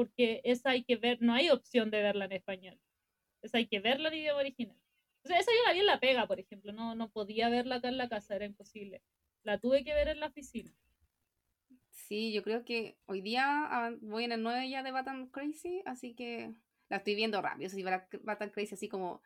porque 0.00 0.40
esa 0.44 0.70
hay 0.70 0.82
que 0.82 0.96
ver, 0.96 1.20
no 1.20 1.34
hay 1.34 1.50
opción 1.50 1.90
de 1.90 2.00
verla 2.00 2.24
en 2.24 2.32
español. 2.32 2.80
Esa 3.42 3.58
hay 3.58 3.66
que 3.66 3.80
verla 3.80 4.08
en 4.08 4.14
idioma 4.14 4.40
original. 4.40 4.78
O 5.22 5.28
sea, 5.28 5.38
esa 5.38 5.50
yo 5.50 5.62
la 5.66 5.74
vi 5.74 5.80
en 5.80 5.86
la 5.86 6.00
pega, 6.00 6.26
por 6.26 6.40
ejemplo, 6.40 6.72
no, 6.72 6.94
no 6.94 7.10
podía 7.10 7.50
verla 7.50 7.74
acá 7.74 7.88
en 7.88 7.98
la 7.98 8.08
casa, 8.08 8.34
era 8.34 8.46
imposible. 8.46 9.02
La 9.42 9.58
tuve 9.58 9.84
que 9.84 9.92
ver 9.92 10.08
en 10.08 10.20
la 10.20 10.28
oficina. 10.28 10.74
Sí, 11.90 12.32
yo 12.32 12.42
creo 12.42 12.64
que 12.64 12.96
hoy 13.04 13.20
día 13.20 13.94
voy 14.00 14.24
en 14.24 14.32
el 14.32 14.42
9 14.42 14.70
ya 14.70 14.82
de 14.82 14.90
Batman 14.90 15.26
Crazy, 15.26 15.82
así 15.84 16.14
que 16.14 16.54
la 16.88 16.96
estoy 16.96 17.14
viendo 17.14 17.42
rápido. 17.42 17.68
Si 17.68 17.82
Batman 17.82 18.50
Crazy 18.54 18.76
así 18.76 18.88
como 18.88 19.20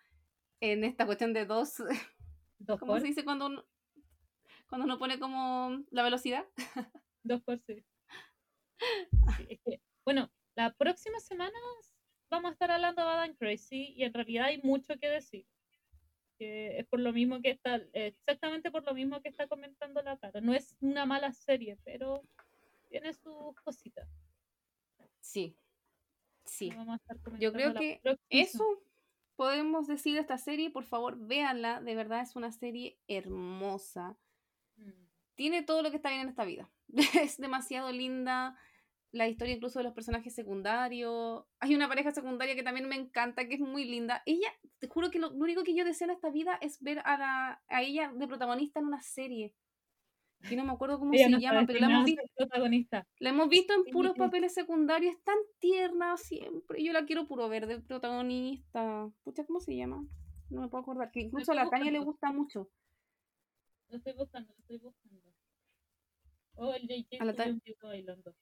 en 0.58 0.82
esta 0.82 1.06
cuestión 1.06 1.32
de 1.32 1.46
dos. 1.46 1.76
¿Dos 2.58 2.80
¿Cómo 2.80 2.98
se 2.98 3.06
dice 3.06 3.24
cuando 3.24 3.46
uno, 3.46 3.64
cuando 4.66 4.84
uno 4.84 4.98
pone 4.98 5.18
como 5.18 5.84
la 5.90 6.02
velocidad? 6.02 6.44
Dos 7.22 7.42
por 7.42 7.58
sí. 7.60 7.84
bueno, 10.04 10.30
la 10.56 10.72
próxima 10.74 11.20
semana 11.20 11.58
vamos 12.30 12.50
a 12.50 12.52
estar 12.52 12.70
hablando 12.70 13.02
de 13.02 13.06
Bad 13.06 13.36
Crazy 13.36 13.94
y 13.96 14.04
en 14.04 14.12
realidad 14.12 14.46
hay 14.46 14.60
mucho 14.62 14.98
que 14.98 15.08
decir. 15.08 15.46
Que 16.36 16.78
es 16.80 16.86
por 16.86 16.98
lo 16.98 17.12
mismo 17.12 17.40
que 17.40 17.50
está, 17.50 17.76
exactamente 17.92 18.72
por 18.72 18.84
lo 18.84 18.92
mismo 18.92 19.20
que 19.20 19.28
está 19.28 19.46
comentando 19.46 20.02
la 20.02 20.18
cara. 20.18 20.40
No 20.40 20.52
es 20.52 20.76
una 20.80 21.06
mala 21.06 21.32
serie, 21.32 21.78
pero 21.84 22.22
tiene 22.88 23.12
sus 23.12 23.54
cositas. 23.62 24.08
Sí, 25.20 25.56
sí. 26.44 26.70
Yo 27.38 27.52
creo 27.52 27.72
que 27.74 28.00
eso 28.28 28.64
podemos 29.36 29.86
decir 29.86 30.14
de 30.14 30.20
esta 30.20 30.38
serie. 30.38 30.70
Por 30.70 30.84
favor, 30.84 31.16
véanla. 31.16 31.80
De 31.80 31.94
verdad 31.94 32.20
es 32.20 32.34
una 32.34 32.50
serie 32.50 32.98
hermosa. 33.06 34.18
Tiene 35.34 35.62
todo 35.62 35.82
lo 35.82 35.90
que 35.90 35.96
está 35.96 36.10
bien 36.10 36.22
en 36.22 36.28
esta 36.28 36.44
vida. 36.44 36.70
es 37.22 37.38
demasiado 37.38 37.90
linda 37.92 38.56
la 39.14 39.28
historia 39.28 39.54
incluso 39.54 39.78
de 39.78 39.84
los 39.84 39.94
personajes 39.94 40.34
secundarios. 40.34 41.44
Hay 41.60 41.74
una 41.74 41.88
pareja 41.88 42.10
secundaria 42.10 42.54
que 42.54 42.62
también 42.62 42.88
me 42.88 42.96
encanta, 42.96 43.46
que 43.46 43.54
es 43.54 43.60
muy 43.60 43.84
linda. 43.84 44.22
Ella, 44.26 44.48
te 44.80 44.88
juro 44.88 45.10
que 45.10 45.18
lo, 45.18 45.30
único 45.30 45.62
que 45.62 45.74
yo 45.74 45.84
deseo 45.84 46.06
en 46.06 46.14
esta 46.14 46.30
vida 46.30 46.58
es 46.60 46.82
ver 46.82 47.00
a, 47.04 47.16
la, 47.16 47.62
a 47.68 47.82
ella 47.82 48.12
de 48.12 48.26
protagonista 48.26 48.80
en 48.80 48.86
una 48.86 49.00
serie. 49.02 49.54
Y 50.50 50.56
no 50.56 50.64
me 50.64 50.72
acuerdo 50.72 50.98
cómo 50.98 51.14
se 51.14 51.30
llama, 51.38 51.64
pero 51.66 51.80
la 51.80 51.86
hemos 51.86 52.04
visto. 52.04 52.22
Protagonista. 52.36 53.06
La 53.18 53.30
hemos 53.30 53.48
visto 53.48 53.72
en 53.72 53.84
puros 53.84 54.14
papeles 54.14 54.52
secundarios, 54.52 55.14
es 55.14 55.22
tan 55.22 55.38
tierna 55.58 56.16
siempre. 56.16 56.84
Yo 56.84 56.92
la 56.92 57.06
quiero 57.06 57.26
puro 57.26 57.48
ver 57.48 57.66
de 57.66 57.80
protagonista. 57.80 59.08
Pucha, 59.22 59.46
¿cómo 59.46 59.60
se 59.60 59.76
llama? 59.76 60.04
No 60.50 60.60
me 60.60 60.68
puedo 60.68 60.82
acordar. 60.82 61.10
Que 61.10 61.20
incluso 61.20 61.52
a 61.52 61.54
la 61.54 61.70
Tania 61.70 61.90
le 61.90 62.00
gusta 62.00 62.30
mucho. 62.30 62.68
Lo 63.88 63.96
estoy 63.98 64.12
buscando, 64.14 64.52
lo 64.52 64.60
estoy 64.60 64.78
buscando. 64.78 65.34
Oh, 66.56 66.72
el 66.72 66.86
JK 66.86 67.20
la 67.20 67.34
bailando. 67.82 68.34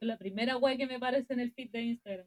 La 0.00 0.18
primera 0.18 0.56
web 0.56 0.76
que 0.76 0.86
me 0.86 0.96
aparece 0.96 1.32
en 1.32 1.40
el 1.40 1.52
feed 1.52 1.70
de 1.70 1.82
Instagram. 1.82 2.26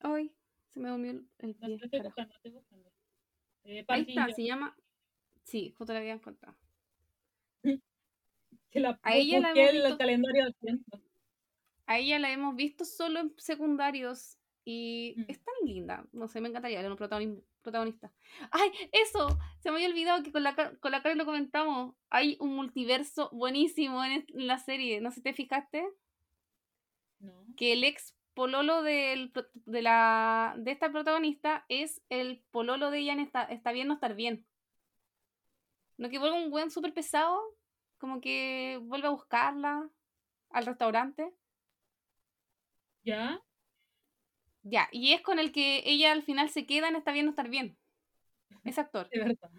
Ay, 0.00 0.32
se 0.68 0.80
me 0.80 0.88
durmió 0.88 1.10
el, 1.10 1.54
pie. 1.54 1.68
No, 1.68 1.84
estoy 1.84 2.00
buscando, 2.00 2.34
estoy 2.34 2.50
buscando. 2.52 2.92
Eh, 3.64 3.84
Ahí 3.88 4.06
está, 4.08 4.32
se 4.32 4.44
llama. 4.44 4.76
Sí, 5.42 5.74
justo 5.76 5.92
la 5.92 6.00
había 6.00 6.12
encontrado. 6.12 6.56
que 8.70 8.80
la 8.80 8.98
a 9.02 9.16
ella 9.16 9.40
la 9.40 9.50
hemos 9.50 9.72
visto... 9.72 9.86
el 9.88 9.98
calendario 9.98 10.46
A 11.86 11.98
ella 11.98 12.18
la 12.18 12.32
hemos 12.32 12.56
visto 12.56 12.84
solo 12.84 13.20
en 13.20 13.34
secundarios 13.38 14.38
y 14.64 15.14
mm. 15.16 15.24
es 15.28 15.42
tan 15.42 15.54
linda. 15.64 16.06
No 16.12 16.28
sé, 16.28 16.40
me 16.40 16.48
encantaría 16.48 16.82
ver 16.82 16.90
un 16.90 16.96
protagonismo 16.96 17.42
protagonista. 17.68 18.12
¡Ay! 18.50 18.70
Eso, 18.92 19.38
se 19.60 19.70
me 19.70 19.76
había 19.76 19.88
olvidado 19.88 20.22
que 20.22 20.32
con 20.32 20.42
la, 20.42 20.54
con 20.54 20.92
la 20.92 21.02
cara 21.02 21.14
lo 21.14 21.24
comentamos. 21.24 21.94
Hay 22.10 22.36
un 22.40 22.54
multiverso 22.54 23.28
buenísimo 23.32 24.02
en, 24.04 24.26
la 24.34 24.58
serie. 24.58 25.00
No 25.00 25.10
sé 25.10 25.16
si 25.16 25.22
te 25.22 25.32
fijaste. 25.32 25.86
No. 27.20 27.46
Que 27.56 27.74
el 27.74 27.84
ex 27.84 28.14
pololo 28.34 28.82
del, 28.82 29.32
de, 29.66 29.82
la, 29.82 30.54
de 30.58 30.70
esta 30.70 30.90
protagonista 30.90 31.64
es 31.68 32.00
el 32.08 32.42
pololo 32.50 32.90
de 32.90 33.00
ella 33.00 33.12
en 33.12 33.20
está, 33.20 33.42
está 33.44 33.72
bien 33.72 33.88
no 33.88 33.94
estar 33.94 34.14
bien. 34.14 34.46
No 35.96 36.08
que 36.08 36.18
vuelve 36.18 36.42
un 36.42 36.50
buen 36.50 36.70
súper 36.70 36.94
pesado, 36.94 37.40
como 37.98 38.20
que 38.20 38.78
vuelve 38.82 39.08
a 39.08 39.10
buscarla 39.10 39.90
al 40.50 40.66
restaurante. 40.66 41.34
¿Ya? 43.02 43.42
Ya, 44.70 44.88
y 44.92 45.12
es 45.12 45.22
con 45.22 45.38
el 45.38 45.52
que 45.52 45.82
ella 45.86 46.12
al 46.12 46.22
final 46.22 46.50
se 46.50 46.66
queda 46.66 46.88
en 46.88 46.96
Está 46.96 47.12
bien 47.12 47.26
no 47.26 47.30
estar 47.30 47.48
bien. 47.48 47.78
Es 48.64 48.78
actor. 48.78 49.08
De 49.10 49.18
verdad. 49.20 49.50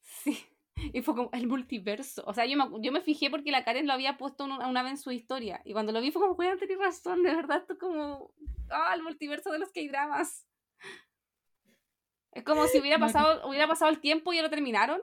Sí. 0.00 0.38
Y 0.92 1.02
fue 1.02 1.16
como 1.16 1.30
el 1.32 1.48
multiverso. 1.48 2.22
O 2.24 2.32
sea, 2.32 2.46
yo 2.46 2.56
me, 2.56 2.64
yo 2.80 2.92
me 2.92 3.00
fijé 3.00 3.30
porque 3.30 3.50
la 3.50 3.64
Karen 3.64 3.88
lo 3.88 3.92
había 3.92 4.16
puesto 4.16 4.44
una, 4.44 4.82
vez 4.84 4.92
en 4.92 4.98
su 4.98 5.10
historia. 5.10 5.60
Y 5.64 5.72
cuando 5.72 5.90
lo 5.90 6.00
vi 6.00 6.12
fue 6.12 6.22
como, 6.22 6.40
a 6.40 6.56
tener 6.56 6.78
razón, 6.78 7.24
de 7.24 7.34
verdad, 7.34 7.58
esto 7.58 7.76
como, 7.78 8.32
ah, 8.70 8.92
el 8.94 9.02
multiverso 9.02 9.50
de 9.50 9.58
los 9.58 9.72
K-dramas. 9.72 10.46
Es 12.30 12.44
como 12.44 12.64
si 12.68 12.78
hubiera 12.78 12.98
pasado, 13.00 13.48
hubiera 13.48 13.66
pasado 13.66 13.90
el 13.90 14.00
tiempo 14.00 14.32
y 14.32 14.36
ya 14.36 14.42
lo 14.42 14.50
terminaron. 14.50 15.02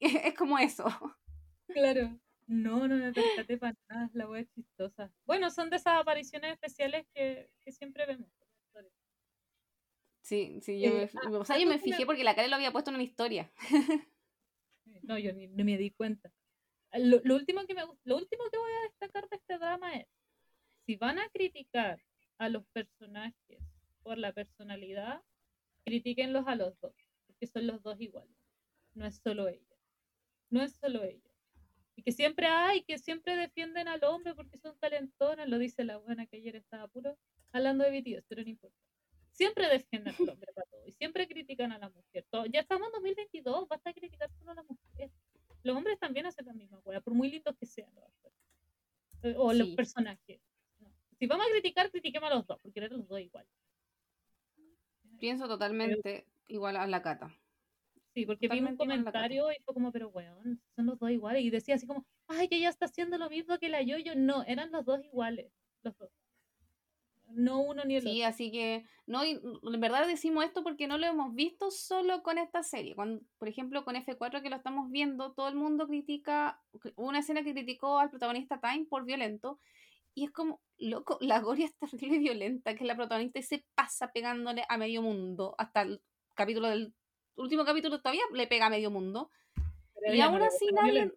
Es 0.00 0.34
como 0.34 0.58
eso. 0.58 0.86
Claro. 1.66 2.18
No, 2.48 2.88
no 2.88 2.96
me 2.96 3.12
percaté 3.12 3.58
para 3.58 3.76
nada, 3.88 4.10
la 4.14 4.28
wea 4.28 4.44
chistosa. 4.46 5.12
Bueno, 5.26 5.50
son 5.50 5.70
de 5.70 5.76
esas 5.76 6.00
apariciones 6.00 6.52
especiales 6.52 7.06
que, 7.14 7.50
que 7.60 7.72
siempre 7.72 8.06
vemos. 8.06 8.28
Sí, 10.28 10.58
sí, 10.60 10.78
yo, 10.78 10.90
eh, 10.90 11.10
me, 11.30 11.36
o 11.36 11.44
sea, 11.46 11.58
yo 11.58 11.66
me 11.66 11.78
fijé 11.78 12.04
porque 12.04 12.22
la 12.22 12.34
Karen 12.34 12.50
lo 12.50 12.56
había 12.56 12.70
puesto 12.70 12.90
en 12.90 12.96
una 12.96 13.04
historia. 13.04 13.50
No, 15.02 15.18
yo 15.18 15.32
ni, 15.32 15.48
me 15.48 15.76
di 15.76 15.90
cuenta. 15.90 16.32
Lo, 16.92 17.34
último 17.34 17.66
que 17.66 17.74
me, 17.74 17.82
lo 18.04 18.16
último 18.16 18.42
que 18.50 18.58
voy 18.58 18.72
a 18.72 18.82
destacar 18.88 19.28
de 19.28 19.36
este 19.36 19.58
drama 19.58 19.94
es, 19.94 20.06
si 20.86 20.96
van 20.96 21.18
a 21.18 21.28
criticar 21.28 22.02
a 22.38 22.48
los 22.48 22.66
personajes 22.68 23.58
por 24.02 24.18
la 24.18 24.32
personalidad, 24.32 25.22
critiquenlos 25.84 26.46
a 26.46 26.56
los 26.56 26.78
dos, 26.80 26.94
porque 27.26 27.46
son 27.46 27.66
los 27.66 27.82
dos 27.82 28.00
iguales. 28.00 28.34
No 28.94 29.06
es 29.06 29.16
solo 29.16 29.48
ella. 29.48 29.76
No 30.50 30.62
es 30.62 30.74
solo 30.74 31.04
ella. 31.04 31.27
Y 31.98 32.02
que 32.04 32.12
siempre 32.12 32.46
hay, 32.46 32.84
que 32.84 32.96
siempre 32.96 33.34
defienden 33.34 33.88
al 33.88 34.04
hombre 34.04 34.32
porque 34.32 34.56
son 34.56 34.78
calentonas, 34.78 35.48
lo 35.48 35.58
dice 35.58 35.82
la 35.82 35.96
buena 35.96 36.26
que 36.26 36.36
ayer 36.36 36.54
estaba 36.54 36.86
puro 36.86 37.18
hablando 37.50 37.82
de 37.82 37.90
BTS, 37.90 38.24
pero 38.28 38.44
no 38.44 38.48
importa. 38.48 38.78
Siempre 39.32 39.66
defienden 39.66 40.14
al 40.16 40.28
hombre 40.28 40.52
para 40.54 40.68
todo 40.70 40.86
y 40.86 40.92
siempre 40.92 41.26
critican 41.26 41.72
a 41.72 41.78
la 41.78 41.88
mujer. 41.88 42.24
ya 42.52 42.60
estamos 42.60 42.86
en 42.86 42.92
2022, 42.92 43.66
basta 43.66 43.92
criticar 43.92 44.30
solo 44.30 44.52
a 44.52 44.54
la 44.54 44.62
mujer. 44.62 45.10
Los 45.64 45.76
hombres 45.76 45.98
también 45.98 46.24
hacen 46.26 46.46
la 46.46 46.52
misma 46.52 46.78
hueá, 46.84 47.00
por 47.00 47.14
muy 47.14 47.32
lindos 47.32 47.56
que 47.58 47.66
sean. 47.66 47.90
Eh, 49.24 49.34
o 49.36 49.52
los 49.52 49.70
personajes. 49.70 50.40
Si 51.18 51.26
vamos 51.26 51.46
a 51.48 51.50
criticar, 51.50 51.90
critiquemos 51.90 52.30
a 52.30 52.34
los 52.36 52.46
dos, 52.46 52.60
porque 52.62 52.78
eran 52.78 52.96
los 52.96 53.08
dos 53.08 53.18
igual. 53.18 53.44
Pienso 55.18 55.48
totalmente 55.48 56.28
igual 56.46 56.76
a 56.76 56.86
la 56.86 57.02
cata. 57.02 57.36
Sí, 58.18 58.26
porque 58.26 58.48
vi 58.48 58.58
un 58.58 58.76
comentario 58.76 59.52
y 59.52 59.62
fue 59.62 59.74
como, 59.74 59.92
pero 59.92 60.08
weón, 60.08 60.60
son 60.74 60.86
los 60.86 60.98
dos 60.98 61.08
iguales. 61.08 61.44
Y 61.44 61.50
decía 61.50 61.76
así 61.76 61.86
como, 61.86 62.04
ay, 62.26 62.48
que 62.48 62.56
ella 62.56 62.68
está 62.68 62.86
haciendo 62.86 63.16
lo 63.16 63.30
mismo 63.30 63.56
que 63.58 63.68
la 63.68 63.80
yo-yo. 63.80 64.16
No, 64.16 64.42
eran 64.42 64.72
los 64.72 64.84
dos 64.84 65.04
iguales. 65.04 65.52
Los 65.84 65.96
dos 65.96 66.10
no 67.28 67.60
uno 67.60 67.84
ni 67.84 67.94
el 67.94 68.00
otro. 68.00 68.10
Sí, 68.10 68.22
así 68.22 68.50
que, 68.50 68.84
no, 69.06 69.24
y 69.24 69.32
en 69.40 69.80
verdad 69.80 70.04
decimos 70.08 70.44
esto 70.44 70.64
porque 70.64 70.88
no 70.88 70.98
lo 70.98 71.06
hemos 71.06 71.32
visto 71.34 71.70
solo 71.70 72.24
con 72.24 72.38
esta 72.38 72.64
serie. 72.64 72.96
Cuando, 72.96 73.22
por 73.38 73.46
ejemplo, 73.46 73.84
con 73.84 73.94
F4 73.94 74.42
que 74.42 74.50
lo 74.50 74.56
estamos 74.56 74.90
viendo, 74.90 75.32
todo 75.32 75.46
el 75.46 75.54
mundo 75.54 75.86
critica, 75.86 76.60
una 76.96 77.20
escena 77.20 77.44
que 77.44 77.52
criticó 77.52 78.00
al 78.00 78.10
protagonista 78.10 78.60
Time 78.60 78.86
por 78.86 79.04
violento, 79.04 79.60
y 80.14 80.24
es 80.24 80.32
como, 80.32 80.60
loco, 80.78 81.18
la 81.20 81.38
Goria 81.38 81.66
es 81.66 81.76
terrible 81.76 82.18
violenta, 82.18 82.74
que 82.74 82.82
es 82.82 82.88
la 82.88 82.96
protagonista 82.96 83.38
y 83.38 83.42
se 83.42 83.64
pasa 83.76 84.10
pegándole 84.10 84.64
a 84.68 84.76
medio 84.76 85.02
mundo, 85.02 85.54
hasta 85.58 85.82
el 85.82 86.02
capítulo 86.34 86.68
del 86.68 86.94
último 87.38 87.64
capítulo 87.64 87.98
todavía 88.00 88.22
le 88.32 88.46
pega 88.46 88.66
a 88.66 88.70
medio 88.70 88.90
mundo. 88.90 89.30
y 90.12 90.20
aún 90.20 90.42
así 90.42 90.66
nadie, 90.72 91.12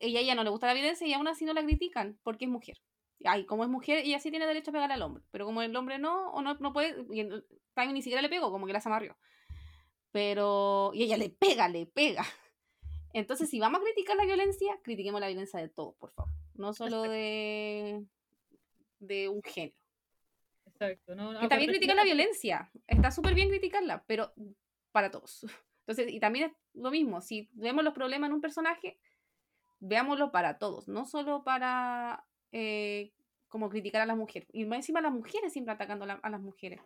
ella 0.00 0.22
ya 0.22 0.34
no 0.34 0.44
le 0.44 0.50
gusta 0.50 0.66
la 0.66 0.74
violencia 0.74 1.06
y 1.06 1.12
aún 1.12 1.28
así 1.28 1.44
no 1.44 1.52
la 1.52 1.62
critican 1.62 2.18
porque 2.22 2.46
es 2.46 2.50
mujer 2.50 2.76
ay, 3.24 3.44
como 3.44 3.64
es 3.64 3.70
mujer, 3.70 3.98
ella 3.98 4.20
sí 4.20 4.30
tiene 4.30 4.46
derecho 4.46 4.70
a 4.70 4.74
pegar 4.74 4.92
al 4.92 5.02
hombre, 5.02 5.22
pero 5.30 5.46
como 5.46 5.62
el 5.62 5.74
hombre 5.76 5.98
no, 5.98 6.30
o 6.30 6.42
no, 6.42 6.54
no 6.54 6.72
puede, 6.72 7.04
y 7.10 7.28
también 7.74 7.94
ni 7.94 8.02
siquiera 8.02 8.22
le 8.22 8.28
pegó, 8.28 8.50
como 8.50 8.66
que 8.66 8.72
la 8.72 8.82
amarrió. 8.84 9.16
Pero, 10.12 10.92
y 10.94 11.02
ella 11.02 11.16
le 11.16 11.30
pega, 11.30 11.68
le 11.68 11.86
pega. 11.86 12.24
Entonces, 13.12 13.50
si 13.50 13.58
vamos 13.58 13.80
a 13.80 13.84
criticar 13.84 14.16
la 14.16 14.24
violencia, 14.24 14.78
critiquemos 14.82 15.20
la 15.20 15.28
violencia 15.28 15.60
de 15.60 15.68
todos, 15.68 15.94
por 15.96 16.12
favor. 16.12 16.32
No 16.54 16.72
solo 16.72 17.02
de, 17.02 18.04
de 18.98 19.28
un 19.28 19.42
género. 19.42 19.76
Exacto. 20.66 21.14
No, 21.14 21.38
que 21.38 21.48
también 21.48 21.70
criticar 21.70 21.96
la 21.96 22.04
violencia. 22.04 22.70
Está 22.86 23.10
súper 23.10 23.34
bien 23.34 23.48
criticarla, 23.48 24.04
pero 24.06 24.32
para 24.96 25.10
todos. 25.10 25.42
Entonces, 25.86 26.10
y 26.10 26.18
también 26.20 26.46
es 26.46 26.56
lo 26.72 26.90
mismo. 26.90 27.20
Si 27.20 27.50
vemos 27.52 27.84
los 27.84 27.92
problemas 27.92 28.28
en 28.28 28.34
un 28.34 28.40
personaje, 28.40 28.98
veámoslo 29.78 30.32
para 30.32 30.56
todos, 30.56 30.88
no 30.88 31.04
solo 31.04 31.44
para 31.44 32.24
eh, 32.50 33.12
como 33.48 33.68
criticar 33.68 34.00
a 34.00 34.06
las 34.06 34.16
mujeres. 34.16 34.48
Y 34.54 34.64
más 34.64 34.78
encima 34.78 35.02
las 35.02 35.12
mujeres 35.12 35.52
siempre 35.52 35.74
atacando 35.74 36.06
a, 36.06 36.30
las 36.30 36.40
mujeres. 36.40 36.80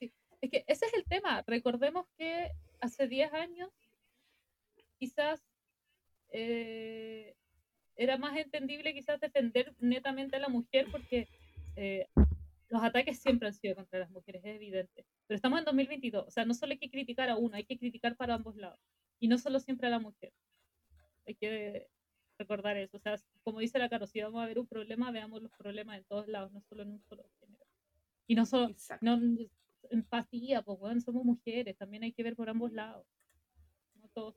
Es 0.00 0.50
que 0.50 0.64
ese 0.66 0.84
es 0.84 0.92
el 0.92 1.04
tema. 1.06 1.42
Recordemos 1.46 2.04
que 2.18 2.50
hace 2.82 3.08
10 3.08 3.32
años 3.32 3.70
quizás 4.98 5.42
eh, 6.28 7.34
era 7.96 8.18
más 8.18 8.36
entendible 8.36 8.92
quizás 8.92 9.18
defender 9.18 9.74
netamente 9.78 10.36
a 10.36 10.40
la 10.40 10.48
mujer 10.48 10.88
porque 10.92 11.26
eh, 11.76 12.06
los 12.74 12.82
ataques 12.82 13.20
siempre 13.20 13.48
han 13.48 13.54
sido 13.54 13.76
contra 13.76 14.00
las 14.00 14.10
mujeres, 14.10 14.42
es 14.44 14.56
evidente. 14.56 15.06
Pero 15.26 15.36
estamos 15.36 15.60
en 15.60 15.64
2022, 15.64 16.26
o 16.26 16.30
sea, 16.30 16.44
no 16.44 16.54
solo 16.54 16.72
hay 16.72 16.78
que 16.78 16.90
criticar 16.90 17.28
a 17.30 17.36
uno, 17.36 17.56
hay 17.56 17.64
que 17.64 17.78
criticar 17.78 18.16
para 18.16 18.34
ambos 18.34 18.56
lados. 18.56 18.80
Y 19.20 19.28
no 19.28 19.38
solo 19.38 19.60
siempre 19.60 19.86
a 19.86 19.90
la 19.90 20.00
mujer. 20.00 20.32
Hay 21.26 21.36
que 21.36 21.88
recordar 22.36 22.76
eso. 22.76 22.96
O 22.96 23.00
sea, 23.00 23.16
como 23.42 23.60
dice 23.60 23.78
la 23.78 23.88
Caro, 23.88 24.06
si 24.06 24.20
vamos 24.20 24.42
a 24.42 24.46
ver 24.46 24.58
un 24.58 24.66
problema, 24.66 25.12
veamos 25.12 25.40
los 25.40 25.52
problemas 25.52 25.98
en 25.98 26.04
todos 26.04 26.26
lados, 26.26 26.52
no 26.52 26.60
solo 26.62 26.82
en 26.82 26.90
un 26.90 27.02
solo 27.02 27.24
género. 27.40 27.64
Y 28.26 28.34
no 28.34 28.44
solo 28.44 28.74
no, 29.00 29.20
empatía, 29.90 30.62
pues 30.62 30.78
bueno, 30.78 31.00
somos 31.00 31.24
mujeres, 31.24 31.76
también 31.76 32.02
hay 32.02 32.12
que 32.12 32.24
ver 32.24 32.34
por 32.34 32.48
ambos 32.50 32.72
lados. 32.72 33.06
No 33.94 34.08
todos. 34.08 34.34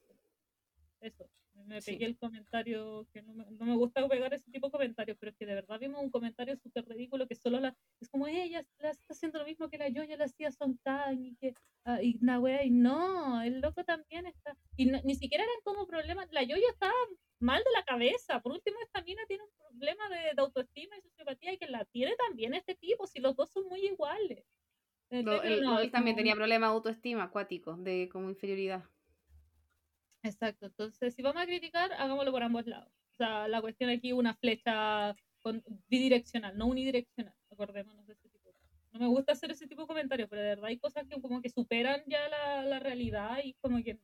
Eso. 1.02 1.28
Me 1.66 1.82
pegué 1.82 2.06
el 2.06 2.18
comentario 2.18 3.08
que 3.12 3.22
no 3.22 3.34
me, 3.34 3.46
no 3.52 3.66
me, 3.66 3.76
gusta 3.76 4.08
pegar 4.08 4.34
ese 4.34 4.50
tipo 4.52 4.68
de 4.68 4.72
comentarios, 4.72 5.18
pero 5.20 5.32
es 5.32 5.38
que 5.38 5.46
de 5.46 5.56
verdad 5.56 5.80
vimos 5.80 6.02
un 6.02 6.12
comentario 6.12 6.56
súper 6.56 6.86
ridículo 6.88 7.28
que 7.28 7.36
solo 7.36 7.60
la. 7.60 7.76
Es 8.00 8.10
como 8.10 8.28
ella 8.28 8.60
está 8.60 8.92
haciendo 9.10 9.40
lo 9.40 9.46
mismo 9.46 9.70
que 9.70 9.78
la 9.78 9.90
yo, 9.90 10.04
ya 10.04 10.18
la 10.18 10.26
hacía 10.26 10.52
Son 10.52 10.80
y 11.14 11.36
que. 11.36 11.54
Uh, 11.86 12.02
y 12.02 12.18
una 12.22 12.40
wea, 12.40 12.64
y 12.64 12.70
no, 12.70 13.42
el 13.42 13.62
loco 13.62 13.84
también 13.84 14.26
está. 14.26 14.58
Y 14.76 14.86
ni 14.86 15.16
siquiera 15.16 15.44
eran 15.44 15.56
como 15.64 15.88
problemas. 15.88 16.28
La 16.32 16.44
yo 16.44 16.56
ya 16.56 16.70
estaba 16.72 16.94
mal 17.40 17.64
de 17.64 17.72
la 17.72 17.84
cabeza. 17.84 18.42
Por 18.42 18.54
último, 18.54 18.78
esta 18.82 19.02
mina 19.02 19.22
tiene 19.28 19.44
un 19.44 19.50
problema 19.70 20.10
de, 20.10 20.42
autoestima 20.42 20.98
y 20.98 21.02
sociopatía 21.02 21.54
y 21.54 21.58
que 21.58 21.68
la 21.68 21.86
tiene 21.86 22.16
también 22.16 22.54
este 22.54 22.76
tipo, 22.76 23.08
si 23.08 23.20
los 23.20 23.36
dos 23.36 23.50
son 23.52 23.68
muy 23.68 23.86
iguales. 23.86 24.46
él, 25.10 25.92
también 25.92 26.16
tenía 26.16 26.36
problemas 26.36 26.70
de 26.70 26.76
autoestima 26.76 27.24
acuático, 27.24 27.76
de 27.78 28.10
como 28.12 28.30
inferioridad. 28.30 28.84
Exacto, 30.28 30.66
entonces 30.68 31.16
si 31.16 31.22
vamos 31.22 31.42
a 31.42 31.46
criticar, 31.46 31.92
hagámoslo 31.94 32.32
por 32.32 32.44
ambos 32.44 32.66
lados. 32.68 32.92
O 33.12 33.16
sea, 33.16 33.48
la 33.48 33.62
cuestión 33.62 33.90
aquí 33.90 34.10
es 34.10 34.14
una 34.14 34.36
flecha 34.36 35.16
bidireccional, 35.88 36.58
no 36.58 36.68
unidireccional, 36.68 37.34
acordémonos 37.52 38.06
de 38.06 38.14
ese 38.14 38.30
tipo. 38.30 38.54
No 38.92 39.00
me 39.00 39.08
gusta 39.08 39.32
hacer 39.34 39.52
ese 39.52 39.68
tipo 39.68 39.82
de 39.82 39.88
comentarios, 39.88 40.30
pero 40.30 40.42
de 40.42 40.50
verdad 40.50 40.66
hay 40.66 40.78
cosas 40.78 41.06
que 41.08 41.22
como 41.22 41.42
que 41.42 41.50
superan 41.50 42.02
ya 42.08 42.28
la, 42.30 42.64
la 42.64 42.80
realidad 42.80 43.40
y 43.44 43.54
como 43.56 43.82
que 43.84 44.00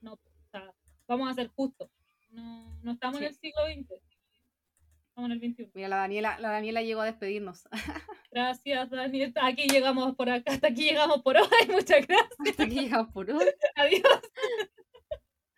no, 0.00 0.12
o 0.12 0.50
sea, 0.50 0.72
vamos 1.06 1.30
a 1.30 1.34
ser 1.34 1.48
justos. 1.48 1.90
No, 2.30 2.78
no 2.82 2.92
estamos 2.92 3.20
en 3.20 3.28
el 3.28 3.34
siglo 3.34 3.62
XX. 3.66 4.00
Estamos 5.08 5.30
en 5.30 5.32
el 5.32 5.54
XXI. 5.54 5.70
Mira, 5.74 5.88
la 5.88 5.96
Daniela, 5.96 6.38
la 6.38 6.50
Daniela 6.50 6.82
llegó 6.82 7.00
a 7.00 7.06
despedirnos. 7.06 7.68
Gracias, 8.30 8.90
Daniela. 8.90 9.32
Aquí 9.42 9.66
llegamos 9.68 10.14
por 10.14 10.30
acá, 10.30 10.52
hasta 10.52 10.68
aquí 10.68 10.84
llegamos 10.84 11.22
por 11.22 11.36
hoy. 11.36 11.48
Muchas 11.68 12.06
gracias. 12.06 12.36
Hasta 12.38 12.62
aquí 12.62 12.80
llegamos 12.80 13.12
por 13.12 13.30
hoy. 13.30 13.46
Adiós. 13.76 14.20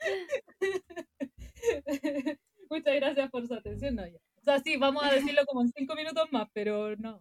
Muchas 2.70 2.94
gracias 2.94 3.30
por 3.30 3.46
su 3.46 3.54
atención. 3.54 3.96
No, 3.96 4.04
O 4.04 4.42
sea, 4.42 4.60
sí, 4.60 4.76
vamos 4.76 5.04
a 5.04 5.12
decirlo 5.12 5.44
como 5.46 5.62
en 5.62 5.70
cinco 5.70 5.94
minutos 5.94 6.30
más, 6.32 6.48
pero 6.52 6.96
no. 6.96 7.20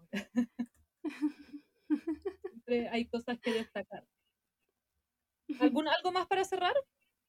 Siempre 1.88 2.90
hay 2.90 3.08
cosas 3.08 3.40
que 3.40 3.52
destacar. 3.52 4.06
¿Algún, 5.60 5.88
¿Algo 5.88 6.12
más 6.12 6.28
para 6.28 6.44
cerrar? 6.44 6.74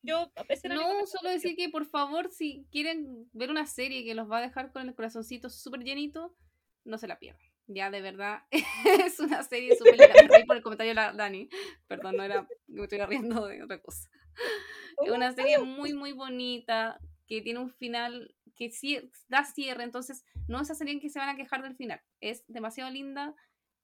Yo, 0.03 0.30
no, 0.68 1.07
solo 1.07 1.30
decir 1.30 1.57
que 1.57 1.68
por 1.68 1.84
favor, 1.84 2.30
si 2.30 2.66
quieren 2.70 3.28
ver 3.32 3.51
una 3.51 3.66
serie 3.66 4.05
que 4.05 4.14
los 4.14 4.30
va 4.30 4.38
a 4.38 4.42
dejar 4.42 4.72
con 4.72 4.88
el 4.88 4.94
corazoncito 4.94 5.51
súper 5.51 5.82
llenito, 5.82 6.34
no 6.84 6.96
se 6.96 7.07
la 7.07 7.18
pierdan. 7.18 7.42
Ya, 7.66 7.90
de 7.90 8.01
verdad, 8.01 8.42
es 9.05 9.20
una 9.20 9.42
serie 9.42 9.76
súper 9.76 9.98
linda. 9.98 10.46
por 10.46 10.57
el 10.57 10.62
comentario 10.62 10.90
de 10.90 10.94
la 10.94 11.12
Dani. 11.12 11.48
Perdón, 11.86 12.16
no 12.16 12.24
era, 12.24 12.48
me 12.66 12.82
estoy 12.82 12.98
riendo 13.01 13.46
de 13.46 13.62
otra 13.62 13.80
cosa. 13.80 14.09
Es 15.02 15.10
una 15.10 15.32
serie 15.32 15.58
muy, 15.58 15.94
muy 15.94 16.12
bonita, 16.12 17.00
que 17.26 17.40
tiene 17.40 17.60
un 17.60 17.70
final 17.70 18.34
que 18.54 18.70
sí 18.70 19.10
da 19.28 19.44
cierre, 19.44 19.84
entonces 19.84 20.24
no 20.46 20.58
es 20.58 20.64
esa 20.64 20.74
serie 20.74 20.92
en 20.92 21.00
que 21.00 21.08
se 21.08 21.18
van 21.18 21.30
a 21.30 21.36
quejar 21.36 21.62
del 21.62 21.76
final. 21.76 22.02
Es 22.20 22.44
demasiado 22.48 22.90
linda. 22.90 23.34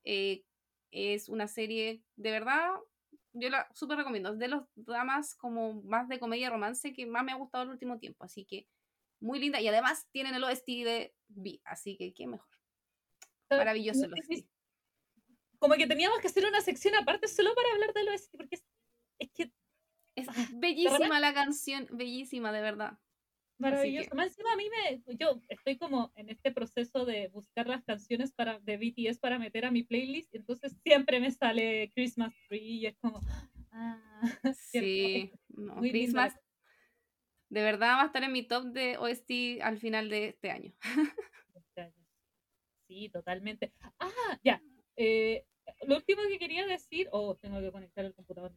Eh, 0.05 0.44
es 0.90 1.28
una 1.28 1.49
serie 1.49 2.03
de 2.16 2.30
verdad 2.30 2.70
yo 3.38 3.51
la 3.51 3.68
súper 3.74 3.99
recomiendo. 3.99 4.32
Es 4.32 4.38
de 4.38 4.49
los 4.49 4.64
dramas 4.74 5.34
como 5.34 5.82
más 5.82 6.09
de 6.09 6.18
comedia 6.18 6.51
romance 6.51 6.92
que 6.92 7.07
más 7.07 7.24
me 7.24 7.32
ha 7.32 7.36
gustado 7.36 7.64
el 7.64 7.70
último 7.70 7.99
tiempo. 7.99 8.24
Así 8.24 8.44
que 8.44 8.66
muy 9.20 9.38
linda. 9.38 9.61
Y 9.61 9.68
además 9.68 10.07
tienen 10.11 10.34
el 10.34 10.44
OST 10.44 10.66
de 10.66 11.14
B. 11.28 11.61
Así 11.64 11.97
que 11.97 12.12
qué 12.14 12.26
mejor. 12.26 12.49
Maravilloso 13.51 14.07
el 14.07 14.14
OST. 14.14 14.47
Como 15.59 15.74
que 15.74 15.86
teníamos 15.86 16.18
que 16.20 16.28
hacer 16.28 16.47
una 16.47 16.61
sección 16.61 16.94
aparte 16.94 17.28
solo 17.28 17.55
para 17.55 17.70
hablar 17.72 17.92
del 17.92 18.09
OST. 18.09 18.36
Porque 18.36 18.57
es, 19.18 19.30
que. 19.32 19.53
Es 20.17 20.27
Bellísima 20.55 21.21
la 21.21 21.33
canción, 21.33 21.87
bellísima, 21.93 22.51
de 22.51 22.61
verdad. 22.62 22.99
Maravilloso. 23.59 24.14
Más 24.14 24.29
encima 24.29 24.53
a 24.53 24.57
mí 24.57 24.64
me, 24.69 25.17
yo 25.17 25.41
estoy 25.49 25.79
como 25.79 26.12
en 26.17 26.29
este 26.29 26.53
proceso 26.53 27.07
de 27.07 27.29
buscar 27.29 27.67
las 27.67 27.85
canciones 27.85 28.33
para, 28.33 28.59
de 28.61 28.77
BTS 28.77 29.19
para 29.19 29.39
meter 29.39 29.64
a 29.64 29.71
mi 29.71 29.83
playlist, 29.83 30.35
entonces 30.35 30.77
siempre 30.83 31.21
me 31.21 31.31
sale 31.31 31.91
Christmas 31.95 32.35
Tree 32.49 32.81
y 32.81 32.87
es 32.87 32.99
como, 32.99 33.21
ah, 33.73 34.23
sí, 34.73 35.33
no, 35.49 35.77
Christmas, 35.77 36.35
de 37.49 37.62
verdad 37.62 37.97
va 37.97 38.03
a 38.03 38.07
estar 38.07 38.25
en 38.25 38.33
mi 38.33 38.43
top 38.43 38.64
de 38.67 38.99
OST 38.99 39.62
al 39.62 39.79
final 39.79 40.11
de 40.11 40.29
este 40.29 40.51
año. 40.51 40.75
Sí, 42.89 43.09
totalmente. 43.09 43.73
Ah, 43.99 44.39
ya. 44.45 44.62
Eh, 44.97 45.45
lo 45.87 45.97
último 45.97 46.23
que 46.29 46.39
quería 46.39 46.67
decir, 46.67 47.09
oh, 47.11 47.35
tengo 47.37 47.61
que 47.61 47.73
conectar 47.73 48.05
el 48.05 48.14
computador. 48.14 48.53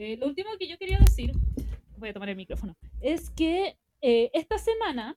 Eh, 0.00 0.16
lo 0.16 0.28
último 0.28 0.48
que 0.58 0.66
yo 0.66 0.78
quería 0.78 0.98
decir, 0.98 1.32
voy 1.98 2.08
a 2.08 2.14
tomar 2.14 2.30
el 2.30 2.36
micrófono, 2.36 2.74
es 3.02 3.28
que 3.28 3.76
eh, 4.00 4.30
esta 4.32 4.56
semana, 4.56 5.14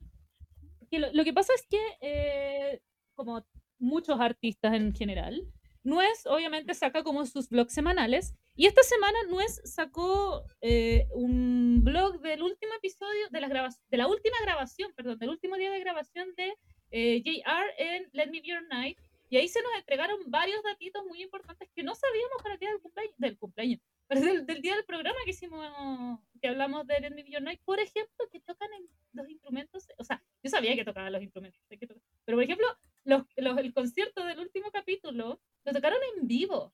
que 0.92 1.00
lo, 1.00 1.24
que 1.24 1.32
pasa 1.32 1.54
es 1.56 1.66
que, 1.66 1.80
eh, 2.02 2.82
como 3.16 3.46
muchos 3.80 4.20
artistas 4.20 4.74
en 4.74 4.94
general, 4.94 5.42
Nuez 5.86 6.26
obviamente 6.26 6.74
saca 6.74 7.02
como 7.02 7.26
sus 7.26 7.48
blogs 7.48 7.74
semanales 7.74 8.36
y 8.58 8.66
esta 8.66 8.84
semana 8.84 9.18
Nuez 9.30 9.62
sacó 9.64 10.44
eh, 10.60 11.08
un 11.14 11.82
blog 11.86 12.20
del 12.20 12.42
último 12.42 12.74
episodio, 12.74 13.30
de 13.32 13.40
la, 13.40 13.48
de 13.48 13.98
la 13.98 14.08
última 14.08 14.36
grabación, 14.42 14.92
perdón, 14.98 15.18
del 15.18 15.30
último 15.30 15.56
día 15.56 15.72
de 15.72 15.80
grabación 15.80 16.36
de 16.36 16.54
JR 16.92 17.66
en 17.78 18.10
Let 18.12 18.28
Me 18.28 18.42
Be 18.42 18.48
Your 18.48 18.68
Night 18.68 18.98
y 19.30 19.38
ahí 19.38 19.48
se 19.48 19.62
nos 19.62 19.72
entregaron 19.78 20.20
varios 20.28 20.62
datitos 20.62 21.06
muy 21.06 21.24
importantes 21.24 21.70
que 21.74 21.84
no 21.84 21.96
sabíamos 21.96 22.44
para 22.44 22.56
el 22.56 22.60
día 22.60 22.70
del 22.70 22.82
cumpleaños, 22.82 23.16
del 23.18 23.38
cumpleaños 23.38 23.80
del, 24.22 24.46
del, 24.46 24.62
día 24.62 24.76
del 24.76 24.86
programa 24.86 25.18
que 25.26 25.32
hicimos, 25.32 26.20
que 26.42 26.48
hablamos 26.48 26.86
de 26.88 27.00
Let 27.00 27.12
Me 27.12 27.24
Be 27.24 27.60
por 27.64 27.80
ejemplo, 27.80 28.28
que 28.32 28.40
tocan 28.40 28.70
en 28.74 28.88
los 29.14 29.30
instrumentos, 29.30 29.88
o 29.98 30.04
sea, 30.04 30.24
yo 30.44 30.50
sabía 30.50 30.76
que 30.76 30.86
tocaban 30.86 31.12
los 31.12 31.22
instrumentos, 31.22 31.62
pero 31.70 32.38
por 32.38 32.44
ejemplo, 32.44 32.68
los, 33.04 33.24
los, 33.38 33.58
el 33.58 33.74
concierto 33.74 34.26
del 34.26 34.40
último 34.40 34.72
capítulo 34.72 35.40
lo 35.66 35.72
tocaron 35.72 36.00
en 36.16 36.28
vivo, 36.28 36.74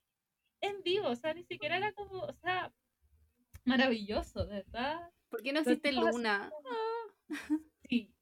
en 0.60 0.82
vivo, 0.82 1.08
o 1.08 1.16
sea, 1.16 1.34
ni 1.34 1.44
siquiera 1.44 1.76
era 1.76 1.92
como, 1.92 2.20
o 2.20 2.32
sea, 2.34 2.72
maravilloso, 3.64 4.46
¿verdad? 4.46 5.10
¿Por 5.28 5.42
qué 5.42 5.52
no 5.52 5.60
existe 5.60 5.92
Luna? 5.92 6.50
Sí, 7.88 8.12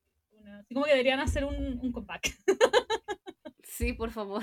así 0.59 0.75
como 0.75 0.87
que 0.87 0.93
deberían 0.93 1.21
hacer 1.21 1.45
un, 1.45 1.79
un 1.81 1.93
comeback. 1.93 2.35
Sí, 3.79 3.93
por 3.93 4.11
favor. 4.11 4.43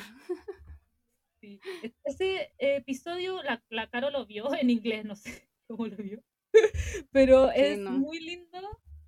Sí. 1.46 1.60
Ese 2.04 2.54
episodio, 2.58 3.44
la, 3.44 3.64
la 3.70 3.88
Caro 3.88 4.10
lo 4.10 4.26
vio 4.26 4.54
en 4.56 4.72
inglés, 4.72 5.06
no 5.06 5.16
sé 5.16 5.48
cómo 5.68 5.86
lo 5.86 5.98
vio. 5.98 6.24
Pero 7.12 7.52
es 7.52 7.80
muy 7.80 8.20
lindo. 8.20 8.60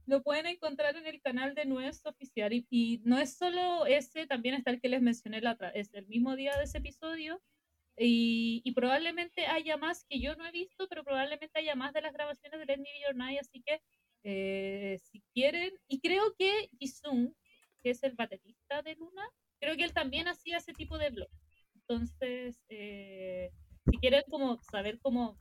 Lo 0.05 0.21
pueden 0.21 0.45
encontrar 0.45 0.95
en 0.95 1.07
el 1.07 1.19
canal 1.21 1.55
de 1.55 1.65
Nuez 1.65 2.05
Oficial. 2.05 2.53
Y, 2.53 3.01
no 3.03 3.17
es 3.17 3.37
solo 3.37 3.85
ese, 3.87 4.27
también 4.27 4.55
está 4.55 4.71
el 4.71 4.79
que 4.79 4.89
les 4.89 5.01
mencioné 5.01 5.41
la 5.41 5.53
otra. 5.53 5.69
Es 5.71 5.93
el 5.93 6.07
mismo 6.07 6.35
día 6.35 6.55
de 6.57 6.63
ese 6.63 6.77
episodio. 6.77 7.41
Y, 7.97 8.61
y, 8.63 8.71
probablemente 8.73 9.47
haya 9.47 9.75
más 9.75 10.05
que 10.07 10.19
yo 10.19 10.35
no 10.35 10.45
he 10.45 10.51
visto, 10.51 10.87
pero 10.87 11.03
probablemente 11.03 11.59
haya 11.59 11.75
más 11.75 11.93
de 11.93 12.01
las 12.01 12.13
grabaciones 12.13 12.59
de 12.59 12.65
Let 12.67 12.77
Me 12.77 12.83
Be 12.83 13.01
Your 13.07 13.15
Night. 13.15 13.39
Así 13.41 13.63
que 13.63 13.81
eh, 14.23 14.99
si 15.01 15.23
quieren, 15.33 15.73
y 15.87 15.99
creo 15.99 16.35
que 16.37 16.69
Jisung, 16.79 17.33
que 17.81 17.89
es 17.89 18.03
el 18.03 18.13
baterista 18.13 18.83
de 18.83 18.95
Luna, 18.95 19.27
creo 19.59 19.75
que 19.75 19.83
él 19.83 19.93
también 19.93 20.27
hacía 20.27 20.57
ese 20.57 20.73
tipo 20.73 20.97
de 20.99 21.09
blog. 21.09 21.29
Entonces, 21.89 22.59
eh, 22.67 23.51
si 23.89 23.97
quieren 23.99 24.23
como 24.29 24.61
saber 24.63 24.99
como 24.99 25.37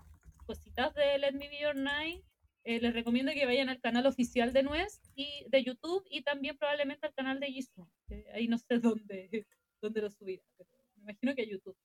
cositas 0.47 0.95
de 0.95 1.19
Let 1.19 1.33
Me 1.33 1.49
Be 1.49 1.61
Your 1.61 1.75
Night, 1.75 2.25
eh, 2.63 2.81
les 2.81 2.95
recomiendo 2.95 3.33
que 3.33 3.47
vayan 3.47 3.69
al 3.69 3.81
canal 3.81 4.07
oficial 4.07 4.53
de 4.53 4.63
Nuez 4.63 5.01
y 5.17 5.45
de 5.49 5.65
YouTube 5.65 6.05
y 6.09 6.23
también 6.23 6.57
probablemente 6.57 7.07
al 7.07 7.15
canal 7.15 7.41
de 7.41 7.49
Jisoo. 7.49 7.89
ahí 8.33 8.47
no 8.47 8.59
sé 8.59 8.79
dónde, 8.81 9.47
dónde 9.81 10.03
lo 10.03 10.11
subirá, 10.11 10.45
pero 10.57 10.71
me 10.97 11.03
imagino 11.03 11.35
que 11.35 11.43
a 11.43 11.47
YouTube. 11.47 11.77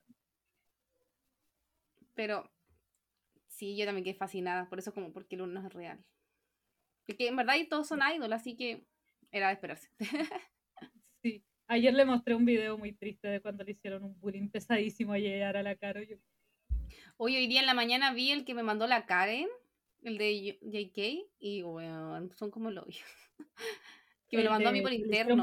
Pero 2.14 2.52
sí, 3.48 3.76
yo 3.76 3.86
también 3.86 4.04
quedé 4.04 4.14
fascinada, 4.16 4.70
por 4.70 4.78
eso 4.78 4.94
como 4.94 5.12
porque 5.12 5.36
el 5.36 5.42
uno 5.42 5.60
no 5.60 5.68
es 5.68 5.74
real. 5.74 6.06
Porque 7.08 7.28
en 7.28 7.36
verdad 7.36 7.56
todos 7.68 7.88
son 7.88 8.02
idols, 8.02 8.34
así 8.34 8.56
que 8.56 8.86
era 9.32 9.48
de 9.48 9.54
esperarse. 9.54 9.90
sí. 11.24 11.44
Ayer 11.72 11.94
le 11.94 12.04
mostré 12.04 12.36
un 12.36 12.44
video 12.44 12.78
muy 12.78 12.92
triste 12.92 13.30
de 13.30 13.40
cuando 13.40 13.64
le 13.64 13.72
hicieron 13.72 14.04
un 14.04 14.20
bullying 14.20 14.50
pesadísimo 14.50 15.14
a 15.14 15.20
llegar 15.20 15.56
a 15.56 15.64
la 15.64 15.78
cara. 15.78 16.04
Yo... 16.04 16.18
Hoy, 17.16 17.38
hoy 17.38 17.48
día 17.48 17.62
en 17.62 17.66
la 17.66 17.74
mañana 17.74 18.14
vi 18.14 18.32
el 18.32 18.44
que 18.44 18.54
me 18.54 18.62
mandó 18.62 18.88
la 18.88 19.06
Karen, 19.06 19.48
el 20.02 20.18
de 20.18 20.60
JK, 20.62 21.32
y 21.40 21.62
bueno, 21.62 22.30
son 22.34 22.52
como 22.52 22.72
lo 22.72 22.86
que 24.28 24.36
me 24.36 24.44
lo 24.44 24.52
mandó 24.52 24.68
a 24.68 24.74
mí 24.74 24.82
por 24.82 24.92
interno. 24.92 25.38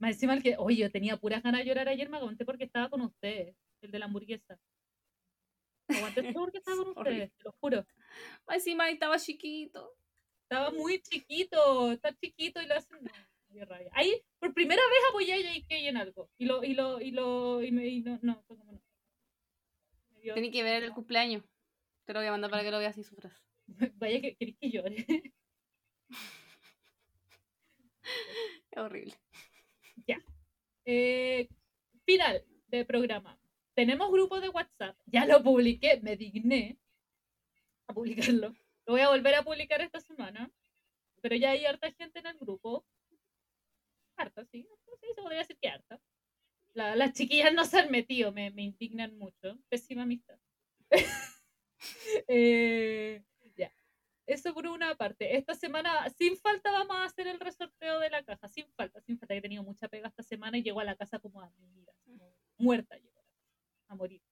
Más 0.00 0.14
encima 0.14 0.34
el 0.34 0.42
que, 0.42 0.56
oye, 0.58 0.78
yo 0.78 0.90
tenía 0.90 1.16
puras 1.18 1.40
ganas 1.44 1.60
de 1.60 1.66
llorar 1.66 1.86
ayer, 1.86 2.08
me 2.08 2.16
aguanté 2.16 2.44
porque 2.44 2.64
estaba 2.64 2.90
con 2.90 3.02
ustedes, 3.02 3.54
el 3.80 3.92
de 3.92 3.98
la 4.00 4.06
hamburguesa. 4.06 4.58
Me 5.86 5.98
aguanté 5.98 6.22
porque 6.36 6.58
estaba 6.58 6.78
con 6.78 6.98
ustedes, 6.98 7.32
te 7.32 7.44
lo 7.44 7.52
juro. 7.60 7.86
Más 8.44 8.56
encima 8.56 8.90
estaba 8.90 9.20
chiquito. 9.20 9.94
Estaba 10.50 10.70
muy 10.70 10.98
chiquito, 11.02 11.92
está 11.92 12.10
chiquito 12.16 12.62
y 12.62 12.66
lo 12.66 12.74
hacen. 12.74 12.98
Ahí, 13.92 14.18
por 14.38 14.54
primera 14.54 14.80
vez 14.80 15.00
apoyé 15.10 15.34
a 15.34 15.36
JK 15.36 15.66
en 15.68 15.98
algo. 15.98 16.30
Y 16.38 16.46
lo, 16.46 16.64
y 16.64 16.72
lo, 16.72 17.02
y 17.02 17.10
lo, 17.10 17.62
y 17.62 17.70
me, 17.70 17.86
y 17.86 18.00
no, 18.00 18.18
no, 18.22 18.42
fue 18.46 18.56
como 18.56 18.72
no. 18.72 18.82
Que 20.22 20.62
ver 20.62 20.84
el 20.84 20.92
cumpleaños. 20.92 21.44
Te 22.06 22.14
lo 22.14 22.20
voy 22.20 22.28
a 22.28 22.30
mandar 22.30 22.50
para 22.50 22.62
que 22.62 22.70
lo 22.70 22.78
veas 22.78 22.96
y 22.96 23.04
sufras. 23.04 23.34
Vaya 23.96 24.22
que 24.22 24.36
querés 24.36 24.56
que 24.58 24.70
llore. 24.70 25.06
Es 28.70 28.78
horrible. 28.78 29.14
Ya. 30.06 30.18
Eh, 30.86 31.46
final 32.06 32.42
del 32.68 32.86
programa. 32.86 33.38
Tenemos 33.74 34.10
grupo 34.10 34.40
de 34.40 34.48
WhatsApp. 34.48 34.96
Ya 35.04 35.26
lo 35.26 35.42
publiqué, 35.42 36.00
me 36.00 36.16
digné 36.16 36.78
a 37.86 37.92
publicarlo. 37.92 38.54
Lo 38.88 38.94
voy 38.94 39.02
a 39.02 39.10
volver 39.10 39.34
a 39.34 39.42
publicar 39.42 39.82
esta 39.82 40.00
semana. 40.00 40.50
Pero 41.20 41.36
ya 41.36 41.50
hay 41.50 41.66
harta 41.66 41.92
gente 41.92 42.20
en 42.20 42.26
el 42.26 42.38
grupo. 42.38 42.86
Harta, 44.16 44.46
sí. 44.46 44.66
Sí, 44.98 45.06
se 45.14 45.20
podría 45.20 45.40
decir 45.40 45.58
que 45.60 45.68
harta. 45.68 46.00
las 46.72 47.12
chiquillas 47.12 47.52
no 47.52 47.66
se 47.66 47.80
han 47.80 47.90
metido, 47.90 48.32
me, 48.32 48.50
me 48.50 48.62
indignan 48.62 49.18
mucho. 49.18 49.58
Pésima 49.68 50.04
amistad. 50.04 50.38
eh, 52.28 53.22
ya. 53.56 53.70
Eso 54.26 54.54
por 54.54 54.66
una 54.66 54.94
parte. 54.94 55.36
Esta 55.36 55.54
semana, 55.54 56.08
sin 56.16 56.38
falta, 56.38 56.72
vamos 56.72 56.96
a 56.96 57.04
hacer 57.04 57.26
el 57.26 57.40
resorteo 57.40 58.00
de 58.00 58.08
la 58.08 58.22
caja. 58.22 58.48
Sin 58.48 58.72
falta, 58.72 59.02
sin 59.02 59.18
falta. 59.18 59.34
He 59.34 59.42
tenido 59.42 59.62
mucha 59.64 59.88
pega 59.88 60.08
esta 60.08 60.22
semana 60.22 60.56
y 60.56 60.62
llegó 60.62 60.80
a 60.80 60.84
la 60.84 60.96
casa 60.96 61.18
como 61.18 61.42
a 61.42 61.50
mi 61.58 61.68
vida. 61.68 61.92
muerta 62.56 62.96
llegó 62.96 63.22
a 63.88 63.94
morir. 63.96 64.22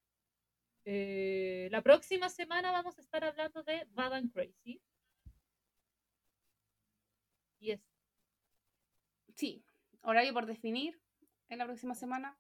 Eh, 0.89 1.69
la 1.73 1.83
próxima 1.83 2.29
semana 2.29 2.71
vamos 2.71 2.97
a 2.97 3.01
estar 3.01 3.25
hablando 3.25 3.65
de 3.65 3.89
Bad 3.91 4.13
and 4.15 4.33
Crazy. 4.33 4.81
Y 7.59 7.73
es. 7.73 7.81
Sí, 9.35 9.65
horario 10.03 10.33
por 10.33 10.47
definir 10.47 10.97
en 11.49 11.59
la 11.59 11.65
próxima 11.65 11.97
semana. 11.97 12.39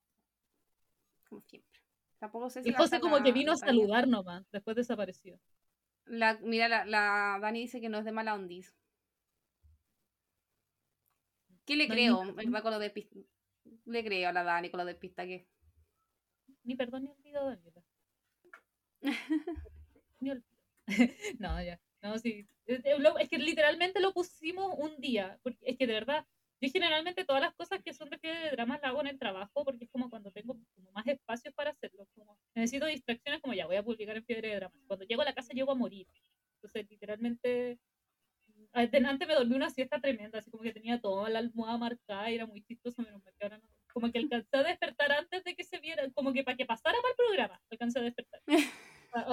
Como 1.28 1.42
siempre. 1.42 1.80
Tampoco 2.20 2.48
sé 2.48 2.62
si. 2.62 2.68
Y 2.68 2.72
José, 2.72 3.00
como 3.00 3.20
que 3.20 3.32
vino 3.32 3.50
a 3.50 3.56
saludar 3.56 4.06
nomás, 4.06 4.48
después 4.52 4.76
desapareció. 4.76 5.40
La, 6.04 6.38
mira, 6.40 6.68
la, 6.68 6.84
la, 6.84 7.38
Dani 7.42 7.62
dice 7.62 7.80
que 7.80 7.88
no 7.88 7.98
es 7.98 8.04
de 8.04 8.12
mala 8.12 8.34
ondis. 8.34 8.72
¿Qué 11.64 11.74
le 11.74 11.88
creo? 11.88 12.18
Con 12.18 12.70
lo 12.70 12.78
de 12.78 13.26
Le 13.86 14.04
creo 14.04 14.28
a 14.28 14.32
la 14.32 14.44
Dani 14.44 14.70
con 14.70 14.78
lo 14.78 14.84
de 14.84 14.94
pista 14.94 15.26
que. 15.26 15.48
Ni 16.62 16.76
perdón 16.76 17.02
ni 17.02 17.10
olvido, 17.10 17.44
Daniela. 17.44 17.82
no, 21.38 21.62
ya. 21.62 21.80
No, 22.02 22.18
sí. 22.18 22.46
Es 22.66 23.28
que 23.28 23.38
literalmente 23.38 24.00
lo 24.00 24.12
pusimos 24.12 24.74
un 24.78 25.00
día. 25.00 25.38
Porque 25.42 25.58
es 25.62 25.76
que 25.76 25.86
de 25.86 25.94
verdad, 25.94 26.26
yo 26.60 26.70
generalmente 26.70 27.24
todas 27.24 27.42
las 27.42 27.54
cosas 27.54 27.80
que 27.84 27.92
son 27.92 28.10
de 28.10 28.18
de 28.22 28.50
drama 28.50 28.78
las 28.82 28.90
hago 28.90 29.00
en 29.00 29.08
el 29.08 29.18
trabajo 29.18 29.64
porque 29.64 29.84
es 29.84 29.90
como 29.90 30.10
cuando 30.10 30.30
tengo 30.32 30.56
como 30.74 30.90
más 30.92 31.06
espacio 31.06 31.52
para 31.52 31.70
hacerlo. 31.70 32.06
Como 32.14 32.38
necesito 32.54 32.86
distracciones, 32.86 33.40
como 33.40 33.54
ya 33.54 33.66
voy 33.66 33.76
a 33.76 33.82
publicar 33.82 34.16
en 34.16 34.24
fiebre 34.24 34.48
de 34.48 34.56
drama. 34.56 34.74
Cuando 34.86 35.04
llego 35.06 35.22
a 35.22 35.24
la 35.26 35.34
casa 35.34 35.52
llego 35.52 35.72
a 35.72 35.74
morir. 35.74 36.06
Entonces, 36.56 36.86
literalmente. 36.90 37.78
Antes 38.72 39.28
me 39.28 39.34
dormí 39.34 39.54
una 39.56 39.70
siesta 39.70 40.00
tremenda, 40.00 40.38
así 40.38 40.50
como 40.50 40.62
que 40.62 40.72
tenía 40.72 41.00
toda 41.00 41.28
la 41.30 41.38
almohada 41.40 41.78
marcada 41.78 42.30
y 42.30 42.34
era 42.36 42.46
muy 42.46 42.62
chistoso. 42.62 43.02
Menos 43.02 43.22
mal 43.22 43.34
que 43.38 43.44
ahora 43.44 43.58
no. 43.58 43.68
Como 43.92 44.10
que 44.12 44.18
alcancé 44.18 44.56
a 44.56 44.62
despertar 44.62 45.12
antes 45.12 45.44
de 45.44 45.54
que 45.54 45.64
se 45.64 45.78
viera, 45.78 46.10
como 46.12 46.32
que 46.32 46.44
para 46.44 46.56
que 46.56 46.66
pasara 46.66 46.98
para 47.00 47.10
el 47.10 47.16
programa, 47.16 47.62
alcancé 47.70 47.98
a 48.00 48.02
despertar. 48.02 48.42
Ah, 49.12 49.24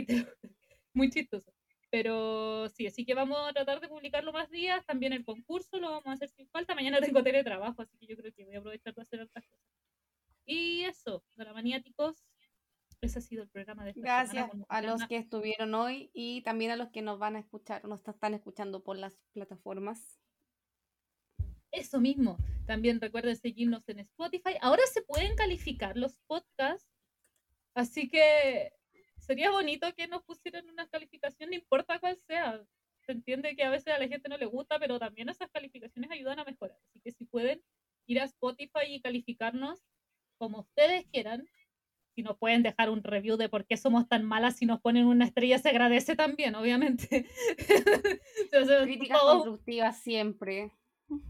o 0.00 0.04
sea, 0.04 0.24
que 0.40 0.48
sí, 0.48 0.54
muy 0.94 1.10
chistoso. 1.10 1.52
Pero 1.90 2.70
sí, 2.70 2.86
así 2.86 3.04
que 3.04 3.12
vamos 3.12 3.38
a 3.46 3.52
tratar 3.52 3.80
de 3.80 3.88
publicarlo 3.88 4.32
más 4.32 4.50
días. 4.50 4.84
También 4.86 5.12
el 5.12 5.26
concurso 5.26 5.78
lo 5.78 5.90
vamos 5.90 6.06
a 6.06 6.12
hacer 6.12 6.30
sin 6.30 6.48
falta. 6.48 6.74
Mañana 6.74 7.00
tengo 7.00 7.22
teletrabajo, 7.22 7.82
así 7.82 7.98
que 7.98 8.06
yo 8.06 8.16
creo 8.16 8.32
que 8.32 8.46
voy 8.46 8.54
a 8.54 8.58
aprovechar 8.60 8.94
de 8.94 9.02
hacer 9.02 9.20
otras 9.20 9.44
cosas. 9.46 9.68
Y 10.46 10.84
eso, 10.84 11.22
para 11.36 11.52
maniáticos, 11.52 12.24
ese 13.02 13.18
ha 13.18 13.22
sido 13.22 13.42
el 13.42 13.50
programa 13.50 13.84
de 13.84 13.90
esta 13.90 14.00
Gracias 14.00 14.50
semana. 14.50 14.64
a 14.68 14.80
los 14.80 15.06
que 15.06 15.16
estuvieron 15.16 15.74
hoy 15.74 16.10
y 16.14 16.40
también 16.42 16.70
a 16.70 16.76
los 16.76 16.90
que 16.90 17.02
nos 17.02 17.18
van 17.18 17.36
a 17.36 17.40
escuchar, 17.40 17.84
nos 17.84 18.06
están 18.08 18.32
escuchando 18.32 18.82
por 18.82 18.96
las 18.96 19.20
plataformas. 19.32 20.18
Eso 21.72 22.00
mismo. 22.00 22.38
También 22.66 23.00
recuerden 23.00 23.36
seguirnos 23.36 23.88
en 23.88 23.98
Spotify. 23.98 24.54
Ahora 24.60 24.82
se 24.92 25.02
pueden 25.02 25.34
calificar 25.36 25.96
los 25.96 26.18
podcasts, 26.26 26.88
así 27.74 28.08
que 28.08 28.72
sería 29.32 29.50
bonito 29.50 29.86
que 29.94 30.06
nos 30.08 30.22
pusieran 30.24 30.68
una 30.68 30.86
calificación, 30.88 31.48
no 31.50 31.56
importa 31.56 31.98
cuál 31.98 32.18
sea. 32.26 32.62
Se 33.06 33.12
entiende 33.12 33.56
que 33.56 33.64
a 33.64 33.70
veces 33.70 33.92
a 33.94 33.98
la 33.98 34.06
gente 34.06 34.28
no 34.28 34.36
le 34.36 34.44
gusta, 34.46 34.78
pero 34.78 34.98
también 34.98 35.28
esas 35.30 35.50
calificaciones 35.50 36.10
ayudan 36.10 36.38
a 36.38 36.44
mejorar. 36.44 36.76
Así 36.90 37.00
que 37.00 37.10
si 37.12 37.24
pueden 37.24 37.62
ir 38.06 38.20
a 38.20 38.24
Spotify 38.24 38.84
y 38.88 39.00
calificarnos 39.00 39.80
como 40.38 40.60
ustedes 40.60 41.06
quieran, 41.10 41.48
si 42.14 42.22
nos 42.22 42.36
pueden 42.36 42.62
dejar 42.62 42.90
un 42.90 43.02
review 43.02 43.38
de 43.38 43.48
por 43.48 43.64
qué 43.64 43.78
somos 43.78 44.06
tan 44.06 44.22
malas, 44.22 44.56
si 44.58 44.66
nos 44.66 44.80
ponen 44.82 45.06
una 45.06 45.24
estrella 45.24 45.58
se 45.58 45.70
agradece 45.70 46.14
también, 46.14 46.54
obviamente. 46.54 47.26
Entonces, 48.42 48.82
Críticas 48.82 49.18
todo- 49.18 49.32
constructivas 49.34 49.98
siempre. 50.02 50.70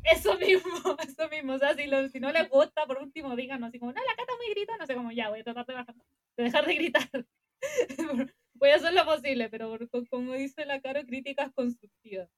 eso 0.05 0.37
mismo, 0.39 0.71
eso 1.07 1.29
mismo. 1.29 1.53
O 1.55 1.59
sea, 1.59 1.75
si, 1.75 1.87
lo- 1.87 2.09
si 2.09 2.19
no 2.21 2.33
les 2.33 2.49
gusta, 2.51 2.85
por 2.87 2.99
último, 2.99 3.37
díganos 3.37 3.69
así 3.69 3.79
como, 3.79 3.93
no, 3.93 4.01
la 4.03 4.15
cata 4.17 4.33
muy 4.37 4.53
grita, 4.55 4.77
no 4.77 4.87
sé 4.87 4.95
cómo, 4.95 5.13
ya, 5.13 5.31
voy 5.31 5.41
a 5.41 5.45
tratar 5.45 5.67
de, 5.67 5.75
bajar- 5.75 5.95
de 6.37 6.45
dejar 6.45 6.67
de 6.67 6.75
gritar. 6.75 7.27
voy 8.55 8.71
a 8.71 8.77
hacer 8.77 8.93
lo 8.93 9.05
posible, 9.05 9.49
pero 9.49 9.79
como 10.11 10.35
dice 10.35 10.67
la 10.67 10.81
Caro, 10.81 11.05
críticas 11.05 11.53
constructivas. 11.53 12.31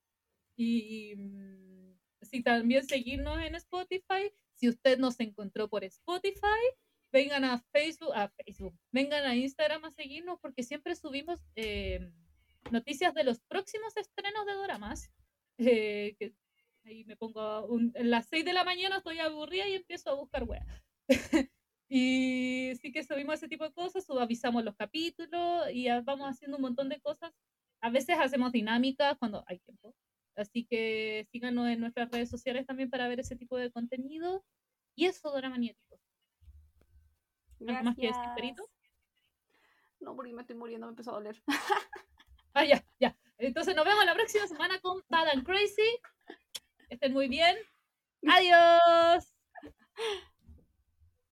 Y, 0.57 1.11
y, 1.12 1.16
mm, 1.16 1.99
sí, 2.22 2.43
también 2.43 2.85
seguirnos 2.87 3.41
en 3.43 3.55
Spotify. 3.57 4.31
Si 4.55 4.68
usted 4.68 4.99
nos 4.99 5.18
encontró 5.20 5.68
por 5.68 5.85
Spotify, 5.85 6.62
vengan 7.12 7.45
a 7.45 7.59
Facebook, 7.72 8.12
a 8.14 8.29
Facebook, 8.29 8.79
vengan 8.93 9.25
a 9.25 9.37
Instagram 9.37 9.85
a 9.85 9.91
seguirnos 9.91 10.39
porque 10.41 10.62
siempre 10.62 10.95
subimos 10.97 11.41
eh, 11.57 12.01
noticias 12.70 13.14
de 13.14 13.25
los 13.25 13.41
próximos 13.41 13.97
estrenos 13.97 14.47
de 14.47 14.53
Doramas. 14.55 15.11
Eh, 15.57 16.16
que 16.18 16.35
ahí 16.85 17.05
me 17.05 17.16
pongo 17.16 17.41
a 17.41 17.64
un- 17.64 17.93
en 17.95 18.11
las 18.11 18.27
6 18.29 18.45
de 18.45 18.53
la 18.53 18.64
mañana, 18.64 18.97
estoy 18.97 19.20
aburrida 19.20 19.68
y 19.68 19.75
empiezo 19.77 20.11
a 20.11 20.14
buscar 20.14 20.43
weas. 20.43 20.66
y 21.89 22.72
sí 22.80 22.93
que 22.93 23.05
subimos 23.05 23.35
ese 23.35 23.49
tipo 23.49 23.64
de 23.64 23.72
cosas, 23.72 24.05
suavizamos 24.05 24.64
los 24.64 24.74
capítulos 24.76 25.66
y 25.72 25.89
vamos 26.03 26.28
haciendo 26.28 26.57
un 26.57 26.62
montón 26.62 26.89
de 26.89 27.01
cosas. 27.01 27.32
A 27.80 27.91
veces 27.91 28.16
hacemos 28.18 28.53
dinámicas 28.53 29.16
cuando 29.18 29.45
hay 29.47 29.59
tiempo. 29.59 29.95
Así 30.37 30.64
que 30.64 31.26
síganos 31.30 31.68
en 31.68 31.80
nuestras 31.80 32.11
redes 32.11 32.30
sociales 32.30 32.66
también 32.66 32.91
para 32.91 33.09
ver 33.09 33.20
ese 33.20 33.37
tipo 33.37 33.57
de 33.57 33.70
contenido. 33.70 34.45
Y 34.97 35.07
eso, 35.07 35.30
Dora 35.30 35.51
Maniáticos. 35.51 36.01
¿Algo 37.66 37.82
más 37.82 37.97
que 37.97 38.09
decir, 38.09 38.22
Perito? 38.35 38.68
No, 40.01 40.14
porque 40.14 40.32
me 40.32 40.43
estoy 40.43 40.57
muriendo, 40.57 40.87
me 40.87 40.91
empezó 40.91 41.11
a 41.12 41.14
doler. 41.14 41.41
Ah, 42.57 42.64
ya, 42.64 42.85
ya. 43.01 43.16
Entonces 43.39 43.74
nos 43.74 43.85
vemos 43.85 44.05
la 44.05 44.14
próxima 44.14 44.47
semana 44.47 44.78
con 44.78 45.03
Bad 45.09 45.26
and 45.30 45.45
Crazy. 45.45 45.99
Estén 46.89 47.12
muy 47.12 47.26
bien. 47.26 47.57
Adiós. 48.22 49.35